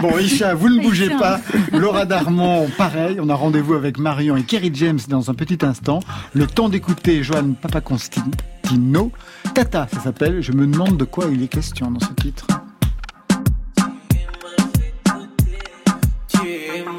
Bon, 0.00 0.18
Isha, 0.18 0.54
vous 0.54 0.68
ne 0.68 0.82
bougez 0.82 1.10
pas. 1.10 1.38
Laura 1.70 2.06
Darmon, 2.06 2.68
pareil. 2.76 3.18
On 3.20 3.28
a 3.28 3.34
rendez-vous 3.36 3.74
avec 3.74 3.98
Marion 3.98 4.36
et 4.36 4.42
Kerry 4.42 4.72
James 4.74 4.98
dans 5.08 5.30
un 5.30 5.34
petit 5.34 5.64
instant. 5.64 6.00
Le 6.32 6.48
temps 6.48 6.68
d'écouter 6.68 7.22
Joanne 7.22 7.54
Papaconstantino. 7.54 9.12
Tata, 9.54 9.86
ça 9.92 10.00
s'appelle. 10.00 10.42
Je 10.42 10.50
me 10.50 10.66
demande 10.66 10.96
de 10.96 11.04
quoi 11.04 11.26
il 11.30 11.40
est 11.44 11.48
question 11.48 11.92
dans 11.92 12.00
ce 12.00 12.12
titre. 12.14 12.46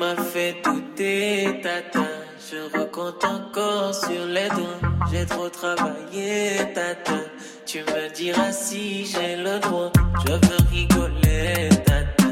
Tu 0.03 0.09
m'as 0.15 0.23
fait 0.23 0.55
douter, 0.63 1.61
tata. 1.61 2.05
Je 2.51 2.77
recompte 2.77 3.23
encore 3.23 3.95
sur 3.95 4.25
les 4.25 4.49
doigts. 4.49 4.89
J'ai 5.09 5.25
trop 5.25 5.47
travaillé, 5.47 6.57
tata. 6.73 7.19
Tu 7.65 7.79
me 7.79 8.13
diras 8.13 8.51
si 8.51 9.05
j'ai 9.05 9.37
le 9.37 9.59
droit. 9.59 9.91
Je 10.25 10.33
veux 10.33 10.69
rigoler, 10.71 11.69
tata. 11.85 12.27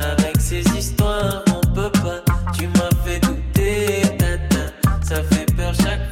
Avec 0.00 0.40
ces 0.40 0.64
histoires, 0.76 1.44
on 1.54 1.74
peut 1.74 1.92
pas. 1.92 2.22
Tu 2.58 2.66
m'as 2.66 2.90
fait 3.04 3.20
douter, 3.20 4.02
tata. 4.18 4.72
Ça 5.02 5.22
fait 5.22 5.46
peur 5.54 5.72
chaque 5.74 6.11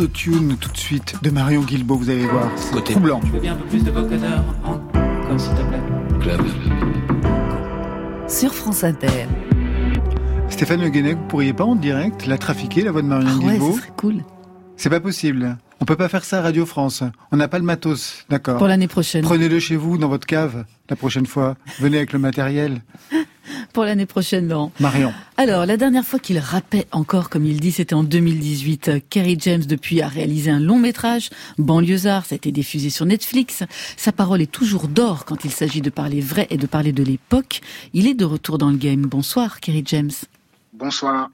autotune 0.00 0.58
tout 0.60 0.70
de 0.70 0.76
suite 0.76 1.14
de 1.22 1.30
Marion 1.30 1.62
Guilbault, 1.62 1.96
vous 1.96 2.10
allez 2.10 2.26
voir. 2.26 2.50
C'est 2.56 2.70
Côté. 2.70 2.92
troublant. 2.92 3.18
Je 3.24 3.32
veux 3.32 3.40
bien 3.40 3.54
un 3.54 3.56
peu 3.56 3.64
plus 3.64 3.82
de 3.82 3.90
vocodeur 3.90 4.44
encore, 4.62 5.40
s'il 5.40 5.52
te 5.52 5.62
plaît. 5.62 5.80
Club. 6.20 6.40
Sur 8.28 8.54
France 8.54 8.84
Inter. 8.84 9.26
Stéphane 10.50 10.82
Le 10.82 10.90
Guenec, 10.90 11.16
vous 11.16 11.26
pourriez 11.28 11.54
pas 11.54 11.64
en 11.64 11.76
direct 11.76 12.26
la 12.26 12.36
trafiquer, 12.36 12.82
la 12.82 12.92
voix 12.92 13.00
de 13.00 13.06
Marion 13.06 13.30
Ah 13.32 13.46
ouais, 13.46 13.52
Guilbault 13.52 13.72
ce 13.72 13.78
serait 13.78 13.92
cool. 13.96 14.24
C'est 14.76 14.90
pas 14.90 15.00
possible. 15.00 15.56
On 15.80 15.86
peut 15.86 15.96
pas 15.96 16.10
faire 16.10 16.24
ça 16.24 16.40
à 16.40 16.42
Radio 16.42 16.66
France. 16.66 17.02
On 17.32 17.38
n'a 17.38 17.48
pas 17.48 17.58
le 17.58 17.64
matos, 17.64 18.26
d'accord. 18.28 18.58
Pour 18.58 18.68
l'année 18.68 18.88
prochaine. 18.88 19.22
Prenez-le 19.22 19.58
chez 19.60 19.76
vous, 19.76 19.96
dans 19.96 20.08
votre 20.08 20.26
cave, 20.26 20.66
la 20.90 20.96
prochaine 20.96 21.24
fois. 21.26 21.56
Venez 21.80 21.96
avec 21.96 22.12
le 22.12 22.18
matériel. 22.18 22.82
Pour 23.76 23.84
l'année 23.84 24.06
prochaine, 24.06 24.48
Laurent. 24.48 24.72
Marion. 24.80 25.12
Alors, 25.36 25.66
la 25.66 25.76
dernière 25.76 26.02
fois 26.02 26.18
qu'il 26.18 26.38
rappait 26.38 26.86
encore, 26.92 27.28
comme 27.28 27.44
il 27.44 27.60
dit, 27.60 27.72
c'était 27.72 27.92
en 27.92 28.04
2018. 28.04 28.88
Euh, 28.88 29.00
Kerry 29.10 29.36
James, 29.38 29.64
depuis, 29.66 30.00
a 30.00 30.08
réalisé 30.08 30.50
un 30.50 30.60
long 30.60 30.78
métrage, 30.78 31.28
Banlieusard, 31.58 32.24
ça 32.24 32.34
a 32.34 32.36
été 32.36 32.52
diffusé 32.52 32.88
sur 32.88 33.04
Netflix. 33.04 33.64
Sa 33.98 34.12
parole 34.12 34.40
est 34.40 34.50
toujours 34.50 34.88
d'or 34.88 35.26
quand 35.26 35.44
il 35.44 35.50
s'agit 35.50 35.82
de 35.82 35.90
parler 35.90 36.22
vrai 36.22 36.46
et 36.48 36.56
de 36.56 36.66
parler 36.66 36.92
de 36.92 37.02
l'époque. 37.02 37.60
Il 37.92 38.06
est 38.06 38.14
de 38.14 38.24
retour 38.24 38.56
dans 38.56 38.70
le 38.70 38.78
game. 38.78 39.02
Bonsoir, 39.02 39.60
Kerry 39.60 39.82
James. 39.84 40.12
Bonsoir. 40.72 41.28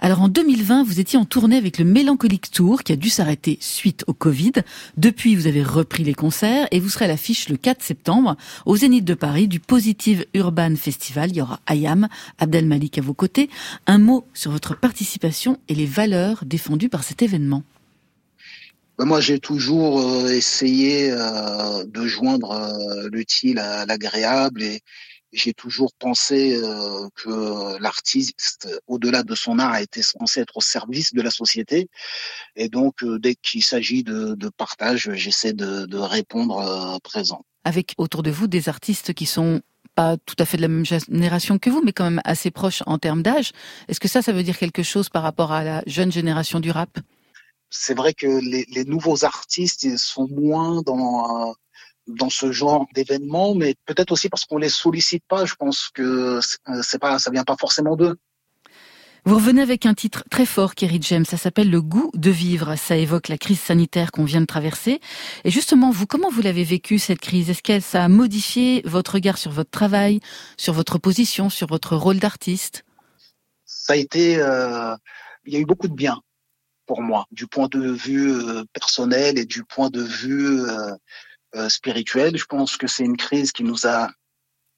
Alors 0.00 0.22
en 0.22 0.28
2020, 0.28 0.84
vous 0.84 1.00
étiez 1.00 1.18
en 1.18 1.24
tournée 1.24 1.56
avec 1.56 1.78
le 1.78 1.84
Mélancolique 1.84 2.50
Tour 2.50 2.82
qui 2.82 2.92
a 2.92 2.96
dû 2.96 3.08
s'arrêter 3.08 3.58
suite 3.60 4.04
au 4.06 4.12
Covid. 4.12 4.52
Depuis, 4.96 5.36
vous 5.36 5.46
avez 5.46 5.62
repris 5.62 6.04
les 6.04 6.14
concerts 6.14 6.66
et 6.70 6.80
vous 6.80 6.88
serez 6.88 7.04
à 7.04 7.08
l'affiche 7.08 7.48
le 7.48 7.56
4 7.56 7.82
septembre 7.82 8.36
au 8.66 8.76
Zénith 8.76 9.04
de 9.04 9.14
Paris 9.14 9.48
du 9.48 9.60
Positive 9.60 10.26
Urban 10.34 10.74
Festival. 10.76 11.30
Il 11.30 11.36
y 11.36 11.42
aura 11.42 11.60
Ayam, 11.66 12.08
Abdel 12.38 12.66
Malik 12.66 12.98
à 12.98 13.02
vos 13.02 13.14
côtés. 13.14 13.48
Un 13.86 13.98
mot 13.98 14.26
sur 14.34 14.50
votre 14.50 14.76
participation 14.78 15.58
et 15.68 15.74
les 15.74 15.86
valeurs 15.86 16.44
défendues 16.44 16.88
par 16.88 17.04
cet 17.04 17.22
événement. 17.22 17.62
Ben, 18.98 19.06
moi, 19.06 19.20
j'ai 19.20 19.38
toujours 19.38 20.00
euh, 20.00 20.28
essayé 20.28 21.10
euh, 21.10 21.84
de 21.84 22.06
joindre 22.06 22.52
euh, 22.52 23.08
l'utile 23.10 23.58
à 23.58 23.86
l'agréable 23.86 24.62
et 24.62 24.80
j'ai 25.32 25.54
toujours 25.54 25.92
pensé 25.98 26.56
euh, 26.56 27.08
que 27.14 27.78
l'artiste, 27.80 28.68
au-delà 28.86 29.22
de 29.22 29.34
son 29.34 29.58
art, 29.58 29.72
a 29.72 29.82
été 29.82 30.02
censé 30.02 30.40
être 30.40 30.56
au 30.56 30.60
service 30.60 31.14
de 31.14 31.22
la 31.22 31.30
société. 31.30 31.88
Et 32.56 32.68
donc, 32.68 33.02
euh, 33.02 33.18
dès 33.18 33.34
qu'il 33.34 33.64
s'agit 33.64 34.02
de, 34.02 34.34
de 34.34 34.48
partage, 34.48 35.10
j'essaie 35.14 35.52
de, 35.52 35.86
de 35.86 35.98
répondre 35.98 36.58
euh, 36.58 36.98
présent. 37.02 37.44
Avec 37.64 37.94
autour 37.96 38.22
de 38.22 38.30
vous 38.30 38.46
des 38.46 38.68
artistes 38.68 39.14
qui 39.14 39.26
sont 39.26 39.62
pas 39.94 40.16
tout 40.16 40.36
à 40.38 40.44
fait 40.44 40.56
de 40.56 40.62
la 40.62 40.68
même 40.68 40.86
génération 40.86 41.58
que 41.58 41.70
vous, 41.70 41.82
mais 41.84 41.92
quand 41.92 42.04
même 42.04 42.20
assez 42.24 42.50
proches 42.50 42.82
en 42.86 42.98
termes 42.98 43.22
d'âge. 43.22 43.52
Est-ce 43.88 44.00
que 44.00 44.08
ça, 44.08 44.22
ça 44.22 44.32
veut 44.32 44.42
dire 44.42 44.58
quelque 44.58 44.82
chose 44.82 45.08
par 45.08 45.22
rapport 45.22 45.52
à 45.52 45.64
la 45.64 45.82
jeune 45.86 46.10
génération 46.10 46.60
du 46.60 46.70
rap? 46.70 46.98
C'est 47.68 47.94
vrai 47.94 48.12
que 48.12 48.26
les, 48.26 48.66
les 48.70 48.84
nouveaux 48.84 49.24
artistes 49.24 49.82
ils 49.84 49.98
sont 49.98 50.28
moins 50.28 50.82
dans 50.82 51.48
euh, 51.48 51.52
dans 52.06 52.30
ce 52.30 52.52
genre 52.52 52.86
d'événement, 52.94 53.54
mais 53.54 53.74
peut-être 53.86 54.12
aussi 54.12 54.28
parce 54.28 54.44
qu'on 54.44 54.58
les 54.58 54.68
sollicite 54.68 55.24
pas. 55.28 55.44
Je 55.44 55.54
pense 55.54 55.88
que 55.94 56.40
c'est 56.82 56.98
pas, 56.98 57.18
ça 57.18 57.30
vient 57.30 57.44
pas 57.44 57.56
forcément 57.58 57.96
d'eux. 57.96 58.16
Vous 59.24 59.36
revenez 59.36 59.62
avec 59.62 59.86
un 59.86 59.94
titre 59.94 60.24
très 60.32 60.46
fort, 60.46 60.74
Kerry 60.74 60.98
James. 61.00 61.24
Ça 61.24 61.36
s'appelle 61.36 61.70
Le 61.70 61.80
goût 61.80 62.10
de 62.14 62.30
vivre. 62.30 62.74
Ça 62.74 62.96
évoque 62.96 63.28
la 63.28 63.38
crise 63.38 63.60
sanitaire 63.60 64.10
qu'on 64.10 64.24
vient 64.24 64.40
de 64.40 64.46
traverser. 64.46 65.00
Et 65.44 65.50
justement, 65.50 65.92
vous, 65.92 66.06
comment 66.06 66.28
vous 66.28 66.42
l'avez 66.42 66.64
vécu 66.64 66.98
cette 66.98 67.20
crise? 67.20 67.48
Est-ce 67.48 67.62
qu'elle 67.62 67.82
ça 67.82 68.04
a 68.04 68.08
modifié 68.08 68.82
votre 68.84 69.14
regard 69.14 69.38
sur 69.38 69.52
votre 69.52 69.70
travail, 69.70 70.18
sur 70.56 70.72
votre 70.72 70.98
position, 70.98 71.50
sur 71.50 71.68
votre 71.68 71.94
rôle 71.94 72.18
d'artiste? 72.18 72.84
Ça 73.64 73.92
a 73.92 73.96
été, 73.96 74.38
euh, 74.38 74.96
il 75.44 75.52
y 75.52 75.56
a 75.56 75.60
eu 75.60 75.66
beaucoup 75.66 75.86
de 75.88 75.94
bien 75.94 76.20
pour 76.86 77.00
moi, 77.00 77.26
du 77.30 77.46
point 77.46 77.68
de 77.68 77.92
vue 77.92 78.32
euh, 78.32 78.64
personnel 78.72 79.38
et 79.38 79.44
du 79.44 79.62
point 79.62 79.88
de 79.88 80.02
vue 80.02 80.62
euh, 80.62 80.94
euh, 81.56 81.68
spirituel. 81.68 82.36
Je 82.36 82.46
pense 82.46 82.76
que 82.76 82.86
c'est 82.86 83.04
une 83.04 83.16
crise 83.16 83.52
qui 83.52 83.64
nous 83.64 83.86
a 83.86 84.10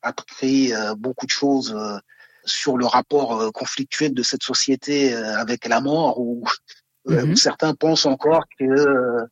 appris 0.03 0.73
euh, 0.73 0.95
beaucoup 0.95 1.27
de 1.27 1.31
choses 1.31 1.75
euh, 1.75 1.99
sur 2.45 2.77
le 2.77 2.87
rapport 2.87 3.41
euh, 3.41 3.51
conflictuel 3.51 4.13
de 4.13 4.23
cette 4.23 4.43
société 4.43 5.15
euh, 5.15 5.37
avec 5.39 5.67
la 5.67 5.81
mort, 5.81 6.19
où, 6.21 6.45
euh, 7.09 7.25
Mhm. 7.25 7.33
où 7.33 7.37
certains 7.37 7.75
pensent 7.75 8.07
encore 8.07 8.45
que 8.59 9.27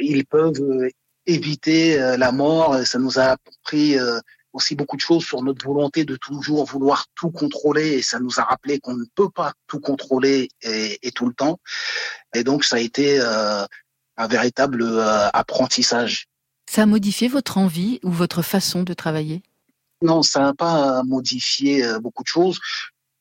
ils 0.00 0.24
peuvent 0.24 0.88
éviter 1.26 2.00
euh, 2.00 2.16
la 2.16 2.30
mort. 2.30 2.78
Ça 2.86 2.98
nous 2.98 3.18
a 3.18 3.36
appris 3.36 3.98
euh, 3.98 4.20
aussi 4.52 4.74
beaucoup 4.76 4.96
de 4.96 5.00
choses 5.00 5.24
sur 5.24 5.42
notre 5.42 5.66
volonté 5.66 6.04
de 6.04 6.16
toujours 6.16 6.64
vouloir 6.64 7.06
tout 7.16 7.30
contrôler, 7.30 7.94
et 7.94 8.02
ça 8.02 8.18
nous 8.20 8.38
a 8.38 8.44
rappelé 8.44 8.78
qu'on 8.78 8.94
ne 8.94 9.04
peut 9.14 9.28
pas 9.28 9.52
tout 9.66 9.80
contrôler 9.80 10.48
et, 10.62 10.98
et 11.02 11.10
tout 11.10 11.26
le 11.26 11.34
temps. 11.34 11.58
Et 12.34 12.44
donc 12.44 12.64
ça 12.64 12.76
a 12.76 12.78
été 12.78 13.18
euh, 13.20 13.64
un 14.16 14.26
véritable 14.26 14.82
euh, 14.82 15.28
apprentissage. 15.32 16.27
Ça 16.70 16.82
a 16.82 16.86
modifié 16.86 17.28
votre 17.28 17.56
envie 17.56 17.98
ou 18.02 18.10
votre 18.10 18.42
façon 18.42 18.82
de 18.82 18.92
travailler? 18.92 19.42
Non, 20.02 20.22
ça 20.22 20.40
n'a 20.40 20.52
pas 20.52 21.02
modifié 21.02 21.82
euh, 21.82 21.98
beaucoup 21.98 22.22
de 22.22 22.28
choses. 22.28 22.60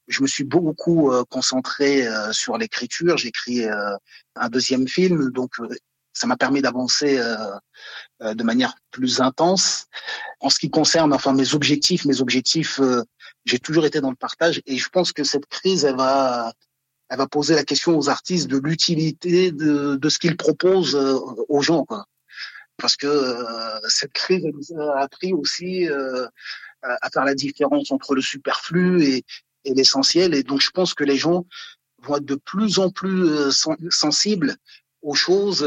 Je 0.10 0.22
me 0.22 0.28
suis 0.28 0.44
beaucoup 0.44 1.14
euh, 1.14 1.24
concentré 1.30 2.06
euh, 2.06 2.34
sur 2.34 2.58
l'écriture. 2.58 3.16
Euh, 3.48 3.98
un 4.36 4.50
deuxième 4.50 4.86
film, 4.86 5.32
donc 5.32 5.54
ça 6.12 6.28
m'a 6.28 6.36
permis 6.36 6.62
d'avancer 6.62 7.18
de 8.20 8.44
manière 8.44 8.76
plus 8.92 9.22
intense. 9.22 9.86
En 10.42 10.50
ce 10.50 10.60
qui 10.60 10.70
concerne, 10.70 11.14
enfin 11.14 11.32
mes 11.32 11.56
objectifs, 11.56 12.04
mes 12.04 12.20
objectifs, 12.20 12.82
j'ai 13.46 13.60
toujours 13.60 13.86
été 13.86 14.02
dans 14.02 14.10
le 14.10 14.16
partage 14.16 14.62
et 14.66 14.78
je 14.78 14.90
pense 14.90 15.14
que 15.14 15.24
cette 15.24 15.46
crise, 15.46 15.86
elle 15.86 15.96
va, 15.96 16.54
elle 17.10 17.18
va 17.18 17.28
poser 17.28 17.56
la 17.56 17.64
question 17.64 17.98
aux 17.98 18.10
artistes 18.10 18.48
de 18.48 18.58
l'utilité 18.58 19.52
de, 19.52 19.96
de 19.96 20.10
ce 20.10 20.20
qu'ils 20.20 20.38
proposent 20.38 20.96
aux 21.48 21.62
gens, 21.62 21.86
quoi. 21.86 22.06
Parce 22.78 22.96
que 22.96 23.08
euh, 23.08 23.80
cette 23.88 24.14
crise 24.14 24.44
nous 24.46 24.80
a 24.80 25.02
appris 25.02 25.34
aussi 25.34 25.90
euh, 25.90 26.28
à 26.84 27.10
faire 27.10 27.26
la 27.26 27.34
différence 27.34 27.92
entre 27.92 28.14
le 28.14 28.22
superflu 28.22 29.04
et, 29.04 29.26
l'essentiel. 29.66 30.34
Et 30.34 30.44
donc, 30.44 30.62
je 30.62 30.70
pense 30.70 30.94
que 30.94 31.04
les 31.04 31.18
gens 31.18 31.46
vont 32.02 32.18
être 32.18 32.26
de 32.26 32.36
plus 32.36 32.80
en 32.80 32.90
plus 32.90 33.26
euh, 33.26 33.52
sen- 33.52 33.76
sensibles 33.90 34.56
aux 35.02 35.16
choses 35.16 35.66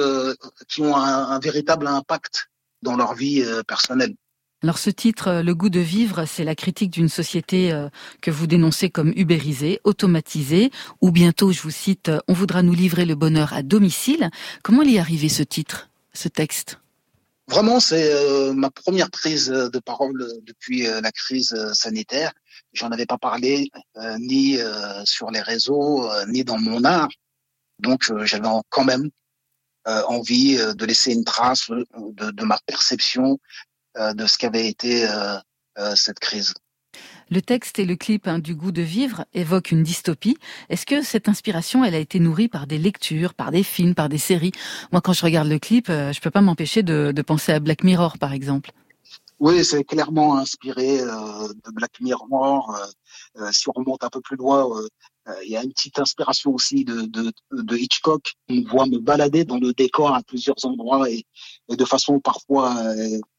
qui 0.69 0.83
ont 0.83 0.97
un, 0.97 1.39
véritable 1.39 1.87
impact 1.87 2.51
dans 2.83 2.97
leur 2.97 3.15
vie 3.15 3.45
personnelle. 3.67 4.15
Alors 4.63 4.77
ce 4.77 4.91
titre, 4.91 5.41
Le 5.43 5.55
goût 5.55 5.71
de 5.71 5.81
vivre, 5.81 6.25
c'est 6.27 6.45
la 6.45 6.55
critique 6.55 6.91
d'une 6.91 7.09
société 7.09 7.73
que 8.21 8.31
vous 8.31 8.47
dénoncez 8.47 8.91
comme 8.91 9.13
ubérisée, 9.17 9.81
automatisée, 9.85 10.71
ou 11.01 11.11
bientôt, 11.13 11.53
je 11.53 11.63
vous 11.63 11.71
cite, 11.71 12.11
on 12.27 12.35
voudra 12.35 12.63
nous 12.63 12.75
livrer 12.75 13.07
le 13.07 13.15
bonheur 13.15 13.53
à 13.55 13.63
domicile. 13.63 14.31
Comment 14.63 14.83
est 14.83 14.99
arrivé 14.99 15.29
ce 15.29 15.45
titre, 15.45 15.89
ce 16.13 16.29
texte? 16.29 16.81
Vraiment, 17.51 17.81
c'est 17.81 18.13
euh, 18.13 18.53
ma 18.53 18.71
première 18.71 19.11
prise 19.11 19.49
de 19.49 19.79
parole 19.81 20.25
depuis 20.45 20.87
euh, 20.87 21.01
la 21.01 21.11
crise 21.11 21.53
euh, 21.53 21.75
sanitaire. 21.75 22.33
J'en 22.73 22.93
avais 22.93 23.07
pas 23.07 23.19
parlé 23.19 23.69
euh, 23.97 24.17
ni 24.19 24.57
euh, 24.61 25.05
sur 25.05 25.33
les 25.33 25.41
réseaux, 25.41 26.09
euh, 26.09 26.27
ni 26.27 26.45
dans 26.45 26.61
mon 26.61 26.85
art. 26.85 27.09
Donc, 27.81 28.09
euh, 28.11 28.25
j'avais 28.25 28.47
quand 28.69 28.85
même 28.85 29.11
euh, 29.89 30.03
envie 30.05 30.59
euh, 30.59 30.75
de 30.75 30.87
laisser 30.87 31.13
une 31.13 31.25
trace 31.25 31.69
euh, 31.71 31.85
de, 32.13 32.31
de 32.31 32.45
ma 32.45 32.61
perception 32.67 33.41
euh, 33.97 34.13
de 34.13 34.27
ce 34.27 34.39
qu'avait 34.39 34.69
été 34.69 35.09
euh, 35.09 35.37
euh, 35.79 35.97
cette 35.97 36.21
crise. 36.21 36.55
Le 37.31 37.41
texte 37.41 37.79
et 37.79 37.85
le 37.85 37.95
clip 37.95 38.27
hein, 38.27 38.41
du 38.41 38.57
goût 38.57 38.73
de 38.73 38.83
vivre 38.83 39.25
évoquent 39.35 39.71
une 39.71 39.85
dystopie. 39.85 40.37
Est-ce 40.69 40.85
que 40.85 41.03
cette 41.03 41.29
inspiration, 41.29 41.85
elle 41.85 41.95
a 41.95 41.99
été 41.99 42.19
nourrie 42.19 42.49
par 42.49 42.67
des 42.67 42.79
lectures, 42.79 43.35
par 43.35 43.53
des 43.53 43.63
films, 43.63 43.95
par 43.95 44.09
des 44.09 44.19
séries? 44.19 44.53
Moi, 44.91 45.01
quand 45.01 45.13
je 45.13 45.25
regarde 45.25 45.47
le 45.47 45.61
clip, 45.61 45.89
euh, 45.91 46.13
je 46.13 46.21
peux 46.21 46.31
pas 46.31 46.41
m'empêcher 46.41 46.83
de, 46.83 47.23
penser 47.23 47.53
à 47.53 47.61
Black 47.61 47.85
Mirror, 47.85 48.19
par 48.19 48.33
exemple. 48.33 48.73
Oui, 49.41 49.65
c'est 49.65 49.85
clairement 49.85 50.37
inspiré 50.37 51.01
euh, 51.01 51.09
de 51.49 51.71
Black 51.73 52.01
Mirror. 52.01 52.75
Euh, 52.75 53.43
euh, 53.43 53.53
si 53.53 53.69
on 53.71 53.73
remonte 53.75 54.05
un 54.05 54.11
peu 54.11 54.21
plus 54.21 54.37
loin, 54.37 54.69
il 55.45 55.51
y 55.51 55.57
a 55.57 55.63
une 55.63 55.73
petite 55.73 55.99
inspiration 55.99 56.53
aussi 56.53 56.85
de, 56.85 57.77
Hitchcock. 57.77 58.35
On 58.51 58.63
voit 58.63 58.87
me 58.87 58.99
balader 58.99 59.45
dans 59.45 59.59
le 59.59 59.73
décor 59.73 60.15
à 60.15 60.23
plusieurs 60.23 60.63
endroits 60.65 61.09
et, 61.09 61.25
de 61.69 61.85
façon 61.85 62.19
parfois 62.19 62.75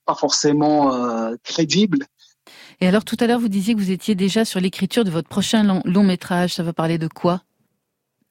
pas 0.05 0.15
forcément 0.15 1.35
crédible. 1.43 2.05
Et 2.83 2.87
alors, 2.87 3.05
tout 3.05 3.15
à 3.19 3.27
l'heure, 3.27 3.39
vous 3.39 3.47
disiez 3.47 3.75
que 3.75 3.79
vous 3.79 3.91
étiez 3.91 4.15
déjà 4.15 4.43
sur 4.43 4.59
l'écriture 4.59 5.05
de 5.05 5.11
votre 5.11 5.29
prochain 5.29 5.81
long, 5.85 6.03
métrage. 6.03 6.55
Ça 6.55 6.63
va 6.63 6.73
parler 6.73 6.97
de 6.97 7.07
quoi? 7.07 7.43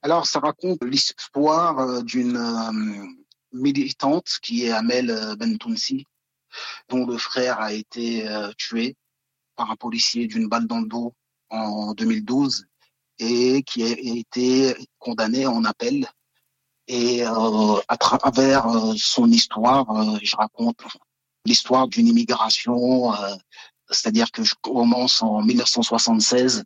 Alors, 0.01 0.27
ça 0.27 0.39
raconte 0.39 0.83
l'histoire 0.83 1.79
euh, 1.79 2.01
d'une 2.01 2.35
euh, 2.35 3.07
militante 3.53 4.27
qui 4.41 4.65
est 4.65 4.71
Amel 4.71 5.09
euh, 5.09 5.37
Bentounsi, 5.37 6.05
dont 6.89 7.05
le 7.05 7.17
frère 7.17 7.61
a 7.61 7.71
été 7.71 8.27
tué 8.57 8.97
par 9.55 9.71
un 9.71 9.77
policier 9.77 10.27
d'une 10.27 10.49
balle 10.49 10.67
dans 10.67 10.81
le 10.81 10.87
dos 10.87 11.13
en 11.49 11.93
2012 11.93 12.65
et 13.19 13.63
qui 13.63 13.83
a 13.83 13.95
été 13.97 14.75
condamné 14.99 15.47
en 15.47 15.63
appel. 15.63 16.05
Et 16.87 17.23
à 17.23 17.97
travers 17.97 18.65
son 18.97 19.29
histoire, 19.29 20.19
je 20.21 20.35
raconte 20.35 20.83
l'histoire 21.45 21.87
d'une 21.87 22.07
immigration, 22.07 23.13
c'est-à-dire 23.91 24.31
que 24.31 24.43
je 24.43 24.55
commence 24.61 25.21
en 25.21 25.41
1976 25.41 26.63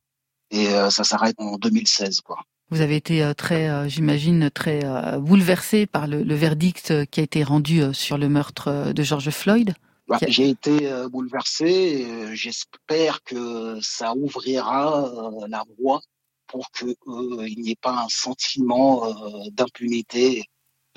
et 0.52 0.68
euh, 0.70 0.90
ça 0.90 1.04
s'arrête 1.04 1.36
en 1.40 1.58
2016. 1.58 2.22
Quoi. 2.22 2.38
Vous 2.70 2.82
avez 2.82 2.96
été 2.96 3.24
euh, 3.24 3.34
très, 3.34 3.70
euh, 3.70 3.88
j'imagine, 3.90 4.50
très 4.52 4.82
bouleversé 5.20 5.86
par 5.86 6.08
le, 6.08 6.24
le 6.24 6.36
verdict 6.36 7.06
qui 7.08 7.20
a 7.20 7.24
été 7.24 7.44
rendu 7.44 7.82
sur 7.94 8.18
le 8.18 8.30
meurtre 8.30 8.94
de 8.94 9.04
George 9.04 9.30
Floyd. 9.32 9.74
Bah, 10.08 10.18
a- 10.22 10.28
J'ai 10.28 10.50
été 10.50 10.90
bouleversé. 11.12 12.06
J'espère 12.36 13.24
que 13.24 13.80
ça 13.82 14.14
ouvrira 14.16 15.12
la 15.48 15.64
voie 15.80 16.02
pour 16.48 16.70
que 16.72 16.86
euh, 16.86 17.48
il 17.48 17.60
n'y 17.62 17.72
ait 17.72 17.78
pas 17.82 18.04
un 18.04 18.08
sentiment 18.10 19.06
euh, 19.08 19.50
d'impunité 19.52 20.44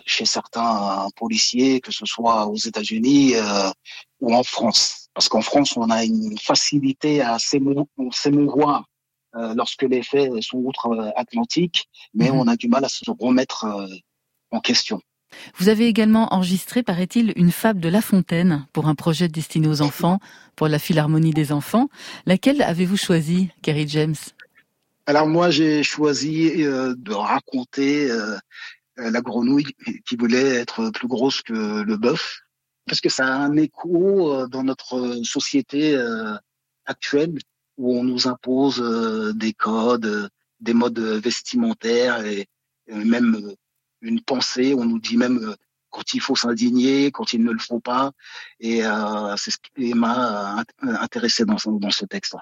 chez 0.05 0.27
certains 0.27 1.09
policiers, 1.17 1.81
que 1.81 1.91
ce 1.91 2.05
soit 2.07 2.47
aux 2.47 2.57
États-Unis 2.57 3.35
euh, 3.35 3.71
ou 4.21 4.35
en 4.35 4.43
France. 4.43 5.08
Parce 5.19 5.29
qu'en 5.29 5.43
France, 5.43 5.77
on 5.77 5.91
a 5.91 6.05
une 6.05 6.39
facilité 6.39 7.23
à 7.23 7.41
s'émou- 7.41 7.89
s'émouvoir 8.13 8.85
euh, 9.35 9.53
lorsque 9.57 9.83
les 9.83 10.05
faits 10.05 10.31
sont 10.43 10.59
outre-Atlantique, 10.59 11.89
mais 12.15 12.31
Mhm. 12.31 12.39
on 12.39 12.47
a 12.47 12.55
du 12.55 12.69
mal 12.69 12.85
à 12.85 12.89
se 12.89 13.03
remettre 13.19 13.65
euh, 13.65 13.89
en 14.53 14.61
question. 14.61 15.01
Vous 15.57 15.69
avez 15.69 15.89
également 15.89 16.33
enregistré, 16.33 16.85
paraît-il, 16.85 17.33
une 17.35 17.51
fable 17.51 17.81
de 17.81 17.89
La 17.89 18.01
Fontaine 18.01 18.69
pour 18.73 18.87
un 18.87 18.95
projet 18.95 19.27
destiné 19.27 19.67
aux 19.67 19.83
enfants, 19.83 20.21
pour 20.55 20.69
la 20.69 20.79
Philharmonie 20.79 21.33
des 21.35 21.51
enfants. 21.51 21.89
Laquelle 22.25 22.63
avez-vous 22.63 22.97
choisi, 22.97 23.51
Kerry 23.63 23.89
James? 23.89 24.15
Alors 25.07 25.27
moi, 25.27 25.51
j'ai 25.51 25.83
choisi 25.83 26.63
euh, 26.65 26.95
de 26.97 27.13
raconter 27.13 28.09
euh, 28.09 28.37
euh, 29.01 29.11
la 29.11 29.21
grenouille 29.21 29.67
qui 30.07 30.15
voulait 30.15 30.55
être 30.55 30.91
plus 30.91 31.09
grosse 31.09 31.43
que 31.43 31.83
le 31.83 31.97
bœuf, 31.97 32.39
parce 32.89 33.01
que 33.01 33.09
ça 33.09 33.27
a 33.27 33.37
un 33.37 33.57
écho 33.57 34.33
euh, 34.33 34.49
dans 34.49 34.65
notre 34.65 35.21
société 35.25 35.95
euh, 35.95 36.35
actuelle 36.87 37.35
où 37.77 37.97
on 37.97 38.03
nous 38.03 38.27
impose 38.27 38.81
euh, 38.81 39.33
des 39.33 39.53
codes, 39.53 40.07
euh, 40.07 40.29
des 40.61 40.75
modes 40.75 40.99
vestimentaires 40.99 42.25
et, 42.27 42.49
même 42.89 43.37
euh, 43.37 43.55
une 44.01 44.21
pensée? 44.23 44.75
On 44.75 44.85
nous 44.85 44.99
dit 44.99 45.17
même 45.17 45.39
euh, 45.39 45.55
quand 45.91 46.15
il 46.15 46.21
faut 46.21 46.37
s'indigner, 46.37 47.11
quand 47.11 47.33
il 47.33 47.45
ne 47.45 47.53
le 47.53 47.59
faut 47.59 47.81
pas. 47.81 48.13
Et 48.61 48.85
euh, 48.85 49.37
c'est 49.37 49.51
ce 49.51 49.59
qui 49.59 49.95
m'a 49.95 50.61
euh, 50.61 50.65
intéressé 51.01 51.45
dans, 51.45 51.59
ce- 51.59 52.05
texte. 52.07 52.37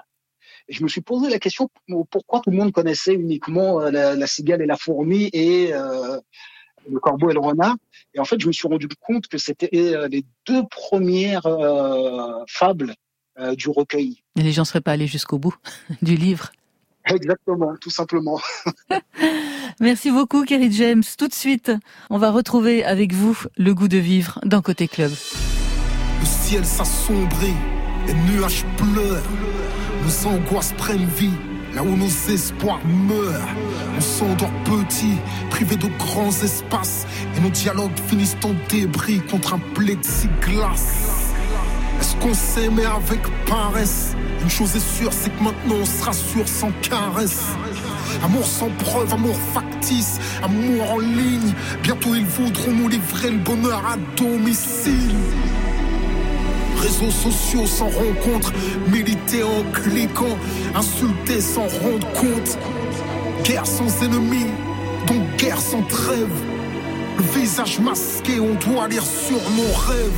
Je 0.69 0.83
me 0.83 0.89
suis 0.89 1.01
posé 1.01 1.29
la 1.29 1.39
question 1.39 1.69
pourquoi 2.09 2.41
tout 2.41 2.49
le 2.49 2.57
monde 2.57 2.73
connaissait 2.73 3.13
uniquement 3.13 3.81
euh, 3.81 3.91
la, 3.91 4.27
cigale 4.27 4.61
et 4.61 4.65
la 4.65 4.77
fourmi 4.77 5.29
et 5.31 5.73
euh, 5.73 6.19
le 6.89 6.99
corbeau 6.99 7.29
et 7.29 7.33
le 7.33 7.39
renard. 7.39 7.75
Et 8.13 8.19
en 8.19 8.25
fait, 8.25 8.39
je 8.39 8.47
me 8.47 8.51
suis 8.51 8.67
rendu 8.67 8.87
compte 8.99 9.27
que 9.27 9.37
c'était 9.37 9.69
euh, 9.73 10.07
les 10.07 10.25
deux 10.45 10.63
premières 10.69 11.45
euh, 11.45 12.43
fables 12.47 12.95
euh, 13.39 13.55
du 13.55 13.69
recueil. 13.69 14.23
Et 14.35 14.41
les 14.41 14.51
gens 14.51 14.65
seraient 14.65 14.81
pas 14.81 14.93
allés 14.93 15.07
jusqu'au 15.07 15.37
bout 15.37 15.55
du 16.01 16.15
livre. 16.15 16.51
Exactement, 17.05 17.73
tout 17.79 17.89
simplement. 17.89 18.39
Merci 19.79 20.11
beaucoup, 20.11 20.43
Kerry 20.43 20.71
James. 20.71 21.03
Tout 21.17 21.27
de 21.27 21.33
suite, 21.33 21.71
on 22.09 22.17
va 22.17 22.31
retrouver 22.31 22.83
avec 22.83 23.13
vous 23.13 23.37
le 23.57 23.73
goût 23.73 23.87
de 23.87 23.97
vivre 23.97 24.39
dans 24.43 24.61
Côté 24.61 24.87
Club. 24.87 25.11
Le 25.11 26.25
ciel 26.25 26.65
s'assombrit, 26.65 27.53
les 28.07 28.13
nuages 28.13 28.65
pleurent, 28.75 29.23
nos 30.03 30.27
angoisses 30.29 30.73
prennent 30.73 31.05
vie, 31.05 31.31
là 31.77 31.83
où 31.83 31.95
nos 31.95 32.33
espoirs 32.33 32.79
meurent. 33.07 33.55
On 33.95 34.01
s'endort 34.01 34.51
petit, 34.65 35.17
privé 35.51 35.75
de 35.75 35.87
grands 35.99 36.31
espaces, 36.31 37.05
et 37.35 37.39
nos 37.39 37.51
dialogues 37.51 37.97
finissent 38.07 38.37
en 38.43 38.53
débris 38.67 39.21
contre 39.29 39.53
un 39.53 39.59
plexiglas. 39.75 40.81
Est-ce 41.99 42.15
qu'on 42.15 42.33
s'aimait 42.33 42.85
avec 42.85 43.21
paresse? 43.45 44.15
Une 44.41 44.49
chose 44.49 44.75
est 44.75 44.97
sûre, 44.97 45.11
c'est 45.13 45.29
que 45.29 45.43
maintenant 45.43 45.75
on 45.81 45.85
se 45.85 46.03
rassure 46.03 46.47
sans 46.47 46.71
caresse. 46.81 47.43
Amour 48.23 48.47
sans 48.47 48.69
preuve, 48.69 49.13
amour 49.13 49.35
factice, 49.53 50.19
amour 50.41 50.93
en 50.93 50.97
ligne. 50.97 51.53
Bientôt 51.83 52.15
ils 52.15 52.25
voudront 52.25 52.71
nous 52.71 52.87
livrer 52.87 53.29
le 53.29 53.37
bonheur 53.37 53.83
à 53.85 53.97
domicile. 54.15 55.15
Réseaux 56.81 57.11
sociaux 57.11 57.65
sans 57.65 57.89
rencontre, 57.89 58.53
militer 58.91 59.43
en 59.43 59.63
cliquant, 59.71 60.37
insulter 60.75 61.41
sans 61.41 61.67
rendre 61.67 62.07
compte. 62.13 62.57
Guerre 63.43 63.65
sans 63.65 64.03
ennemis, 64.03 64.51
donc 65.07 65.21
guerre 65.37 65.59
sans 65.59 65.81
trêve. 65.83 66.29
Le 67.17 67.39
visage 67.39 67.79
masqué, 67.79 68.39
on 68.39 68.53
doit 68.55 68.87
lire 68.87 69.03
sur 69.03 69.41
nos 69.51 69.73
rêves. 69.87 70.11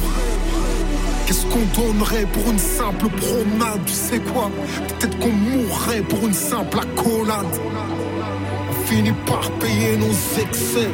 Qu'est-ce 1.25 1.45
qu'on 1.45 1.81
donnerait 1.81 2.25
pour 2.33 2.49
une 2.51 2.59
simple 2.59 3.07
promenade 3.09 3.81
Tu 3.85 3.93
sais 3.93 4.19
quoi? 4.19 4.49
Peut-être 4.87 5.17
qu'on 5.19 5.31
mourrait 5.31 6.01
pour 6.01 6.27
une 6.27 6.33
simple 6.33 6.79
accolade. 6.79 7.59
On 8.91 9.31
par 9.31 9.51
payer 9.59 9.97
nos 9.97 10.41
excès. 10.41 10.89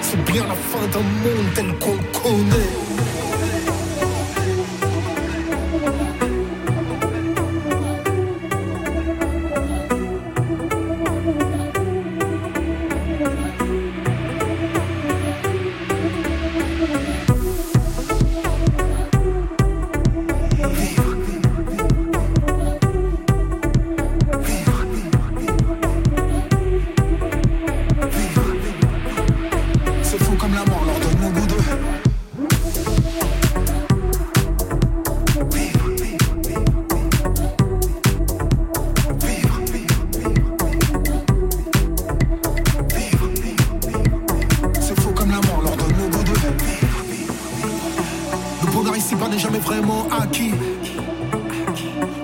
C'est 0.00 0.24
bien 0.24 0.42
la 0.46 0.54
fin 0.54 0.86
d'un 0.90 1.00
monde 1.00 1.54
tel 1.54 1.66
qu'on 1.78 1.98
connaît. 2.18 3.79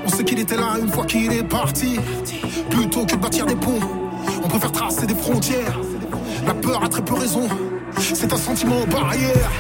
On 0.05 0.09
sait 0.09 0.25
qu'il 0.25 0.39
était 0.39 0.57
là 0.57 0.77
une 0.81 0.91
fois 0.91 1.05
qu'il 1.05 1.33
est 1.33 1.43
parti. 1.43 1.99
Plutôt 2.71 3.05
que 3.05 3.15
de 3.15 3.21
bâtir 3.21 3.47
des 3.47 3.55
ponts 3.55 3.81
On 4.43 4.49
préfère 4.49 4.73
tracer 4.73 5.07
des 5.07 5.15
frontières. 5.15 5.79
La 6.47 6.55
peur 6.55 6.83
a 6.83 6.89
très 6.89 7.03
peu 7.03 7.15
raison. 7.15 7.49
C'est 7.99 8.33
un 8.33 8.37
sentiment 8.37 8.85
barrière 8.91 9.51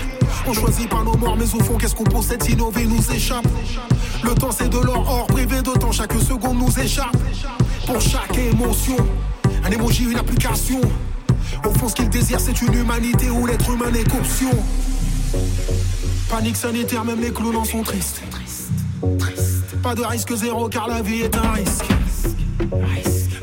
On 0.47 0.53
choisit 0.53 0.89
pas 0.89 1.03
nos 1.03 1.17
morts 1.17 1.37
mais 1.37 1.55
au 1.55 1.63
fond 1.63 1.77
qu'est-ce 1.79 1.95
qu'on 1.95 2.05
possède 2.05 2.43
vies 2.43 2.57
nous 2.57 3.13
échappent 3.13 3.49
Le 4.23 4.35
temps 4.35 4.51
c'est 4.51 4.69
de 4.69 4.79
l'or 4.79 5.05
or 5.09 5.27
privé 5.27 5.63
de 5.63 5.71
temps. 5.71 5.93
Chaque 5.93 6.13
seconde 6.15 6.59
nous 6.59 6.81
échappe. 6.81 7.17
Pour 7.87 8.01
chaque 8.01 8.37
émotion 8.39 8.97
Un 9.65 9.71
emoji 9.71 10.05
une 10.05 10.19
application. 10.19 10.81
Au 11.65 11.71
fond 11.71 11.89
ce 11.89 11.95
qu'ils 11.95 12.11
désirent 12.11 12.41
c'est 12.41 12.61
une 12.63 12.75
humanité 12.75 13.31
Où 13.31 13.47
l'être 13.47 13.71
humain 13.71 13.91
n'est 13.91 14.05
qu'option 14.05 14.51
Panique 16.29 16.57
sanitaire 16.57 17.05
même 17.05 17.21
les 17.21 17.31
clowns 17.33 17.57
en 17.57 17.65
sont 17.65 17.83
tristes 17.83 18.21
Pas 19.83 19.95
de 19.95 20.03
risque 20.03 20.35
zéro 20.35 20.69
car 20.69 20.89
la 20.89 21.03
vie 21.03 21.21
est 21.23 21.37
un 21.37 21.53
risque 21.53 21.85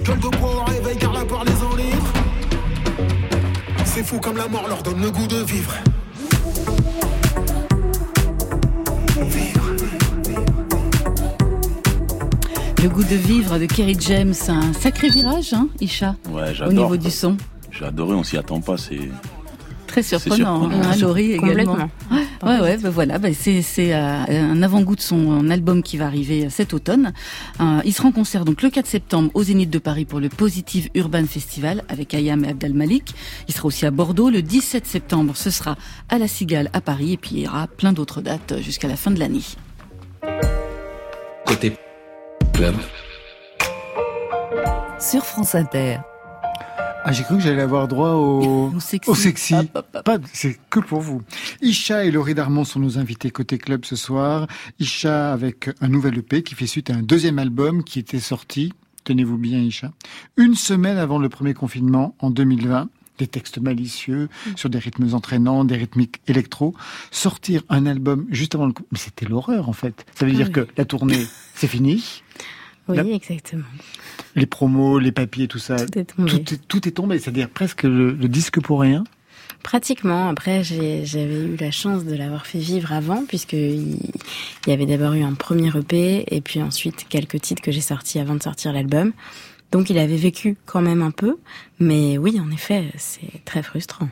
Gueule 0.04 0.20
de 0.20 0.38
bois 0.38 0.56
au 0.62 0.64
réveil 0.72 0.98
car 0.98 1.14
la 1.14 1.24
peur 1.26 1.44
les 1.46 1.64
enlivre 1.64 2.14
C'est 3.86 4.04
fou 4.04 4.20
comme 4.20 4.38
la 4.38 4.48
mort 4.48 4.68
leur 4.68 4.84
donne 4.84 5.02
le 5.02 5.12
goût 5.12 5.28
de 5.28 5.38
vivre 5.38 5.74
Le 12.82 12.90
goût 12.90 13.04
de 13.04 13.16
vivre 13.16 13.58
de 13.60 13.66
Kerry 13.66 13.96
James, 14.00 14.34
un 14.50 14.74
sacré 14.74 15.10
virage, 15.10 15.54
hein, 15.54 15.68
Isha, 15.80 16.16
Ouais, 16.30 16.54
au 16.68 16.72
niveau 16.74 16.98
du 16.98 17.10
son. 17.12 17.38
J'ai 17.72 17.86
adoré, 17.86 18.14
on 18.14 18.24
s'y 18.24 18.38
attend 18.38 18.60
pas, 18.60 18.78
c'est... 18.78 19.00
Très 19.88 20.04
surprenant, 20.04 20.62
surprenant. 20.62 20.84
hein, 20.92 20.96
Laurie 21.00 21.32
également. 21.34 21.76
Complètement. 21.76 21.90
Ouais, 22.46 22.60
ouais, 22.60 22.78
ben 22.78 22.90
voilà, 22.90 23.20
ben 23.20 23.34
c'est 23.34 23.62
c'est 23.62 23.94
euh, 23.94 24.26
un 24.28 24.62
avant-goût 24.64 24.98
de 24.98 25.02
son 25.02 25.50
album 25.50 25.82
qui 25.82 25.96
va 25.96 26.08
arriver 26.08 26.50
cet 26.50 26.74
automne. 26.74 27.14
Euh, 27.62 27.80
il 27.86 27.94
sera 27.94 28.10
en 28.10 28.12
concert 28.12 28.44
donc 28.44 28.62
le 28.62 28.70
4 28.70 28.86
septembre 28.86 29.32
au 29.34 29.44
Zénith 29.44 29.70
de 29.70 29.80
Paris 29.80 30.04
pour 30.04 30.20
le 30.20 30.28
Positive 30.28 30.90
Urban 30.94 31.26
Festival 31.26 31.84
avec 31.88 32.14
Ayam 32.14 32.44
et 32.44 32.50
Abdel 32.50 32.74
Malik. 32.74 33.16
Il 33.48 33.54
sera 33.54 33.68
aussi 33.68 33.86
à 33.86 33.92
Bordeaux 33.92 34.30
le 34.30 34.42
17 34.42 34.86
septembre. 34.86 35.38
Ce 35.38 35.52
sera 35.52 35.78
à 36.10 36.18
la 36.18 36.28
Cigale 36.28 36.70
à 36.74 36.82
Paris 36.82 37.14
et 37.14 37.18
puis 37.18 37.32
il 37.34 37.40
y 37.44 37.48
aura 37.48 37.68
plein 37.68 37.94
d'autres 37.94 38.22
dates 38.22 38.62
jusqu'à 38.62 38.90
la 38.90 38.98
fin 38.98 39.12
de 39.12 39.20
l'année. 39.20 39.44
Côté 41.46 41.78
club. 42.54 42.76
Sur 45.00 45.26
France 45.26 45.56
Inter. 45.56 45.98
Ah, 47.06 47.12
j'ai 47.12 47.24
cru 47.24 47.36
que 47.38 47.44
j'allais 47.44 47.62
avoir 47.62 47.88
droit 47.88 48.12
au, 48.12 48.72
Au 48.76 48.80
sexy. 48.80 49.10
au 49.10 49.16
sexy. 49.16 49.54
Hop, 49.56 49.70
hop, 49.76 49.88
hop. 49.94 50.04
Pas, 50.06 50.18
c'est 50.32 50.58
que 50.70 50.80
pour 50.80 51.02
vous. 51.02 51.22
Isha 51.62 52.06
et 52.06 52.12
Laurie 52.12 52.34
Darmon 52.34 52.64
sont 52.64 52.80
nos 52.80 52.98
invités 52.98 53.30
côté 53.32 53.58
club 53.58 53.84
ce 53.86 53.96
soir. 53.96 54.48
Isha 54.80 55.34
avec 55.34 55.70
un 55.82 55.88
nouvel 55.90 56.18
EP 56.20 56.44
qui 56.44 56.56
fait 56.56 56.68
suite 56.68 56.90
à 56.90 56.96
un 56.96 57.02
deuxième 57.04 57.40
album 57.40 57.84
qui 57.84 58.00
était 58.00 58.20
sorti 58.20 58.74
tenez-vous 59.04 59.38
bien 59.38 59.60
Isha, 59.60 59.92
une 60.38 60.56
semaine 60.56 60.98
avant 60.98 61.20
le 61.20 61.28
premier 61.28 61.54
confinement 61.54 62.16
en 62.20 62.30
2020, 62.32 62.88
des 63.18 63.28
textes 63.28 63.58
malicieux, 63.60 64.30
sur 64.56 64.70
des 64.70 64.80
rythmes 64.80 65.14
entraînants, 65.14 65.66
des 65.66 65.76
rythmiques 65.76 66.22
électro. 66.26 66.74
Sortir 67.12 67.64
un 67.68 67.86
album 67.86 68.26
juste 68.30 68.56
avant 68.56 68.66
le... 68.68 68.74
Mais 68.94 68.98
c'était 68.98 69.26
l'horreur 69.26 69.68
en 69.68 69.74
fait. 69.74 70.06
Ça 70.16 70.26
veut 70.26 70.32
Ah 70.34 70.38
dire 70.38 70.46
oui. 70.48 70.54
que 70.54 70.68
la 70.78 70.86
tournée, 70.86 71.28
c'est 71.54 71.68
fini. 71.68 72.24
Oui, 72.88 72.98
La- 72.98 73.04
exactement. 73.04 73.64
Les 74.36 74.46
promos, 74.46 75.00
les 75.00 75.12
papiers, 75.12 75.48
tout 75.48 75.60
ça. 75.60 75.76
Tout 75.78 75.98
est 76.00 76.04
tombé. 76.06 76.32
Tout 76.32 76.54
est, 76.54 76.58
tout 76.68 76.88
est 76.88 76.92
tombé. 76.92 77.20
C'est-à-dire 77.20 77.50
presque 77.50 77.84
le, 77.84 78.12
le 78.12 78.28
disque 78.28 78.60
pour 78.62 78.82
rien. 78.82 79.04
Pratiquement. 79.62 80.28
Après, 80.28 80.64
j'avais 80.64 81.46
eu 81.46 81.56
la 81.58 81.72
chance 81.72 82.04
de 82.04 82.16
l'avoir 82.16 82.46
fait 82.46 82.60
vivre 82.60 82.92
avant, 82.92 83.24
puisque 83.26 83.54
il 83.54 83.98
il 84.66 84.70
y 84.70 84.74
avait 84.74 84.86
d'abord 84.86 85.14
eu 85.14 85.24
un 85.24 85.34
premier 85.34 85.70
EP, 85.78 86.26
et 86.36 86.42
puis 86.42 86.62
ensuite 86.62 87.06
quelques 87.10 87.40
titres 87.42 87.62
que 87.62 87.72
j'ai 87.72 87.82
sortis 87.82 88.20
avant 88.20 88.36
de 88.36 88.44
sortir 88.44 88.74
l'album. 88.74 89.12
Donc 89.72 89.90
il 89.90 89.98
avait 89.98 90.18
vécu 90.18 90.58
quand 90.66 90.82
même 90.82 91.02
un 91.02 91.12
peu, 91.12 91.38
mais 91.80 92.18
oui, 92.18 92.40
en 92.40 92.52
effet, 92.52 92.92
c'est 92.98 93.44
très 93.46 93.64
frustrant. 93.64 94.10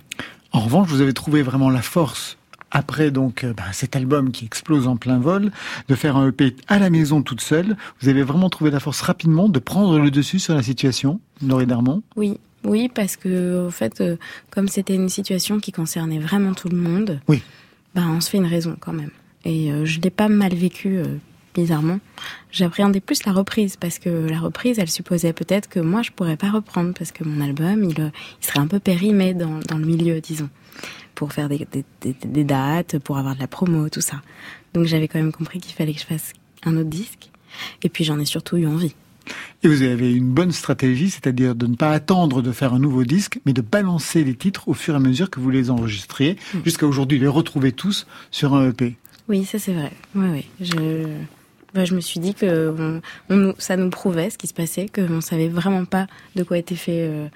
En 0.53 0.61
revanche, 0.61 0.87
vous 0.89 1.01
avez 1.01 1.13
trouvé 1.13 1.41
vraiment 1.43 1.69
la 1.69 1.81
force 1.81 2.37
après 2.71 3.11
donc 3.11 3.43
euh, 3.43 3.53
bah, 3.53 3.63
cet 3.73 3.95
album 3.95 4.31
qui 4.31 4.45
explose 4.45 4.87
en 4.87 4.95
plein 4.95 5.19
vol, 5.19 5.51
de 5.87 5.95
faire 5.95 6.17
un 6.17 6.29
EP 6.29 6.55
à 6.67 6.79
la 6.79 6.89
maison 6.89 7.21
toute 7.21 7.41
seule. 7.41 7.75
Vous 8.01 8.09
avez 8.09 8.23
vraiment 8.23 8.49
trouvé 8.49 8.71
la 8.71 8.79
force 8.79 9.01
rapidement 9.01 9.49
de 9.49 9.59
prendre 9.59 9.99
le 9.99 10.11
dessus 10.11 10.39
sur 10.39 10.55
la 10.55 10.63
situation, 10.63 11.19
Laurie 11.45 11.67
Darmon? 11.67 12.01
Oui, 12.15 12.37
oui, 12.63 12.89
parce 12.93 13.15
que 13.15 13.67
en 13.67 13.71
fait, 13.71 14.01
euh, 14.01 14.17
comme 14.49 14.67
c'était 14.67 14.95
une 14.95 15.09
situation 15.09 15.59
qui 15.59 15.71
concernait 15.71 16.19
vraiment 16.19 16.53
tout 16.53 16.69
le 16.69 16.77
monde, 16.77 17.19
oui. 17.27 17.41
bah, 17.95 18.03
on 18.07 18.21
se 18.21 18.29
fait 18.29 18.37
une 18.37 18.45
raison 18.45 18.75
quand 18.79 18.93
même. 18.93 19.11
Et 19.45 19.71
euh, 19.71 19.85
je 19.85 19.99
l'ai 19.99 20.11
pas 20.11 20.29
mal 20.29 20.53
vécu, 20.53 20.97
euh, 20.97 21.17
bizarrement. 21.55 21.99
J'appréhendais 22.51 22.99
plus 22.99 23.25
la 23.25 23.33
reprise 23.33 23.77
parce 23.77 23.97
que 23.97 24.09
la 24.09 24.39
reprise, 24.39 24.77
elle 24.77 24.89
supposait 24.89 25.33
peut-être 25.33 25.67
que 25.67 25.79
moi 25.79 26.01
je 26.03 26.11
pourrais 26.11 26.37
pas 26.37 26.51
reprendre 26.51 26.93
parce 26.97 27.11
que 27.11 27.23
mon 27.23 27.43
album, 27.43 27.83
il, 27.83 28.11
il 28.41 28.45
serait 28.45 28.59
un 28.59 28.67
peu 28.67 28.79
périmé 28.79 29.33
dans, 29.33 29.59
dans 29.67 29.77
le 29.77 29.85
milieu, 29.85 30.21
disons, 30.21 30.49
pour 31.15 31.33
faire 31.33 31.49
des, 31.49 31.67
des, 31.71 31.83
des, 32.01 32.15
des 32.23 32.43
dates, 32.43 32.99
pour 32.99 33.17
avoir 33.17 33.35
de 33.35 33.39
la 33.39 33.47
promo, 33.47 33.89
tout 33.89 34.01
ça. 34.01 34.21
Donc 34.73 34.85
j'avais 34.85 35.07
quand 35.07 35.19
même 35.19 35.31
compris 35.31 35.59
qu'il 35.59 35.73
fallait 35.73 35.93
que 35.93 35.99
je 35.99 36.05
fasse 36.05 36.33
un 36.63 36.77
autre 36.77 36.89
disque. 36.89 37.29
Et 37.83 37.89
puis 37.89 38.03
j'en 38.03 38.19
ai 38.19 38.25
surtout 38.25 38.57
eu 38.57 38.65
envie. 38.67 38.95
Et 39.63 39.67
vous 39.67 39.83
avez 39.83 40.11
une 40.13 40.29
bonne 40.31 40.51
stratégie, 40.51 41.09
c'est-à-dire 41.11 41.53
de 41.53 41.67
ne 41.67 41.75
pas 41.75 41.91
attendre 41.91 42.41
de 42.41 42.51
faire 42.51 42.73
un 42.73 42.79
nouveau 42.79 43.03
disque, 43.03 43.39
mais 43.45 43.53
de 43.53 43.61
balancer 43.61 44.23
les 44.23 44.33
titres 44.35 44.67
au 44.67 44.73
fur 44.73 44.93
et 44.93 44.97
à 44.97 44.99
mesure 44.99 45.29
que 45.29 45.39
vous 45.39 45.49
les 45.51 45.69
enregistriez, 45.69 46.37
jusqu'à 46.65 46.87
aujourd'hui 46.87 47.19
les 47.19 47.27
retrouver 47.27 47.71
tous 47.71 48.07
sur 48.31 48.55
un 48.55 48.69
EP. 48.69 48.97
Oui, 49.27 49.45
ça 49.45 49.59
c'est 49.59 49.73
vrai. 49.73 49.91
Oui, 50.15 50.25
oui. 50.31 50.45
Je, 50.59 51.05
bah, 51.73 51.85
je 51.85 51.93
me 51.93 52.01
suis 52.01 52.19
dit 52.19 52.33
que 52.33 52.73
on, 52.77 53.01
on 53.29 53.37
nous- 53.37 53.53
ça 53.59 53.77
nous 53.77 53.89
prouvait 53.91 54.29
ce 54.31 54.37
qui 54.37 54.47
se 54.47 54.53
passait, 54.53 54.87
qu'on 54.87 55.07
ne 55.07 55.21
savait 55.21 55.49
vraiment 55.49 55.85
pas 55.85 56.07
de 56.35 56.43
quoi 56.43 56.57
était 56.57 56.75
fait, 56.75 57.07
euh, 57.07 57.27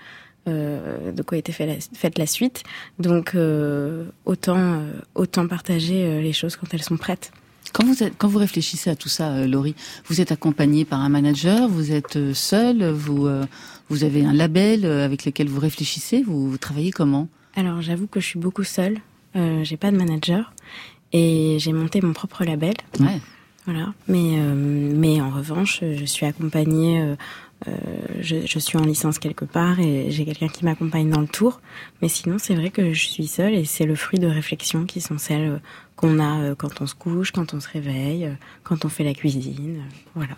euh, 0.48 1.12
de 1.12 1.22
quoi 1.24 1.38
était 1.38 1.52
fait 1.52 1.66
la, 1.66 1.76
faite 1.94 2.18
la 2.18 2.26
suite. 2.26 2.64
Donc 3.00 3.36
euh, 3.36 4.06
autant, 4.26 4.58
euh, 4.58 4.92
autant 5.16 5.48
partager 5.48 6.22
les 6.22 6.34
choses 6.34 6.56
quand 6.56 6.74
elles 6.74 6.84
sont 6.84 6.98
prêtes. 6.98 7.32
Quand 7.74 7.84
vous, 7.86 8.04
êtes, 8.04 8.14
quand 8.18 8.28
vous 8.28 8.38
réfléchissez 8.38 8.90
à 8.90 8.96
tout 8.96 9.10
ça, 9.10 9.46
Laurie, 9.48 9.76
vous 10.06 10.22
êtes 10.22 10.32
accompagné 10.32 10.86
par 10.86 11.02
un 11.02 11.10
manager, 11.10 11.68
vous 11.68 11.92
êtes 11.92 12.16
euh, 12.16 12.34
seul, 12.34 12.90
vous, 12.92 13.28
vous 13.90 14.04
avez 14.04 14.24
un 14.24 14.34
label 14.34 14.86
avec 14.86 15.26
lequel 15.26 15.48
vous 15.50 15.60
réfléchissez, 15.60 16.22
vous, 16.22 16.50
vous 16.50 16.58
travaillez 16.58 16.92
comment? 16.92 17.28
Alors 17.56 17.82
j'avoue 17.82 18.08
que 18.08 18.20
je 18.20 18.26
suis 18.26 18.40
beaucoup 18.40 18.64
seule. 18.64 19.00
J'ai 19.64 19.76
pas 19.76 19.92
de 19.92 19.98
manager 19.98 20.54
et 21.12 21.58
j'ai 21.60 21.74
monté 21.74 22.00
mon 22.02 22.14
propre 22.14 22.46
label. 22.46 22.74
Ouais. 23.02 23.20
Voilà. 23.66 23.94
Mais 24.08 24.38
euh, 24.40 24.94
mais 24.96 25.20
en 25.20 25.30
revanche, 25.30 25.80
je 25.82 26.06
suis 26.06 26.26
accompagnée. 26.26 27.02
euh, 27.02 27.16
euh, 27.68 27.72
je, 28.20 28.60
suis 28.60 28.78
en 28.78 28.84
licence 28.84 29.18
quelque 29.18 29.46
part 29.46 29.80
et 29.80 30.12
j'ai 30.12 30.26
quelqu'un 30.26 30.50
qui 30.50 30.66
m'accompagne 30.66 31.10
dans 31.10 31.22
le 31.22 31.28
tour. 31.28 31.62
Mais 32.02 32.10
sinon, 32.10 32.38
c'est 32.38 32.56
vrai 32.56 32.70
que 32.70 32.94
je 32.94 33.08
suis 33.08 33.28
seule 33.28 33.54
et 33.54 33.66
c'est 33.66 33.86
le 33.86 33.96
fruit 33.96 34.20
de 34.20 34.28
réflexions 34.28 34.86
qui 34.86 35.02
sont 35.02 35.18
celles 35.18 35.50
euh, 35.50 35.58
qu'on 35.96 36.20
a 36.20 36.42
euh, 36.42 36.56
quand 36.56 36.82
on 36.82 36.88
se 36.88 36.96
couche, 36.96 37.32
quand 37.32 37.54
on 37.54 37.60
se 37.60 37.70
réveille, 37.70 38.30
quand 38.64 38.86
on 38.86 38.90
fait 38.90 39.04
la 39.04 39.14
cuisine. 39.14 39.84
Voilà. 40.16 40.36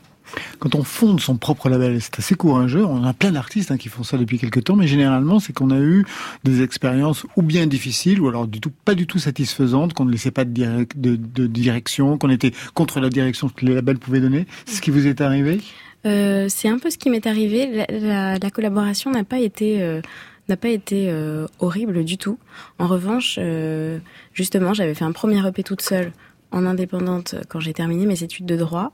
Quand 0.59 0.75
on 0.75 0.83
fonde 0.83 1.21
son 1.21 1.37
propre 1.37 1.69
label, 1.69 2.01
c'est 2.01 2.19
assez 2.19 2.35
courageux. 2.35 2.85
On 2.85 3.03
a 3.03 3.13
plein 3.13 3.31
d'artistes 3.31 3.71
hein, 3.71 3.77
qui 3.77 3.87
font 3.87 4.03
ça 4.03 4.17
depuis 4.17 4.37
quelques 4.37 4.63
temps, 4.65 4.75
mais 4.75 4.87
généralement, 4.87 5.39
c'est 5.39 5.53
qu'on 5.53 5.71
a 5.71 5.79
eu 5.79 6.05
des 6.43 6.61
expériences 6.61 7.25
ou 7.37 7.41
bien 7.41 7.65
difficiles, 7.65 8.19
ou 8.19 8.27
alors 8.27 8.47
pas 8.83 8.93
du 8.93 9.07
tout 9.07 9.19
satisfaisantes, 9.19 9.93
qu'on 9.93 10.03
ne 10.03 10.11
laissait 10.11 10.31
pas 10.31 10.43
de 10.43 11.15
direction, 11.47 12.17
qu'on 12.17 12.29
était 12.29 12.51
contre 12.73 12.99
la 12.99 13.09
direction 13.09 13.47
que 13.47 13.65
les 13.65 13.73
labels 13.73 13.99
pouvaient 13.99 14.19
donner. 14.19 14.47
C'est 14.65 14.75
ce 14.75 14.81
qui 14.81 14.91
vous 14.91 15.07
est 15.07 15.21
arrivé? 15.21 15.61
Euh, 16.05 16.47
c'est 16.49 16.69
un 16.69 16.79
peu 16.79 16.89
ce 16.89 16.97
qui 16.97 17.09
m'est 17.09 17.25
arrivé. 17.27 17.67
La, 17.67 17.85
la- 17.99 18.37
la 18.39 18.49
collaboration 18.51 19.11
n'a 19.11 19.23
pas 19.23 19.39
été 19.39 19.81
euh, 19.81 20.01
n'a 20.49 20.55
pas 20.57 20.69
été 20.69 21.09
euh, 21.09 21.45
horrible 21.59 22.05
du 22.05 22.17
tout. 22.17 22.37
En 22.79 22.87
revanche, 22.87 23.35
euh, 23.37 23.99
justement, 24.33 24.73
j'avais 24.73 24.93
fait 24.93 25.03
un 25.03 25.11
premier 25.11 25.45
EP 25.45 25.61
toute 25.63 25.81
seule 25.81 26.13
en 26.51 26.65
indépendante 26.65 27.35
quand 27.49 27.59
j'ai 27.59 27.73
terminé 27.73 28.05
mes 28.05 28.23
études 28.23 28.45
de 28.45 28.55
droit. 28.55 28.93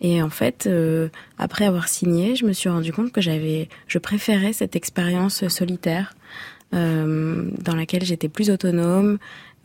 Et 0.00 0.20
en 0.22 0.30
fait, 0.30 0.66
euh, 0.66 1.08
après 1.38 1.66
avoir 1.66 1.88
signé, 1.88 2.34
je 2.34 2.44
me 2.46 2.52
suis 2.52 2.68
rendu 2.68 2.92
compte 2.92 3.12
que 3.12 3.20
j'avais, 3.20 3.68
je 3.86 3.98
préférais 3.98 4.52
cette 4.52 4.74
expérience 4.76 5.46
solitaire 5.48 6.14
dans 6.72 7.74
laquelle 7.74 8.04
j'étais 8.04 8.28
plus 8.28 8.50
autonome, 8.50 9.16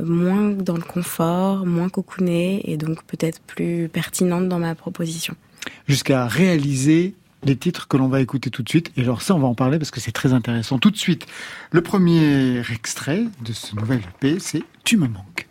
moins 0.02 0.52
dans 0.52 0.76
le 0.78 0.82
confort, 0.82 1.66
moins 1.66 1.90
cocoonée 1.90 2.62
et 2.72 2.78
donc 2.78 3.04
peut-être 3.04 3.42
plus 3.42 3.90
pertinente 3.92 4.48
dans 4.48 4.58
ma 4.60 4.74
proposition. 4.74 5.36
Jusqu'à 5.88 6.28
réaliser 6.28 7.16
les 7.45 7.55
titres 7.55 7.88
que 7.88 7.97
l'on 7.97 8.07
va 8.07 8.22
écouter 8.22 8.49
tout 8.49 8.64
de 8.64 8.70
suite. 8.70 8.91
Et 8.97 9.01
alors 9.01 9.22
ça, 9.22 9.36
on 9.36 9.39
va 9.39 9.47
en 9.47 9.55
parler 9.55 9.78
parce 9.78 9.91
que 9.91 9.99
c'est 9.99 10.11
très 10.11 10.34
intéressant. 10.34 10.80
Tout 10.80 10.91
de 10.91 10.97
suite, 10.97 11.26
le 11.72 11.82
premier 11.82 12.61
extrait 12.72 13.26
de 13.43 13.53
ce 13.53 13.76
nouvel 13.76 14.01
EP, 14.22 14.39
c'est 14.39 14.64
Tu 14.84 14.97
me 14.97 15.07
manques. 15.07 15.47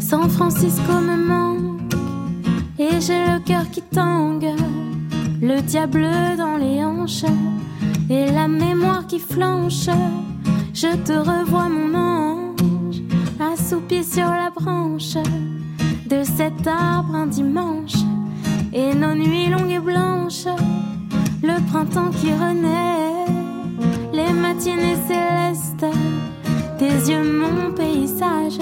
San 0.00 0.30
Francisco 0.30 0.92
me 1.00 1.16
manque 1.16 1.92
et 2.78 3.00
j'ai 3.00 3.18
le 3.18 3.40
cœur 3.44 3.68
qui 3.70 3.82
tangue, 3.82 4.52
le 5.40 5.60
diable 5.62 6.08
dans 6.36 6.56
les 6.56 6.84
hanches 6.84 7.24
et 8.08 8.30
la 8.30 8.48
mémoire 8.48 9.06
qui 9.06 9.18
flanche. 9.18 9.88
Je 10.72 10.94
te 11.04 11.12
revois 11.12 11.68
mon 11.68 11.94
ange, 11.94 13.02
assoupi 13.40 14.04
sur 14.04 14.28
la 14.28 14.50
branche 14.50 15.16
de 16.08 16.22
cet 16.22 16.66
arbre 16.66 17.14
un 17.14 17.26
dimanche 17.26 17.96
et 18.72 18.94
nos 18.94 19.14
nuits 19.14 19.48
longues 19.48 19.70
et 19.70 19.78
blanches, 19.78 20.46
le 21.42 21.60
printemps 21.70 22.10
qui 22.10 22.32
renaît, 22.32 23.26
les 24.12 24.32
matinées 24.32 24.96
célestes, 25.08 25.86
tes 26.78 27.10
yeux 27.10 27.24
mon 27.24 27.72
paysage. 27.72 28.58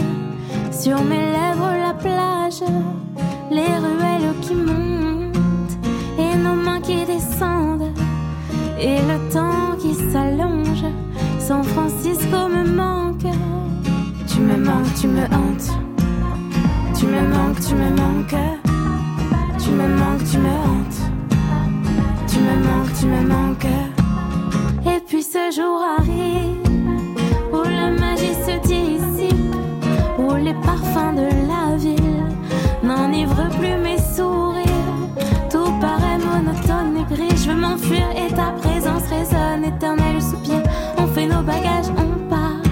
Sur 0.70 1.02
mes 1.02 1.32
lèvres 1.32 1.72
la 1.82 1.94
plage, 1.94 2.62
les 3.50 3.62
ruelles 3.62 4.34
qui 4.42 4.54
montent 4.54 4.83
et 8.80 8.96
le 8.96 9.32
temps 9.32 9.76
qui 9.78 9.94
s'allonge. 9.94 10.84
San 11.38 11.62
Francisco 11.62 12.48
me 12.48 12.64
manque, 12.64 13.26
tu 14.26 14.40
me 14.40 14.56
manques, 14.56 14.94
tu 15.00 15.06
me 15.08 15.24
hantes, 15.24 15.70
tu 16.98 17.06
me 17.06 17.20
manques, 17.20 17.60
tu 17.60 17.74
me 17.74 17.90
manques, 17.90 18.36
tu 19.58 19.70
me 19.70 19.88
manques, 19.88 20.24
tu 20.30 20.38
me 20.38 20.48
hantes, 20.48 21.00
tu 22.26 22.38
me 22.38 22.56
manques, 22.66 22.92
tu 22.98 23.06
me 23.06 23.28
manques. 23.28 23.66
Et 24.86 25.00
puis 25.06 25.22
ce 25.22 25.50
jour 25.54 25.80
arrive 25.98 26.62
où 27.52 27.62
la 27.62 27.90
magie 27.90 28.34
se 28.46 28.58
dissipe 28.66 29.54
où 30.18 30.34
les 30.34 30.54
parfums 30.54 31.14
de 31.14 31.28
la 31.48 31.76
ville 31.76 32.24
n'enivrent 32.82 33.50
plus 33.58 33.76
mes 33.82 33.98
sourires. 33.98 34.64
Tout 35.50 35.70
paraît 35.80 36.18
monotone 36.18 36.96
et 36.98 37.14
gris. 37.14 37.36
Je 37.36 37.50
veux 37.50 37.60
m'enfuir 37.60 38.04
présence 38.14 38.63
résonne. 39.14 39.64
Éternel 39.64 40.20
soupir. 40.20 40.62
On 40.98 41.06
fait 41.06 41.26
nos 41.26 41.42
bagages, 41.42 41.90
on 41.96 42.28
part. 42.28 42.62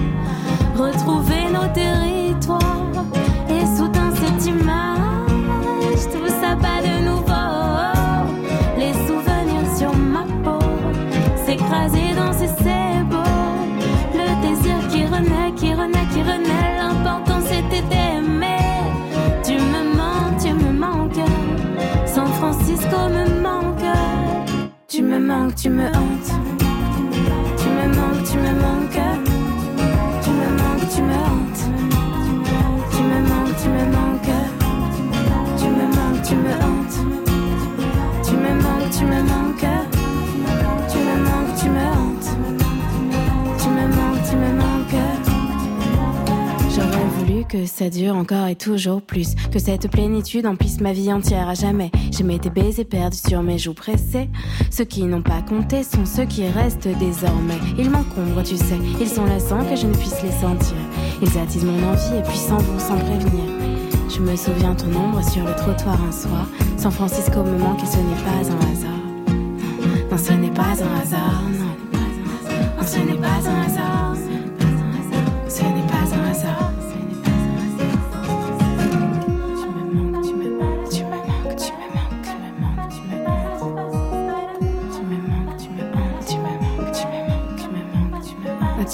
Retrouver 0.75 1.43
nos 1.51 1.67
territoires. 1.73 3.05
Et 3.49 3.65
soudain 3.77 4.11
cette 4.15 4.45
image, 4.45 6.03
tout 6.11 6.27
ça 6.27 6.55
pas 6.55 6.81
de 6.81 7.05
nouveau. 7.09 7.23
Les 8.77 8.93
souvenirs 9.07 9.77
sur 9.77 9.95
ma 9.95 10.23
peau 10.43 10.65
s'écraser 11.45 12.13
dans 12.15 12.33
ces 12.33 12.47
beau 13.09 13.23
Le 14.13 14.27
désir 14.47 14.87
qui 14.89 15.05
renaît, 15.05 15.51
qui 15.55 15.73
renaît, 15.73 16.07
qui 16.13 16.21
renaît. 16.21 16.77
L'important 16.79 17.39
c'était 17.41 17.83
d'aimer. 17.89 18.42
Manques, 25.23 25.55
tu 25.55 25.69
me 25.69 25.87
hantes. 25.87 26.31
Tu 27.57 27.69
me 27.69 27.87
manques, 27.95 28.23
tu 28.29 28.37
me 28.37 28.51
manques. 28.61 28.99
Tu 30.21 30.29
me 30.29 30.49
manques, 30.57 30.89
tu 30.93 31.01
me 31.01 31.13
hantes. 31.13 31.42
Que 47.43 47.65
ça 47.65 47.89
dure 47.89 48.15
encore 48.15 48.47
et 48.47 48.55
toujours 48.55 49.01
plus. 49.01 49.35
Que 49.51 49.59
cette 49.59 49.89
plénitude 49.89 50.45
emplisse 50.45 50.79
ma 50.81 50.93
vie 50.93 51.11
entière 51.11 51.47
à 51.49 51.53
jamais. 51.53 51.91
J'aimais 52.11 52.39
tes 52.39 52.49
baisers 52.49 52.85
perdus 52.85 53.19
sur 53.27 53.43
mes 53.43 53.57
joues 53.57 53.73
pressées. 53.73 54.29
Ceux 54.69 54.85
qui 54.85 55.03
n'ont 55.03 55.21
pas 55.21 55.41
compté 55.41 55.83
sont 55.83 56.05
ceux 56.05 56.25
qui 56.25 56.47
restent 56.47 56.87
désormais. 56.99 57.59
Ils 57.77 57.89
m'encombrent, 57.89 58.43
tu 58.43 58.57
sais. 58.57 58.79
Ils 58.99 59.07
sont 59.07 59.25
là 59.25 59.39
sans 59.39 59.63
que 59.65 59.75
je 59.75 59.87
ne 59.87 59.93
puisse 59.93 60.21
les 60.23 60.31
sentir. 60.31 60.77
Ils 61.21 61.37
attisent 61.37 61.65
mon 61.65 61.83
envie 61.89 62.17
et 62.17 62.23
puis 62.23 62.37
s'en 62.37 62.57
vont 62.57 62.77
prévenir. 62.77 63.45
Je 64.09 64.19
me 64.19 64.35
souviens 64.35 64.75
ton 64.75 64.93
ombre 64.95 65.23
sur 65.27 65.43
le 65.43 65.55
trottoir 65.55 65.97
un 66.07 66.11
soir. 66.11 66.47
San 66.77 66.91
Francisco 66.91 67.43
me 67.43 67.57
manque 67.57 67.81
et 67.81 67.87
ce 67.87 67.97
n'est 67.97 68.23
pas 68.23 68.51
un 68.51 68.71
hasard. 68.71 68.89
Non, 70.11 70.17
ce 70.17 70.33
n'est 70.33 70.51
pas 70.51 70.61
un 70.61 71.01
hasard. 71.01 71.41
Non 71.59 71.73
ce 72.85 72.99
n'est 72.99 73.17
pas 73.17 73.49
un 73.49 73.61
hasard. 73.61 74.02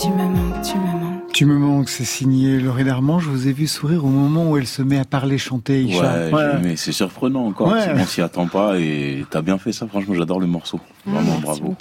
Tu 0.02 0.10
me 0.10 0.24
manques. 0.28 0.62
Tu 0.64 0.76
me 0.78 0.94
manques, 1.00 1.32
tu 1.34 1.46
me 1.46 1.58
manques. 1.58 1.90
C'est 1.90 2.06
signé 2.06 2.60
Laurie 2.60 2.84
Darman. 2.84 3.20
Je 3.20 3.30
vous 3.30 3.48
ai 3.48 3.54
vu 3.54 3.68
sourire 3.68 4.06
au 4.06 4.10
moment 4.10 4.52
où 4.52 4.58
elle 4.58 4.68
se 4.68 4.82
met 4.82 4.98
à 5.00 5.06
parler, 5.06 5.38
chanter, 5.38 5.84
Ouais, 5.86 5.92
je- 6.32 6.64
mais 6.64 6.76
c'est 6.76 6.92
surprenant 6.92 7.46
encore. 7.46 7.70
Ouais. 7.72 7.88
On 7.96 8.06
s'y 8.06 8.22
attend 8.22 8.48
pas 8.48 8.80
et 8.80 9.26
t'as 9.30 9.42
bien 9.42 9.58
fait 9.58 9.72
ça. 9.72 9.88
Franchement, 9.88 10.14
j'adore 10.16 10.40
le 10.40 10.48
morceau. 10.48 10.80
Vraiment, 11.06 11.40
bravo. 11.40 11.76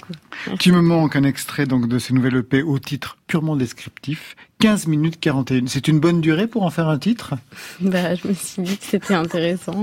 Tu 0.59 0.71
me 0.71 0.81
manques 0.81 1.15
un 1.15 1.23
extrait 1.23 1.65
donc 1.65 1.87
de 1.87 1.99
ce 1.99 2.13
nouvel 2.13 2.37
EP 2.37 2.61
au 2.63 2.79
titre 2.79 3.17
purement 3.27 3.55
descriptif. 3.55 4.35
15 4.59 4.87
minutes 4.87 5.19
41. 5.19 5.67
C'est 5.67 5.87
une 5.87 5.99
bonne 5.99 6.19
durée 6.21 6.47
pour 6.47 6.63
en 6.63 6.69
faire 6.69 6.87
un 6.89 6.97
titre? 6.97 7.35
Bah, 7.79 8.15
je 8.15 8.27
me 8.27 8.33
suis 8.33 8.61
dit 8.63 8.77
que 8.77 8.85
c'était 8.85 9.13
intéressant 9.13 9.81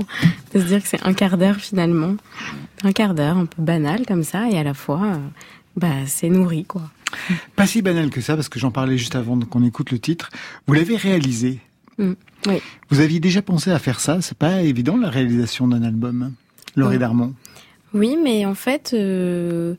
de 0.53 0.59
se 0.59 0.65
dire 0.65 0.81
que 0.81 0.87
c'est 0.87 1.03
un 1.05 1.13
quart 1.13 1.37
d'heure 1.37 1.55
finalement. 1.55 2.15
Un 2.83 2.91
quart 2.91 3.13
d'heure, 3.15 3.37
un 3.37 3.45
peu 3.45 3.61
banal 3.61 4.05
comme 4.05 4.23
ça, 4.23 4.47
et 4.49 4.57
à 4.59 4.63
la 4.63 4.73
fois, 4.75 5.01
euh, 5.03 5.17
bah, 5.77 5.87
c'est 6.05 6.29
nourri, 6.29 6.63
quoi. 6.65 6.83
Pas 7.55 7.67
si 7.67 7.81
banal 7.81 8.09
que 8.09 8.21
ça, 8.21 8.35
parce 8.35 8.49
que 8.49 8.59
j'en 8.59 8.71
parlais 8.71 8.97
juste 8.97 9.15
avant 9.15 9.39
qu'on 9.39 9.63
écoute 9.63 9.91
le 9.91 9.99
titre. 9.99 10.29
Vous 10.67 10.73
l'avez 10.73 10.95
réalisé. 10.95 11.59
Mm. 11.97 12.13
Oui. 12.47 12.61
Vous 12.89 12.99
aviez 12.99 13.19
déjà 13.19 13.41
pensé 13.41 13.71
à 13.71 13.79
faire 13.79 13.99
ça 13.99 14.21
C'est 14.21 14.37
pas 14.37 14.61
évident 14.61 14.97
la 14.97 15.09
réalisation 15.09 15.67
d'un 15.67 15.83
album. 15.83 16.33
Laurie 16.75 16.93
Ouais. 16.93 16.99
Darmon. 16.99 17.33
Oui, 17.93 18.17
mais 18.21 18.45
en 18.45 18.53
fait, 18.53 18.91
euh, 18.93 19.75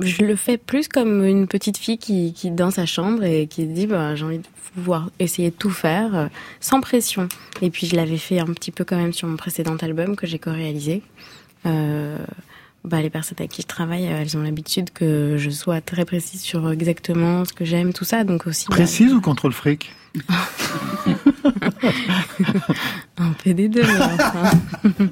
je 0.00 0.24
le 0.24 0.34
fais 0.34 0.56
plus 0.56 0.88
comme 0.88 1.24
une 1.24 1.46
petite 1.46 1.76
fille 1.76 1.98
qui, 1.98 2.32
qui 2.32 2.50
dans 2.50 2.70
sa 2.70 2.86
chambre 2.86 3.22
et 3.22 3.46
qui 3.46 3.62
se 3.62 3.70
dit 3.70 3.86
bah, 3.86 4.14
j'ai 4.14 4.24
envie 4.24 4.38
de 4.38 4.46
pouvoir 4.74 5.10
essayer 5.18 5.50
de 5.50 5.54
tout 5.54 5.70
faire 5.70 6.14
euh, 6.14 6.26
sans 6.60 6.80
pression. 6.80 7.28
Et 7.62 7.70
puis 7.70 7.86
je 7.86 7.96
l'avais 7.96 8.16
fait 8.16 8.40
un 8.40 8.46
petit 8.46 8.72
peu 8.72 8.84
quand 8.84 8.96
même 8.96 9.12
sur 9.12 9.28
mon 9.28 9.36
précédent 9.36 9.76
album 9.76 10.16
que 10.16 10.26
j'ai 10.26 10.38
co-réalisé. 10.38 11.02
Euh, 11.66 12.18
bah, 12.86 13.02
les 13.02 13.10
personnes 13.10 13.36
avec 13.40 13.50
qui 13.50 13.62
je 13.62 13.66
travaille, 13.66 14.06
euh, 14.06 14.20
elles 14.22 14.36
ont 14.36 14.42
l'habitude 14.42 14.90
que 14.90 15.36
je 15.38 15.50
sois 15.50 15.80
très 15.80 16.04
précise 16.04 16.40
sur 16.40 16.70
exactement 16.70 17.44
ce 17.44 17.52
que 17.52 17.64
j'aime, 17.64 17.92
tout 17.92 18.04
ça. 18.04 18.24
Donc 18.24 18.46
aussi. 18.46 18.66
bah, 18.68 18.76
Précise 18.76 19.12
ou 19.12 19.20
contrôle 19.20 19.52
fric? 19.52 19.90
Un 23.18 23.32
peu 23.42 23.54
des 23.54 23.68
deux, 23.68 23.82
mais 23.82 24.02
enfin. 24.02 24.50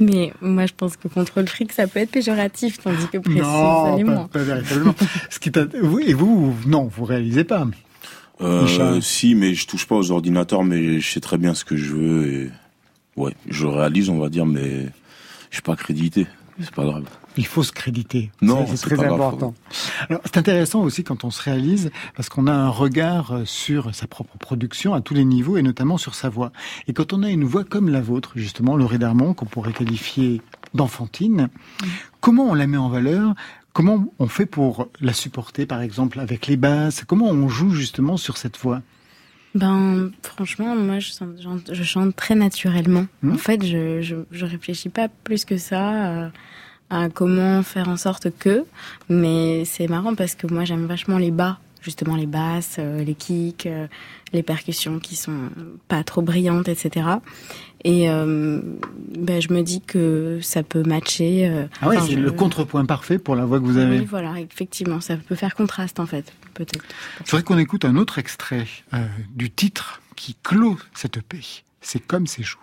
mais 0.00 0.32
moi, 0.40 0.66
je 0.66 0.72
pense 0.76 0.96
que 0.96 1.08
contrôle 1.08 1.48
fric, 1.48 1.72
ça 1.72 1.86
peut 1.86 2.00
être 2.00 2.10
péjoratif, 2.10 2.78
tandis 2.82 3.06
que 3.12 3.18
précis, 3.18 3.38
ça 3.40 3.44
Non, 3.44 3.96
l'est 3.96 4.04
pas, 4.04 4.28
pas 4.32 4.38
véritablement. 4.42 4.94
Ce 5.30 5.38
qui 5.38 5.50
t'a- 5.52 5.66
vous, 5.80 5.98
et 6.00 6.14
vous, 6.14 6.54
non, 6.66 6.84
vous 6.94 7.04
réalisez 7.04 7.44
pas. 7.44 7.66
Euh, 8.40 9.00
si, 9.00 9.34
mais 9.36 9.54
je 9.54 9.66
touche 9.66 9.86
pas 9.86 9.94
aux 9.94 10.10
ordinateurs, 10.10 10.64
mais 10.64 10.98
je 11.00 11.12
sais 11.12 11.20
très 11.20 11.38
bien 11.38 11.54
ce 11.54 11.64
que 11.64 11.76
je 11.76 11.94
veux 11.94 12.26
et 12.32 12.50
ouais, 13.16 13.34
je 13.48 13.66
réalise, 13.66 14.08
on 14.08 14.18
va 14.18 14.28
dire, 14.28 14.46
mais 14.46 14.86
je 15.50 15.56
suis 15.56 15.62
pas 15.62 15.76
crédité. 15.76 16.26
C'est 16.62 16.74
pas 16.74 16.84
grave. 16.84 17.04
Il 17.36 17.46
faut 17.46 17.62
se 17.62 17.72
créditer. 17.72 18.30
Non, 18.42 18.66
c'est 18.66 18.76
très 18.94 19.04
important. 19.04 19.54
C'est 20.24 20.36
intéressant 20.36 20.80
aussi 20.82 21.02
quand 21.02 21.24
on 21.24 21.30
se 21.30 21.42
réalise, 21.42 21.90
parce 22.14 22.28
qu'on 22.28 22.46
a 22.46 22.52
un 22.52 22.68
regard 22.68 23.32
euh, 23.32 23.44
sur 23.44 23.94
sa 23.94 24.06
propre 24.06 24.36
production 24.38 24.94
à 24.94 25.00
tous 25.00 25.14
les 25.14 25.24
niveaux, 25.24 25.56
et 25.56 25.62
notamment 25.62 25.96
sur 25.98 26.14
sa 26.14 26.28
voix. 26.28 26.52
Et 26.88 26.92
quand 26.92 27.12
on 27.12 27.22
a 27.22 27.30
une 27.30 27.44
voix 27.44 27.64
comme 27.64 27.88
la 27.88 28.00
vôtre, 28.00 28.32
justement, 28.36 28.76
Laurie 28.76 28.98
Darmon, 28.98 29.34
qu'on 29.34 29.46
pourrait 29.46 29.72
qualifier 29.72 30.42
d'enfantine, 30.74 31.48
comment 32.20 32.50
on 32.50 32.54
la 32.54 32.66
met 32.66 32.76
en 32.76 32.88
valeur? 32.88 33.34
Comment 33.72 34.12
on 34.18 34.28
fait 34.28 34.44
pour 34.44 34.88
la 35.00 35.14
supporter, 35.14 35.64
par 35.64 35.80
exemple, 35.80 36.20
avec 36.20 36.46
les 36.46 36.58
basses? 36.58 37.04
Comment 37.06 37.28
on 37.28 37.48
joue 37.48 37.70
justement 37.70 38.18
sur 38.18 38.36
cette 38.36 38.58
voix? 38.58 38.82
Ben, 39.54 40.10
franchement, 40.22 40.74
moi, 40.76 40.98
je, 40.98 41.10
sens- 41.10 41.28
je, 41.38 41.74
je 41.74 41.82
chante 41.82 42.16
très 42.16 42.34
naturellement. 42.34 43.06
Hmm. 43.22 43.32
En 43.32 43.38
fait, 43.38 43.64
je, 43.64 44.00
je, 44.00 44.16
je 44.30 44.46
réfléchis 44.46 44.88
pas 44.88 45.08
plus 45.08 45.44
que 45.44 45.58
ça 45.58 46.06
euh, 46.06 46.28
à 46.92 47.08
comment 47.08 47.62
faire 47.62 47.88
en 47.88 47.96
sorte 47.96 48.28
que. 48.38 48.64
Mais 49.08 49.64
c'est 49.64 49.88
marrant 49.88 50.14
parce 50.14 50.34
que 50.34 50.46
moi, 50.46 50.64
j'aime 50.64 50.86
vachement 50.86 51.18
les 51.18 51.30
bas, 51.30 51.58
justement 51.80 52.16
les 52.16 52.26
basses, 52.26 52.76
euh, 52.78 53.02
les 53.02 53.14
kicks, 53.14 53.66
euh, 53.66 53.86
les 54.32 54.42
percussions 54.42 54.98
qui 54.98 55.16
sont 55.16 55.48
pas 55.88 56.04
trop 56.04 56.22
brillantes, 56.22 56.68
etc. 56.68 57.06
Et 57.84 58.08
euh, 58.08 58.60
ben, 59.18 59.42
je 59.42 59.52
me 59.52 59.62
dis 59.62 59.80
que 59.80 60.38
ça 60.42 60.62
peut 60.62 60.82
matcher. 60.84 61.48
euh, 61.48 61.66
Ah 61.80 61.88
ouais, 61.88 61.96
enfin, 61.96 62.06
c'est 62.06 62.12
je- 62.14 62.18
le 62.20 62.30
contrepoint 62.30 62.84
parfait 62.84 63.18
pour 63.18 63.34
la 63.36 63.44
voix 63.44 63.58
que 63.58 63.64
vous 63.64 63.76
avez. 63.78 63.98
Oui, 64.00 64.04
voilà, 64.08 64.34
effectivement, 64.38 65.00
ça 65.00 65.16
peut 65.16 65.34
faire 65.34 65.54
contraste 65.56 65.98
en 65.98 66.06
fait, 66.06 66.32
peut-être. 66.54 66.84
C'est 67.24 67.32
vrai 67.32 67.42
qu'on 67.42 67.58
écoute 67.58 67.84
un 67.84 67.96
autre 67.96 68.18
extrait 68.18 68.66
euh, 68.94 69.04
du 69.34 69.50
titre 69.50 70.00
qui 70.14 70.36
clôt 70.42 70.78
cette 70.94 71.16
EP. 71.16 71.40
C'est 71.80 71.98
comme 72.06 72.26
ces 72.28 72.42
jours. 72.44 72.60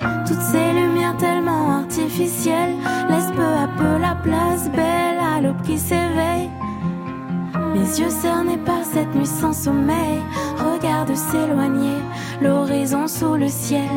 Toutes 0.00 0.40
ces 0.40 0.72
lumières 0.72 1.16
tellement 1.16 1.78
artificielles 1.78 2.74
laissent 3.08 3.32
peu 3.34 3.42
à 3.42 3.68
peu 3.76 4.00
la 4.00 4.14
place 4.14 4.70
belle 4.70 5.18
à 5.18 5.40
l'aube 5.40 5.62
qui 5.62 5.78
s'éveille. 5.78 6.50
Mes 7.74 7.98
yeux 7.98 8.10
cernés 8.10 8.58
par 8.58 8.84
cette 8.84 9.14
nuit 9.14 9.26
sans 9.26 9.52
sommeil 9.52 10.20
regardent 10.58 11.16
s'éloigner 11.16 11.98
l'horizon 12.40 13.06
sous 13.06 13.34
le 13.34 13.48
ciel. 13.48 13.88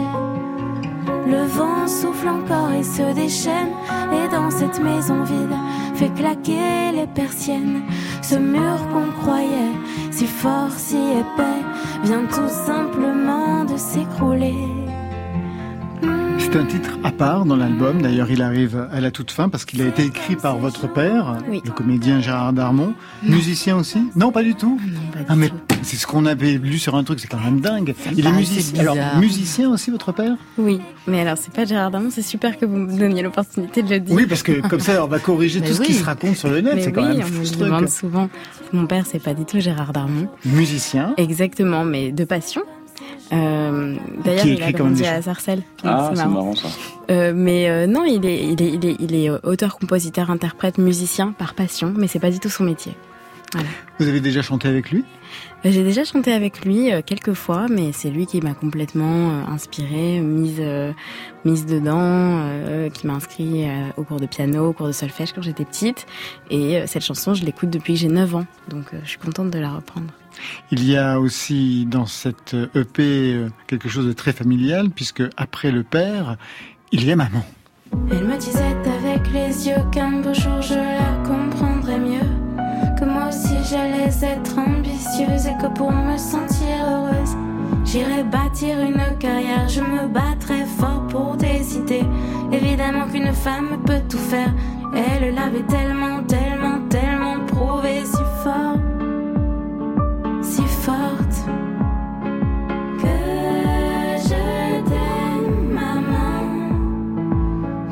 Le 1.27 1.45
vent 1.45 1.87
souffle 1.87 2.27
encore 2.27 2.71
et 2.71 2.83
se 2.83 3.13
déchaîne, 3.13 3.71
et 4.11 4.27
dans 4.29 4.49
cette 4.49 4.81
maison 4.81 5.23
vide 5.23 5.55
fait 5.95 6.13
claquer 6.13 6.91
les 6.93 7.07
persiennes. 7.07 7.83
Ce 8.21 8.35
mur 8.35 8.77
qu'on 8.91 9.11
croyait 9.21 9.75
si 10.11 10.25
fort, 10.25 10.71
si 10.75 10.97
épais, 10.97 11.63
vient 12.03 12.25
tout 12.25 12.49
simplement 12.49 13.63
de 13.65 13.77
s'écrouler. 13.77 14.90
C'est 16.39 16.55
un 16.57 16.65
titre 16.65 16.97
à 17.03 17.11
part 17.11 17.45
dans 17.45 17.55
l'album. 17.55 18.01
D'ailleurs, 18.01 18.29
il 18.29 18.41
arrive 18.41 18.87
à 18.91 18.99
la 18.99 19.09
toute 19.11 19.31
fin 19.31 19.47
parce 19.47 19.63
qu'il 19.63 19.81
a 19.81 19.85
été 19.85 20.03
écrit 20.03 20.35
par 20.35 20.57
votre 20.57 20.91
père, 20.91 21.37
Oui. 21.49 21.61
le 21.63 21.71
comédien 21.71 22.19
Gérard 22.19 22.51
Darmon. 22.51 22.93
Musicien 23.23 23.77
aussi? 23.77 23.99
Non, 24.17 24.31
pas 24.33 24.43
du 24.43 24.55
tout. 24.55 24.77
ah, 25.29 25.35
mais 25.37 25.49
c'est 25.81 25.95
ce 25.95 26.05
qu'on 26.05 26.25
avait 26.25 26.57
lu 26.57 26.77
sur 26.77 26.95
un 26.95 27.03
truc, 27.05 27.19
c'est 27.21 27.27
quand 27.29 27.39
même 27.39 27.61
dingue. 27.61 27.93
Il 28.17 28.25
est 28.25 28.31
musicien. 28.31 28.81
Alors, 28.81 28.97
musicien 29.17 29.69
aussi, 29.69 29.91
votre 29.91 30.11
père? 30.11 30.33
Oui, 30.57 30.81
mais 31.07 31.21
alors 31.21 31.37
c'est 31.37 31.53
pas 31.53 31.63
Gérard 31.63 31.91
Darmon, 31.91 32.09
c'est 32.11 32.21
super 32.21 32.57
que 32.57 32.65
vous 32.65 32.75
me 32.77 32.97
donniez 32.97 33.21
l'opportunité 33.21 33.81
de 33.81 33.89
le 33.89 33.99
dire. 34.01 34.15
Oui, 34.15 34.25
parce 34.25 34.43
que 34.43 34.67
comme 34.67 34.81
ça, 34.81 35.05
on 35.05 35.07
va 35.07 35.19
corriger 35.19 35.61
tout 35.65 35.73
ce 35.73 35.81
qui 35.81 35.93
se 35.93 36.03
raconte 36.03 36.35
sur 36.35 36.49
le 36.49 36.59
net. 36.61 36.73
Mais 36.75 36.81
C'est 36.81 36.91
quand 36.91 37.07
oui, 37.09 37.17
même 37.19 37.27
on 37.33 37.39
me 37.39 37.57
demande 37.59 37.87
souvent. 37.87 38.29
Mon 38.73 38.87
père, 38.87 39.05
c'est 39.05 39.23
pas 39.23 39.33
du 39.33 39.45
tout 39.45 39.59
Gérard 39.61 39.93
Darmon. 39.93 40.27
Musicien. 40.43 41.13
Exactement, 41.17 41.85
mais 41.85 42.11
de 42.11 42.25
passion. 42.25 42.61
Euh, 43.31 43.95
D'ailleurs, 44.23 44.45
il 44.45 44.63
a 44.63 44.71
grandi 44.71 45.05
à. 45.05 45.21
Sarcelles. 45.21 45.63
Ah, 45.83 46.11
c'est 46.13 46.25
marrant 46.25 46.55
ça. 46.55 46.67
Euh, 47.09 47.33
mais 47.35 47.69
euh, 47.69 47.87
non, 47.87 48.03
il 48.05 48.25
est, 48.25 48.43
il 48.45 48.61
est, 48.61 48.73
il 48.73 48.85
est, 48.85 48.95
il 48.99 49.15
est 49.15 49.29
euh, 49.29 49.37
auteur, 49.43 49.77
compositeur, 49.77 50.29
interprète, 50.31 50.77
musicien 50.77 51.33
par 51.37 51.53
passion, 51.53 51.93
mais 51.95 52.07
c'est 52.07 52.19
pas 52.19 52.31
du 52.31 52.39
tout 52.39 52.49
son 52.49 52.63
métier. 52.63 52.93
Voilà. 53.53 53.67
Vous 53.99 54.07
avez 54.07 54.21
déjà 54.21 54.41
chanté 54.41 54.67
avec 54.69 54.91
lui? 54.91 55.03
J'ai 55.65 55.83
déjà 55.83 56.03
chanté 56.03 56.31
avec 56.33 56.63
lui 56.65 56.91
euh, 56.91 57.01
quelques 57.05 57.33
fois, 57.33 57.67
mais 57.69 57.91
c'est 57.91 58.09
lui 58.09 58.25
qui 58.25 58.39
m'a 58.41 58.53
complètement 58.53 59.45
inspirée, 59.47 60.19
mise, 60.19 60.61
mise 61.45 61.65
dedans, 61.65 62.39
euh, 62.71 62.89
qui 62.89 63.07
m'a 63.07 63.13
inscrit 63.13 63.65
au 63.97 64.03
cours 64.03 64.19
de 64.19 64.25
piano, 64.25 64.69
au 64.69 64.73
cours 64.73 64.87
de 64.87 64.91
solfège 64.91 65.33
quand 65.33 65.41
j'étais 65.41 65.65
petite. 65.65 66.05
Et 66.49 66.77
euh, 66.77 66.85
cette 66.87 67.03
chanson, 67.03 67.33
je 67.33 67.43
l'écoute 67.45 67.69
depuis 67.69 67.93
que 67.93 67.99
j'ai 67.99 68.07
9 68.07 68.35
ans, 68.35 68.45
donc 68.69 68.93
euh, 68.93 68.99
je 69.03 69.09
suis 69.09 69.19
contente 69.19 69.51
de 69.51 69.59
la 69.59 69.71
reprendre. 69.71 70.07
Il 70.71 70.83
y 70.83 70.97
a 70.97 71.19
aussi 71.19 71.85
dans 71.85 72.05
cette 72.05 72.55
EP 72.75 73.33
euh, 73.33 73.49
quelque 73.67 73.89
chose 73.89 74.05
de 74.05 74.13
très 74.13 74.33
familial, 74.33 74.89
puisque 74.89 75.23
après 75.37 75.71
le 75.71 75.83
père, 75.83 76.37
il 76.91 77.05
y 77.05 77.11
a 77.11 77.15
maman. 77.15 77.43
Elle 78.09 78.25
me 78.25 78.37
disait 78.37 78.75
avec 79.03 79.31
les 79.31 79.67
yeux 79.67 79.83
qu'un 79.91 80.21
beau 80.21 80.33
jour 80.33 80.61
je 80.61 80.75
la 80.75 81.27
comprendrais 81.27 81.99
mieux. 81.99 82.29
Que 82.97 83.05
moi 83.05 83.27
aussi 83.29 83.55
j'allais 83.69 84.13
être 84.23 84.57
ambitieuse. 84.57 85.47
et 85.47 85.57
que 85.61 85.67
pour 85.73 85.91
me 85.91 86.17
sentir 86.17 86.67
heureuse, 86.89 87.35
j'irai 87.85 88.23
bâtir 88.23 88.79
une 88.79 89.17
carrière. 89.19 89.67
Je 89.67 89.81
me 89.81 90.07
battrai 90.07 90.65
fort 90.77 91.05
pour 91.09 91.35
des 91.35 91.75
idées. 91.75 92.05
Évidemment 92.51 93.07
qu'une 93.07 93.33
femme 93.33 93.81
peut 93.85 94.01
tout 94.09 94.17
faire. 94.17 94.53
Elle 94.93 95.35
l'avait 95.35 95.63
tellement, 95.63 96.21
tellement, 96.23 96.79
tellement 96.89 97.45
prouvé 97.45 98.03
si 98.05 98.23
fort, 98.43 98.77
forte. 100.81 101.37
Que 103.01 103.17
je 104.29 104.43
t'aime, 104.89 105.73
maman. 105.79 106.43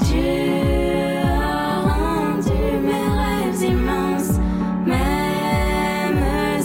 Tu 0.06 0.26
as 1.24 1.80
rendu 1.92 2.62
mes 2.88 3.08
rêves 3.22 3.64
immenses, 3.74 4.34
même 4.88 6.22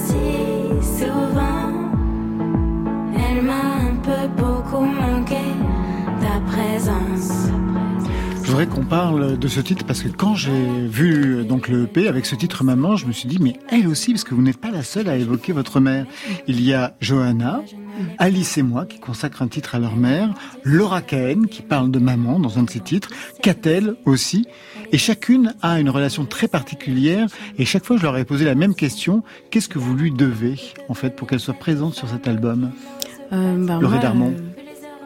si 0.07 0.27
souvent 0.99 1.72
elle 3.22 3.43
m'a 3.43 3.64
un 3.91 3.97
peu 4.07 4.22
beaucoup 4.41 4.87
voudrais 8.55 8.73
qu'on 8.73 8.85
parle 8.85 9.37
de 9.37 9.49
ce 9.49 9.59
titre 9.59 9.85
parce 9.85 10.01
que 10.01 10.09
quand 10.09 10.37
j'ai 10.37 10.87
vu 10.87 11.39
euh, 11.39 11.43
donc 11.43 11.67
le 11.67 11.87
EP 11.87 12.07
avec 12.07 12.25
ce 12.25 12.37
titre 12.37 12.63
Maman, 12.63 12.95
je 12.95 13.07
me 13.07 13.11
suis 13.11 13.29
dit 13.29 13.39
mais 13.41 13.55
elle 13.69 13.89
aussi 13.89 14.13
parce 14.13 14.23
que 14.23 14.33
vous 14.33 14.43
n'êtes 14.43 14.59
pas 14.59 14.71
la 14.71 14.85
seule 14.85 15.09
à 15.09 15.17
évoquer 15.17 15.51
votre 15.51 15.81
mère. 15.81 16.07
Il 16.47 16.63
y 16.63 16.73
a 16.73 16.95
Johanna, 17.01 17.63
Alice 18.19 18.57
et 18.57 18.63
moi 18.63 18.87
qui 18.87 19.01
consacrent 19.01 19.43
un 19.43 19.49
titre 19.49 19.75
à 19.75 19.81
leur 19.81 19.97
mère, 19.97 20.33
Laura 20.63 21.03
Cahen 21.03 21.49
qui 21.49 21.63
parle 21.63 21.91
de 21.91 21.99
maman 21.99 22.39
dans 22.39 22.61
un 22.61 22.63
de 22.63 22.71
ses 22.71 22.79
titres, 22.79 23.09
Catel 23.43 23.97
aussi, 24.05 24.47
et 24.93 24.99
chacune 24.99 25.57
a 25.61 25.81
une 25.81 25.91
relation 25.91 26.25
très 26.25 26.47
particulière 26.47 27.27
et 27.59 27.65
chaque 27.65 27.85
fois 27.85 27.97
je 27.97 28.05
leur 28.05 28.17
ai 28.17 28.25
posé 28.25 28.45
la 28.45 28.55
même 28.55 28.77
question, 28.77 29.25
qu'est-ce 29.51 29.69
que 29.69 29.81
vous 29.81 29.97
lui 29.97 30.13
devez 30.13 30.61
en 30.89 30.95
fait 30.95 31.17
pour 31.17 31.27
qu'elle 31.27 31.41
soit 31.41 31.55
présente 31.55 31.95
sur 31.95 32.09
cet 32.09 32.29
album? 32.29 32.71
Euh, 33.33 33.67
bah, 33.67 33.79
Laurie 33.81 33.95
moi, 33.95 34.03
Darmon. 34.03 34.33
euh, 34.39 34.54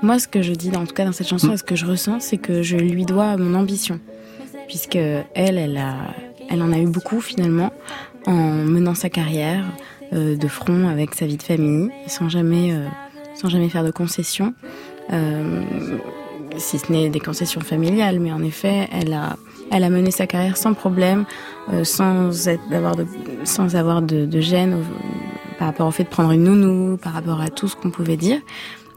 moi, 0.03 0.18
ce 0.18 0.28
que 0.28 0.42
je 0.42 0.53
dis, 0.53 0.70
en 0.76 0.86
tout 0.86 0.94
cas 0.94 1.05
dans 1.05 1.12
cette 1.12 1.28
chanson, 1.28 1.57
ce 1.57 1.62
que 1.62 1.76
je 1.76 1.86
ressens, 1.86 2.20
c'est 2.20 2.38
que 2.38 2.62
je 2.62 2.76
lui 2.76 3.05
dois 3.05 3.36
mon 3.36 3.55
ambition. 3.55 4.01
Puisque 4.66 4.96
elle, 4.96 5.24
elle, 5.34 5.76
a, 5.76 5.94
elle 6.51 6.62
en 6.62 6.72
a 6.72 6.78
eu 6.78 6.86
beaucoup 6.86 7.20
finalement 7.20 7.72
en 8.26 8.53
menant 8.53 8.94
sa 8.94 9.09
carrière 9.09 9.64
euh, 10.12 10.36
de 10.36 10.49
front 10.49 10.88
avec 10.88 11.14
sa 11.14 11.26
vie 11.26 11.36
de 11.36 11.42
famille, 11.42 11.90
sans 12.07 12.28
jamais, 12.28 12.72
euh, 12.72 12.86
sans 13.34 13.49
jamais 13.49 13.68
faire 13.68 13.84
de 13.84 13.90
concessions. 13.90 14.55
Euh, 15.12 15.62
si 16.57 16.78
ce 16.78 16.92
n'est 16.92 17.09
des 17.09 17.20
concessions 17.20 17.61
familiales, 17.61 18.20
mais 18.20 18.32
en 18.32 18.42
effet, 18.42 18.88
elle 18.92 19.12
a, 19.12 19.36
elle 19.70 19.84
a 19.84 19.90
mené 19.90 20.11
sa 20.11 20.26
carrière 20.26 20.57
sans 20.57 20.74
problème, 20.74 21.24
euh, 21.72 21.84
sans 21.84 22.49
être, 22.49 22.68
d'avoir 22.70 22.96
de, 22.96 23.07
sans 23.44 23.76
avoir 23.76 24.03
de, 24.03 24.26
de 24.26 24.40
gêne 24.40 24.82
par 25.59 25.68
rapport 25.68 25.88
au 25.88 25.90
fait 25.90 26.05
de 26.05 26.09
prendre 26.09 26.30
une 26.30 26.44
nounou, 26.44 26.96
par 26.96 27.12
rapport 27.12 27.40
à 27.40 27.51
tout 27.51 27.68
ce 27.68 27.76
qu'on 27.76 27.90
pouvait 27.90 28.16
dire. 28.16 28.40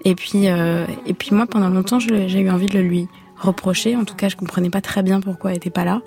Et 0.04 0.16
puis, 0.16 0.48
euh, 0.48 0.86
et 1.06 1.14
puis 1.14 1.36
moi, 1.36 1.46
pendant 1.46 1.70
longtemps, 1.70 2.00
j'ai 2.00 2.40
eu 2.40 2.50
envie 2.50 2.66
de 2.66 2.78
le 2.78 2.84
lui 2.84 3.08
reprocher. 3.38 3.96
En 3.96 4.06
tout 4.06 4.16
cas, 4.16 4.30
je 4.30 4.36
comprenais 4.36 4.70
pas 4.70 4.82
très 4.82 5.04
bien 5.04 5.20
pourquoi 5.20 5.52
elle 5.52 5.58
était 5.58 5.70
pas 5.70 5.86
là 5.86 6.02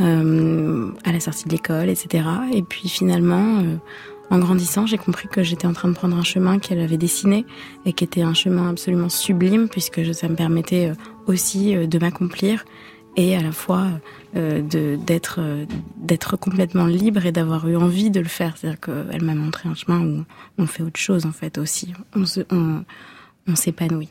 euh, 0.00 0.90
à 1.04 1.12
la 1.12 1.20
sortie 1.20 1.46
de 1.46 1.50
l'école, 1.50 1.88
etc. 1.88 2.24
Et 2.52 2.62
puis 2.62 2.88
finalement, 2.88 3.58
euh, 3.60 3.76
en 4.30 4.38
grandissant, 4.38 4.86
j'ai 4.86 4.98
compris 4.98 5.26
que 5.28 5.42
j'étais 5.42 5.66
en 5.66 5.72
train 5.72 5.88
de 5.88 5.94
prendre 5.94 6.16
un 6.16 6.22
chemin 6.22 6.58
qu'elle 6.58 6.80
avait 6.80 6.98
dessiné 6.98 7.46
et 7.86 7.94
qui 7.94 8.04
était 8.04 8.22
un 8.22 8.34
chemin 8.34 8.68
absolument 8.68 9.08
sublime 9.08 9.68
puisque 9.68 10.14
ça 10.14 10.28
me 10.28 10.34
permettait 10.34 10.90
euh, 10.90 10.94
aussi 11.26 11.74
euh, 11.74 11.86
de 11.86 11.98
m'accomplir 11.98 12.64
et 13.18 13.36
à 13.36 13.42
la 13.42 13.50
fois 13.50 13.88
euh, 14.36 14.62
euh, 14.74 15.66
d'être 15.98 16.36
complètement 16.36 16.86
libre 16.86 17.26
et 17.26 17.32
d'avoir 17.32 17.68
eu 17.68 17.76
envie 17.76 18.10
de 18.10 18.20
le 18.20 18.28
faire. 18.28 18.56
C'est-à-dire 18.56 18.80
qu'elle 18.80 19.22
m'a 19.22 19.34
montré 19.34 19.68
un 19.68 19.74
chemin 19.74 20.00
où 20.00 20.24
on 20.56 20.66
fait 20.66 20.84
autre 20.84 21.00
chose 21.00 21.26
en 21.26 21.32
fait 21.32 21.58
aussi. 21.58 21.92
On 22.14 23.56
s'épanouit. 23.56 24.10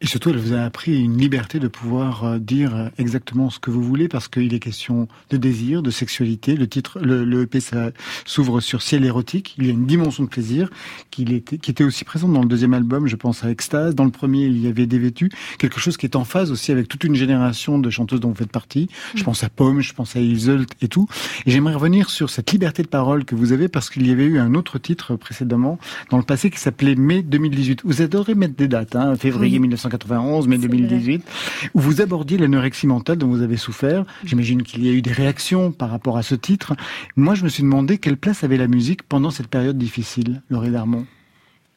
Et 0.00 0.06
surtout, 0.06 0.30
elle 0.30 0.38
vous 0.38 0.52
a 0.52 0.60
appris 0.60 1.02
une 1.02 1.18
liberté 1.18 1.58
de 1.58 1.66
pouvoir 1.66 2.24
euh, 2.24 2.38
dire 2.38 2.74
euh, 2.74 2.88
exactement 2.98 3.50
ce 3.50 3.58
que 3.58 3.70
vous 3.70 3.82
voulez, 3.82 4.06
parce 4.06 4.28
qu'il 4.28 4.54
est 4.54 4.60
question 4.60 5.08
de 5.30 5.36
désir, 5.36 5.82
de 5.82 5.90
sexualité. 5.90 6.54
Le 6.54 6.68
titre, 6.68 7.00
le, 7.00 7.24
le 7.24 7.42
EP, 7.42 7.58
ça 7.58 7.90
s'ouvre 8.24 8.60
sur 8.60 8.80
ciel 8.80 9.04
érotique. 9.04 9.56
Il 9.58 9.66
y 9.66 9.70
a 9.70 9.72
une 9.72 9.86
dimension 9.86 10.22
de 10.22 10.28
plaisir 10.28 10.70
qui 11.10 11.22
était, 11.22 11.58
qui 11.58 11.72
était 11.72 11.82
aussi 11.82 12.04
présente 12.04 12.32
dans 12.32 12.42
le 12.42 12.48
deuxième 12.48 12.74
album. 12.74 13.08
Je 13.08 13.16
pense 13.16 13.42
à 13.42 13.50
Extase. 13.50 13.96
Dans 13.96 14.04
le 14.04 14.12
premier, 14.12 14.44
il 14.46 14.60
y 14.60 14.68
avait 14.68 14.86
Dévêtu. 14.86 15.30
Quelque 15.58 15.80
chose 15.80 15.96
qui 15.96 16.06
est 16.06 16.14
en 16.14 16.24
phase 16.24 16.52
aussi 16.52 16.70
avec 16.70 16.86
toute 16.86 17.02
une 17.02 17.16
génération 17.16 17.80
de 17.80 17.90
chanteuses 17.90 18.20
dont 18.20 18.28
vous 18.28 18.36
faites 18.36 18.52
partie. 18.52 18.88
Je 19.16 19.24
pense 19.24 19.42
à 19.42 19.48
Pomme, 19.48 19.80
je 19.80 19.94
pense 19.94 20.14
à 20.14 20.20
Iseult 20.20 20.66
et 20.80 20.86
tout. 20.86 21.08
Et 21.44 21.50
j'aimerais 21.50 21.74
revenir 21.74 22.08
sur 22.10 22.30
cette 22.30 22.52
liberté 22.52 22.84
de 22.84 22.88
parole 22.88 23.24
que 23.24 23.34
vous 23.34 23.52
avez, 23.52 23.66
parce 23.66 23.90
qu'il 23.90 24.06
y 24.06 24.12
avait 24.12 24.26
eu 24.26 24.38
un 24.38 24.54
autre 24.54 24.78
titre 24.78 25.16
précédemment 25.16 25.80
dans 26.10 26.18
le 26.18 26.22
passé 26.22 26.50
qui 26.50 26.60
s'appelait 26.60 26.94
Mai 26.94 27.22
2018. 27.22 27.80
Vous 27.84 28.00
adorez 28.00 28.36
mettre 28.36 28.54
des 28.54 28.68
dates, 28.68 28.94
hein, 28.94 29.16
février 29.16 29.58
Oui. 29.58 29.87
1991, 29.88 30.48
mai 30.48 30.58
2018, 30.58 31.22
où 31.74 31.80
vous 31.80 32.00
abordiez 32.00 32.38
l'anorexie 32.38 32.86
mentale 32.86 33.16
dont 33.18 33.28
vous 33.28 33.42
avez 33.42 33.56
souffert. 33.56 34.04
J'imagine 34.24 34.62
qu'il 34.62 34.84
y 34.84 34.88
a 34.88 34.92
eu 34.92 35.02
des 35.02 35.12
réactions 35.12 35.72
par 35.72 35.90
rapport 35.90 36.16
à 36.16 36.22
ce 36.22 36.34
titre. 36.34 36.74
Moi, 37.16 37.34
je 37.34 37.44
me 37.44 37.48
suis 37.48 37.62
demandé 37.62 37.98
quelle 37.98 38.16
place 38.16 38.44
avait 38.44 38.56
la 38.56 38.68
musique 38.68 39.02
pendant 39.02 39.30
cette 39.30 39.48
période 39.48 39.78
difficile, 39.78 40.42
Laurie 40.50 40.70
Darmon. 40.70 41.06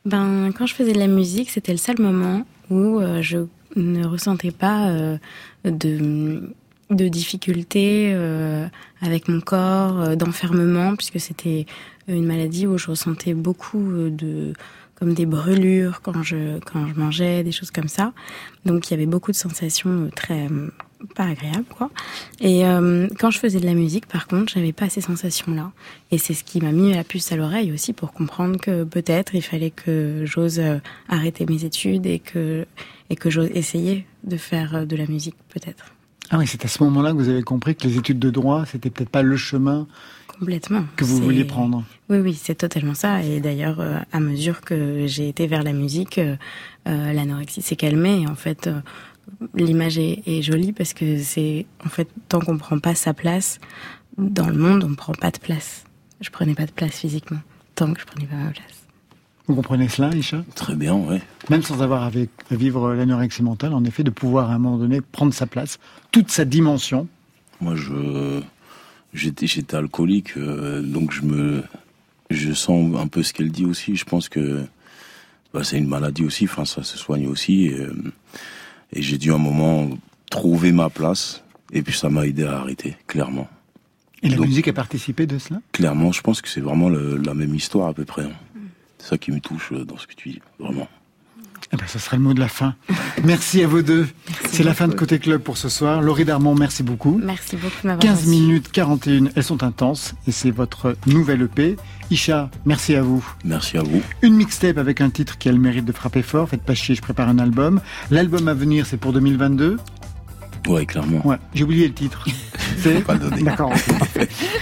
Ben, 0.05 0.51
quand 0.57 0.65
je 0.65 0.73
faisais 0.73 0.93
de 0.93 0.99
la 0.99 1.07
musique, 1.07 1.49
c'était 1.49 1.71
le 1.71 1.77
seul 1.77 1.99
moment 1.99 2.45
où 2.69 2.99
euh, 2.99 3.21
je 3.21 3.37
ne 3.75 4.05
ressentais 4.05 4.51
pas 4.51 4.89
euh, 4.89 5.17
de, 5.63 6.49
de 6.89 7.07
difficultés 7.07 8.11
euh, 8.13 8.67
avec 9.01 9.27
mon 9.27 9.41
corps, 9.41 10.17
d'enfermement, 10.17 10.95
puisque 10.95 11.19
c'était 11.19 11.65
une 12.07 12.25
maladie 12.25 12.67
où 12.67 12.77
je 12.77 12.87
ressentais 12.89 13.33
beaucoup 13.33 13.91
de 14.09 14.53
comme 15.01 15.15
des 15.15 15.25
brûlures 15.25 16.01
quand 16.03 16.21
je 16.21 16.59
quand 16.59 16.87
je 16.87 16.93
mangeais, 16.93 17.43
des 17.43 17.51
choses 17.51 17.71
comme 17.71 17.87
ça. 17.87 18.13
Donc 18.65 18.87
il 18.87 18.91
y 18.91 18.93
avait 18.93 19.07
beaucoup 19.07 19.31
de 19.31 19.35
sensations 19.35 19.89
euh, 19.89 20.09
très 20.15 20.45
euh, 20.45 20.69
pas 21.15 21.23
agréables 21.23 21.65
quoi. 21.75 21.89
Et 22.39 22.67
euh, 22.67 23.07
quand 23.17 23.31
je 23.31 23.39
faisais 23.39 23.59
de 23.59 23.65
la 23.65 23.73
musique, 23.73 24.05
par 24.05 24.27
contre, 24.27 24.53
j'avais 24.53 24.73
pas 24.73 24.89
ces 24.89 25.01
sensations-là. 25.01 25.71
Et 26.11 26.19
c'est 26.19 26.35
ce 26.35 26.43
qui 26.43 26.61
m'a 26.61 26.71
mis 26.71 26.93
la 26.93 27.03
puce 27.03 27.31
à 27.31 27.35
l'oreille 27.35 27.71
aussi 27.71 27.93
pour 27.93 28.13
comprendre 28.13 28.59
que 28.59 28.83
peut-être 28.83 29.33
il 29.33 29.41
fallait 29.41 29.71
que 29.71 30.21
j'ose 30.25 30.61
arrêter 31.09 31.47
mes 31.49 31.65
études 31.65 32.05
et 32.05 32.19
que 32.19 32.67
et 33.09 33.15
que 33.15 33.31
j'ose 33.31 33.49
essayer 33.55 34.05
de 34.23 34.37
faire 34.37 34.85
de 34.85 34.95
la 34.95 35.07
musique 35.07 35.35
peut-être. 35.49 35.85
Ah 36.29 36.37
oui, 36.37 36.45
c'est 36.45 36.63
à 36.63 36.67
ce 36.67 36.81
moment-là 36.83 37.11
que 37.11 37.17
vous 37.17 37.27
avez 37.27 37.41
compris 37.41 37.75
que 37.75 37.85
les 37.87 37.97
études 37.97 38.19
de 38.19 38.29
droit, 38.29 38.65
c'était 38.65 38.91
peut-être 38.91 39.09
pas 39.09 39.23
le 39.23 39.35
chemin 39.35 39.87
Complètement. 40.41 40.85
que 40.95 41.05
vous 41.05 41.17
vouliez 41.17 41.45
prendre. 41.45 41.83
Oui, 42.09 42.17
oui, 42.17 42.33
c'est 42.33 42.55
totalement 42.55 42.95
ça. 42.95 43.21
Et 43.21 43.39
d'ailleurs, 43.39 43.79
euh, 43.79 43.99
à 44.11 44.19
mesure 44.19 44.61
que 44.61 45.05
j'ai 45.05 45.29
été 45.29 45.45
vers 45.45 45.61
la 45.61 45.71
musique, 45.71 46.17
euh, 46.17 46.35
euh, 46.87 47.13
l'anorexie 47.13 47.61
s'est 47.61 47.75
calmée. 47.75 48.21
Et 48.23 48.27
en 48.27 48.33
fait, 48.33 48.65
euh, 48.65 48.81
l'image 49.53 49.99
est, 49.99 50.23
est 50.25 50.41
jolie 50.41 50.71
parce 50.71 50.93
que 50.93 51.19
c'est, 51.19 51.67
en 51.85 51.89
fait, 51.89 52.07
tant 52.27 52.39
qu'on 52.39 52.57
prend 52.57 52.79
pas 52.79 52.95
sa 52.95 53.13
place 53.13 53.59
dans 54.17 54.47
le 54.47 54.57
monde, 54.57 54.83
on 54.83 54.89
ne 54.89 54.95
prend 54.95 55.13
pas 55.13 55.29
de 55.29 55.37
place. 55.37 55.83
Je 56.21 56.31
prenais 56.31 56.55
pas 56.55 56.65
de 56.65 56.71
place 56.71 56.97
physiquement, 56.97 57.41
tant 57.75 57.93
que 57.93 57.99
je 57.99 58.05
prenais 58.07 58.25
pas 58.25 58.35
ma 58.35 58.49
place. 58.49 58.87
Vous 59.45 59.53
comprenez 59.53 59.89
cela, 59.89 60.09
Isha 60.15 60.43
Très 60.55 60.75
bien, 60.75 60.95
ouais. 60.95 61.21
Même 61.51 61.61
sans 61.61 61.83
avoir 61.83 62.01
à 62.03 62.11
vivre 62.49 62.95
l'anorexie 62.95 63.43
mentale, 63.43 63.75
en 63.75 63.83
effet, 63.83 64.03
de 64.03 64.09
pouvoir 64.09 64.49
à 64.49 64.55
un 64.55 64.57
moment 64.57 64.77
donné 64.77 65.01
prendre 65.01 65.35
sa 65.35 65.45
place, 65.45 65.77
toute 66.11 66.31
sa 66.31 66.45
dimension. 66.45 67.07
Moi, 67.59 67.75
je 67.75 68.41
j'étais 69.13 69.47
j'étais 69.47 69.75
alcoolique, 69.77 70.37
euh, 70.37 70.81
donc 70.81 71.11
je 71.11 71.21
me 71.21 71.63
je 72.29 72.53
sens 72.53 72.95
un 72.97 73.07
peu 73.07 73.23
ce 73.23 73.33
qu'elle 73.33 73.51
dit 73.51 73.65
aussi. 73.65 73.95
Je 73.95 74.05
pense 74.05 74.29
que 74.29 74.63
bah, 75.53 75.63
c'est 75.63 75.77
une 75.77 75.87
maladie 75.87 76.23
aussi. 76.23 76.45
Enfin, 76.45 76.63
ça 76.65 76.81
se 76.83 76.97
soigne 76.97 77.27
aussi. 77.27 77.65
Et, 77.65 77.73
euh, 77.79 77.93
et 78.93 79.01
j'ai 79.01 79.17
dû 79.17 79.31
à 79.31 79.35
un 79.35 79.37
moment 79.37 79.89
trouver 80.29 80.71
ma 80.71 80.89
place. 80.89 81.43
Et 81.73 81.81
puis 81.81 81.93
ça 81.93 82.09
m'a 82.09 82.25
aidé 82.25 82.43
à 82.45 82.59
arrêter, 82.59 82.95
clairement. 83.07 83.49
Et 84.23 84.29
la 84.29 84.37
musique 84.37 84.67
a 84.67 84.73
participé 84.73 85.25
de 85.25 85.39
cela? 85.39 85.59
Clairement, 85.71 86.11
je 86.11 86.21
pense 86.21 86.41
que 86.41 86.47
c'est 86.49 86.61
vraiment 86.61 86.89
le- 86.89 87.17
la 87.17 87.33
même 87.33 87.55
histoire 87.55 87.87
à 87.87 87.93
peu 87.93 88.05
près. 88.05 88.23
hein. 88.23 88.31
C'est 88.99 89.07
ça 89.09 89.17
qui 89.17 89.31
me 89.31 89.39
touche 89.39 89.71
euh, 89.71 89.83
dans 89.83 89.97
ce 89.97 90.05
que 90.07 90.13
tu 90.13 90.29
dis, 90.29 90.41
vraiment. 90.59 90.87
Eh 91.73 91.77
ben, 91.77 91.85
ce 91.87 91.99
sera 91.99 92.17
le 92.17 92.23
mot 92.23 92.33
de 92.33 92.39
la 92.39 92.49
fin. 92.49 92.75
Merci 93.23 93.63
à 93.63 93.67
vous 93.67 93.81
deux. 93.81 94.07
C'est 94.51 94.63
la 94.63 94.73
fin 94.73 94.89
de 94.89 94.93
Côté 94.93 95.19
Club 95.19 95.41
pour 95.41 95.57
ce 95.57 95.69
soir. 95.69 96.01
Laurie 96.01 96.25
Darmon, 96.25 96.53
merci 96.53 96.83
beaucoup. 96.83 97.19
Merci 97.23 97.55
beaucoup 97.55 97.71
de 97.83 97.87
m'avoir 97.87 97.99
15 97.99 98.17
reçu. 98.19 98.29
minutes 98.29 98.71
41, 98.71 99.25
elles 99.35 99.43
sont 99.43 99.63
intenses 99.63 100.13
et 100.27 100.31
c'est 100.31 100.51
votre 100.51 100.95
nouvelle 101.07 101.43
EP. 101.43 101.77
Isha, 102.09 102.49
merci 102.65 102.95
à 102.95 103.01
vous. 103.01 103.25
Merci 103.45 103.77
à 103.77 103.83
vous. 103.83 104.01
Une 104.21 104.35
mixtape 104.35 104.77
avec 104.77 104.99
un 104.99 105.09
titre 105.09 105.37
qui 105.37 105.47
a 105.47 105.53
le 105.53 105.59
mérite 105.59 105.85
de 105.85 105.93
frapper 105.93 106.23
fort. 106.23 106.49
Faites 106.49 106.63
pas 106.63 106.75
chier, 106.75 106.93
je 106.93 107.01
prépare 107.01 107.29
un 107.29 107.39
album. 107.39 107.79
L'album 108.09 108.49
à 108.49 108.53
venir, 108.53 108.85
c'est 108.85 108.97
pour 108.97 109.13
2022. 109.13 109.77
Ouais, 110.67 110.85
clairement. 110.85 111.25
Ouais, 111.25 111.37
j'ai 111.53 111.63
oublié 111.63 111.87
le 111.87 111.93
titre. 111.93 112.25
C'est 112.77 113.03
pas. 113.03 113.15
D'accord. 113.15 113.73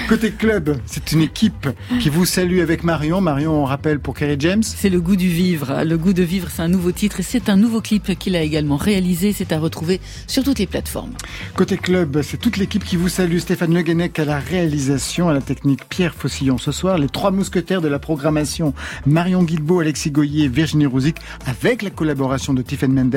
Côté 0.09 0.31
club, 0.31 0.77
c'est 0.85 1.13
une 1.13 1.21
équipe 1.21 1.69
qui 2.01 2.09
vous 2.09 2.25
salue 2.25 2.59
avec 2.59 2.83
Marion. 2.83 3.21
Marion, 3.21 3.61
on 3.61 3.65
rappelle 3.65 3.99
pour 3.99 4.13
Kerry 4.13 4.35
James. 4.39 4.63
C'est 4.63 4.89
le 4.89 4.99
goût 4.99 5.15
du 5.15 5.29
vivre. 5.29 5.83
Le 5.85 5.97
goût 5.97 6.11
de 6.11 6.23
vivre, 6.23 6.49
c'est 6.51 6.61
un 6.61 6.67
nouveau 6.67 6.91
titre 6.91 7.21
et 7.21 7.23
c'est 7.23 7.47
un 7.47 7.55
nouveau 7.55 7.79
clip 7.79 8.17
qu'il 8.17 8.35
a 8.35 8.41
également 8.41 8.75
réalisé. 8.75 9.31
C'est 9.31 9.53
à 9.53 9.59
retrouver 9.59 10.01
sur 10.27 10.43
toutes 10.43 10.59
les 10.59 10.67
plateformes. 10.67 11.13
Côté 11.55 11.77
club, 11.77 12.21
c'est 12.21 12.37
toute 12.37 12.57
l'équipe 12.57 12.83
qui 12.83 12.97
vous 12.97 13.07
salue. 13.07 13.37
Stéphane 13.37 13.73
Le 13.73 13.83
Guenec 13.83 14.19
à 14.19 14.25
la 14.25 14.39
réalisation, 14.39 15.29
à 15.29 15.33
la 15.33 15.41
technique 15.41 15.87
Pierre 15.87 16.13
Fossillon. 16.13 16.57
Ce 16.57 16.73
soir, 16.73 16.97
les 16.97 17.09
trois 17.09 17.31
mousquetaires 17.31 17.81
de 17.81 17.87
la 17.87 17.99
programmation 17.99 18.73
Marion 19.05 19.43
Guilbault, 19.43 19.79
Alexis 19.79 20.11
Goyer 20.11 20.45
et 20.45 20.49
Virginie 20.49 20.87
Rouzic 20.87 21.17
avec 21.45 21.83
la 21.83 21.89
collaboration 21.89 22.53
de 22.53 22.61
Tiffen 22.61 22.91
Mendes 22.91 23.15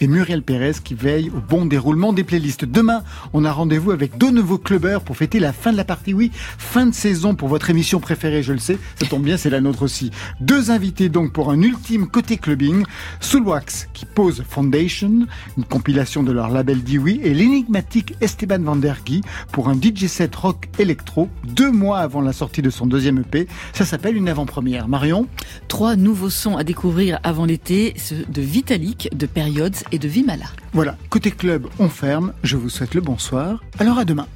et 0.00 0.06
Muriel 0.06 0.42
Pérez 0.42 0.72
qui 0.84 0.94
veille 0.94 1.30
au 1.30 1.40
bon 1.40 1.64
déroulement 1.64 2.12
des 2.12 2.21
playlists. 2.24 2.64
Demain, 2.64 3.02
on 3.32 3.44
a 3.44 3.52
rendez-vous 3.52 3.90
avec 3.90 4.18
deux 4.18 4.30
nouveaux 4.30 4.58
clubbers 4.58 5.00
pour 5.00 5.16
fêter 5.16 5.40
la 5.40 5.52
fin 5.52 5.72
de 5.72 5.76
la 5.76 5.84
partie. 5.84 6.14
Oui, 6.14 6.30
fin 6.34 6.86
de 6.86 6.94
saison 6.94 7.34
pour 7.34 7.48
votre 7.48 7.70
émission 7.70 8.00
préférée, 8.00 8.42
je 8.42 8.52
le 8.52 8.58
sais. 8.58 8.78
Ça 8.96 9.06
tombe 9.06 9.22
bien, 9.22 9.36
c'est 9.36 9.50
la 9.50 9.60
nôtre 9.60 9.82
aussi. 9.82 10.10
Deux 10.40 10.70
invités 10.70 11.08
donc 11.08 11.32
pour 11.32 11.50
un 11.50 11.60
ultime 11.60 12.06
côté 12.08 12.36
clubbing. 12.36 12.84
Soulwax 13.20 13.88
qui 13.92 14.06
pose 14.06 14.44
Foundation, 14.48 15.26
une 15.56 15.64
compilation 15.64 16.22
de 16.22 16.32
leur 16.32 16.50
label 16.50 16.82
Dewey 16.82 17.20
et 17.22 17.34
l'énigmatique 17.34 18.14
Esteban 18.20 18.60
Van 18.60 18.76
Der 18.76 18.98
Guy 19.04 19.22
pour 19.52 19.68
un 19.68 19.74
DJ 19.74 20.06
set 20.06 20.34
rock 20.34 20.68
électro 20.78 21.28
deux 21.44 21.70
mois 21.70 21.98
avant 21.98 22.20
la 22.20 22.32
sortie 22.32 22.62
de 22.62 22.70
son 22.70 22.86
deuxième 22.86 23.18
EP. 23.18 23.46
Ça 23.72 23.84
s'appelle 23.84 24.16
une 24.16 24.28
avant-première. 24.28 24.88
Marion 24.88 25.26
Trois 25.68 25.96
nouveaux 25.96 26.30
sons 26.30 26.56
à 26.56 26.64
découvrir 26.64 27.18
avant 27.22 27.44
l'été, 27.44 27.94
ceux 27.96 28.24
de 28.28 28.42
Vitalik, 28.42 29.08
de 29.16 29.26
Periods 29.26 29.70
et 29.90 29.98
de 29.98 30.08
Vimala. 30.08 30.46
Voilà, 30.72 30.96
côté 31.10 31.30
club, 31.30 31.66
on 31.78 31.88
ferme. 32.12 32.34
Je 32.42 32.58
vous 32.58 32.68
souhaite 32.68 32.92
le 32.94 33.00
bonsoir. 33.00 33.62
Alors 33.78 33.98
à 33.98 34.04
demain. 34.04 34.26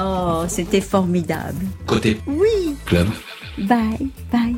Oh, 0.00 0.42
c'était 0.48 0.80
formidable. 0.80 1.64
Côté 1.86 2.20
Oui. 2.26 2.74
club. 2.86 3.06
Bye, 3.58 4.08
bye. 4.32 4.56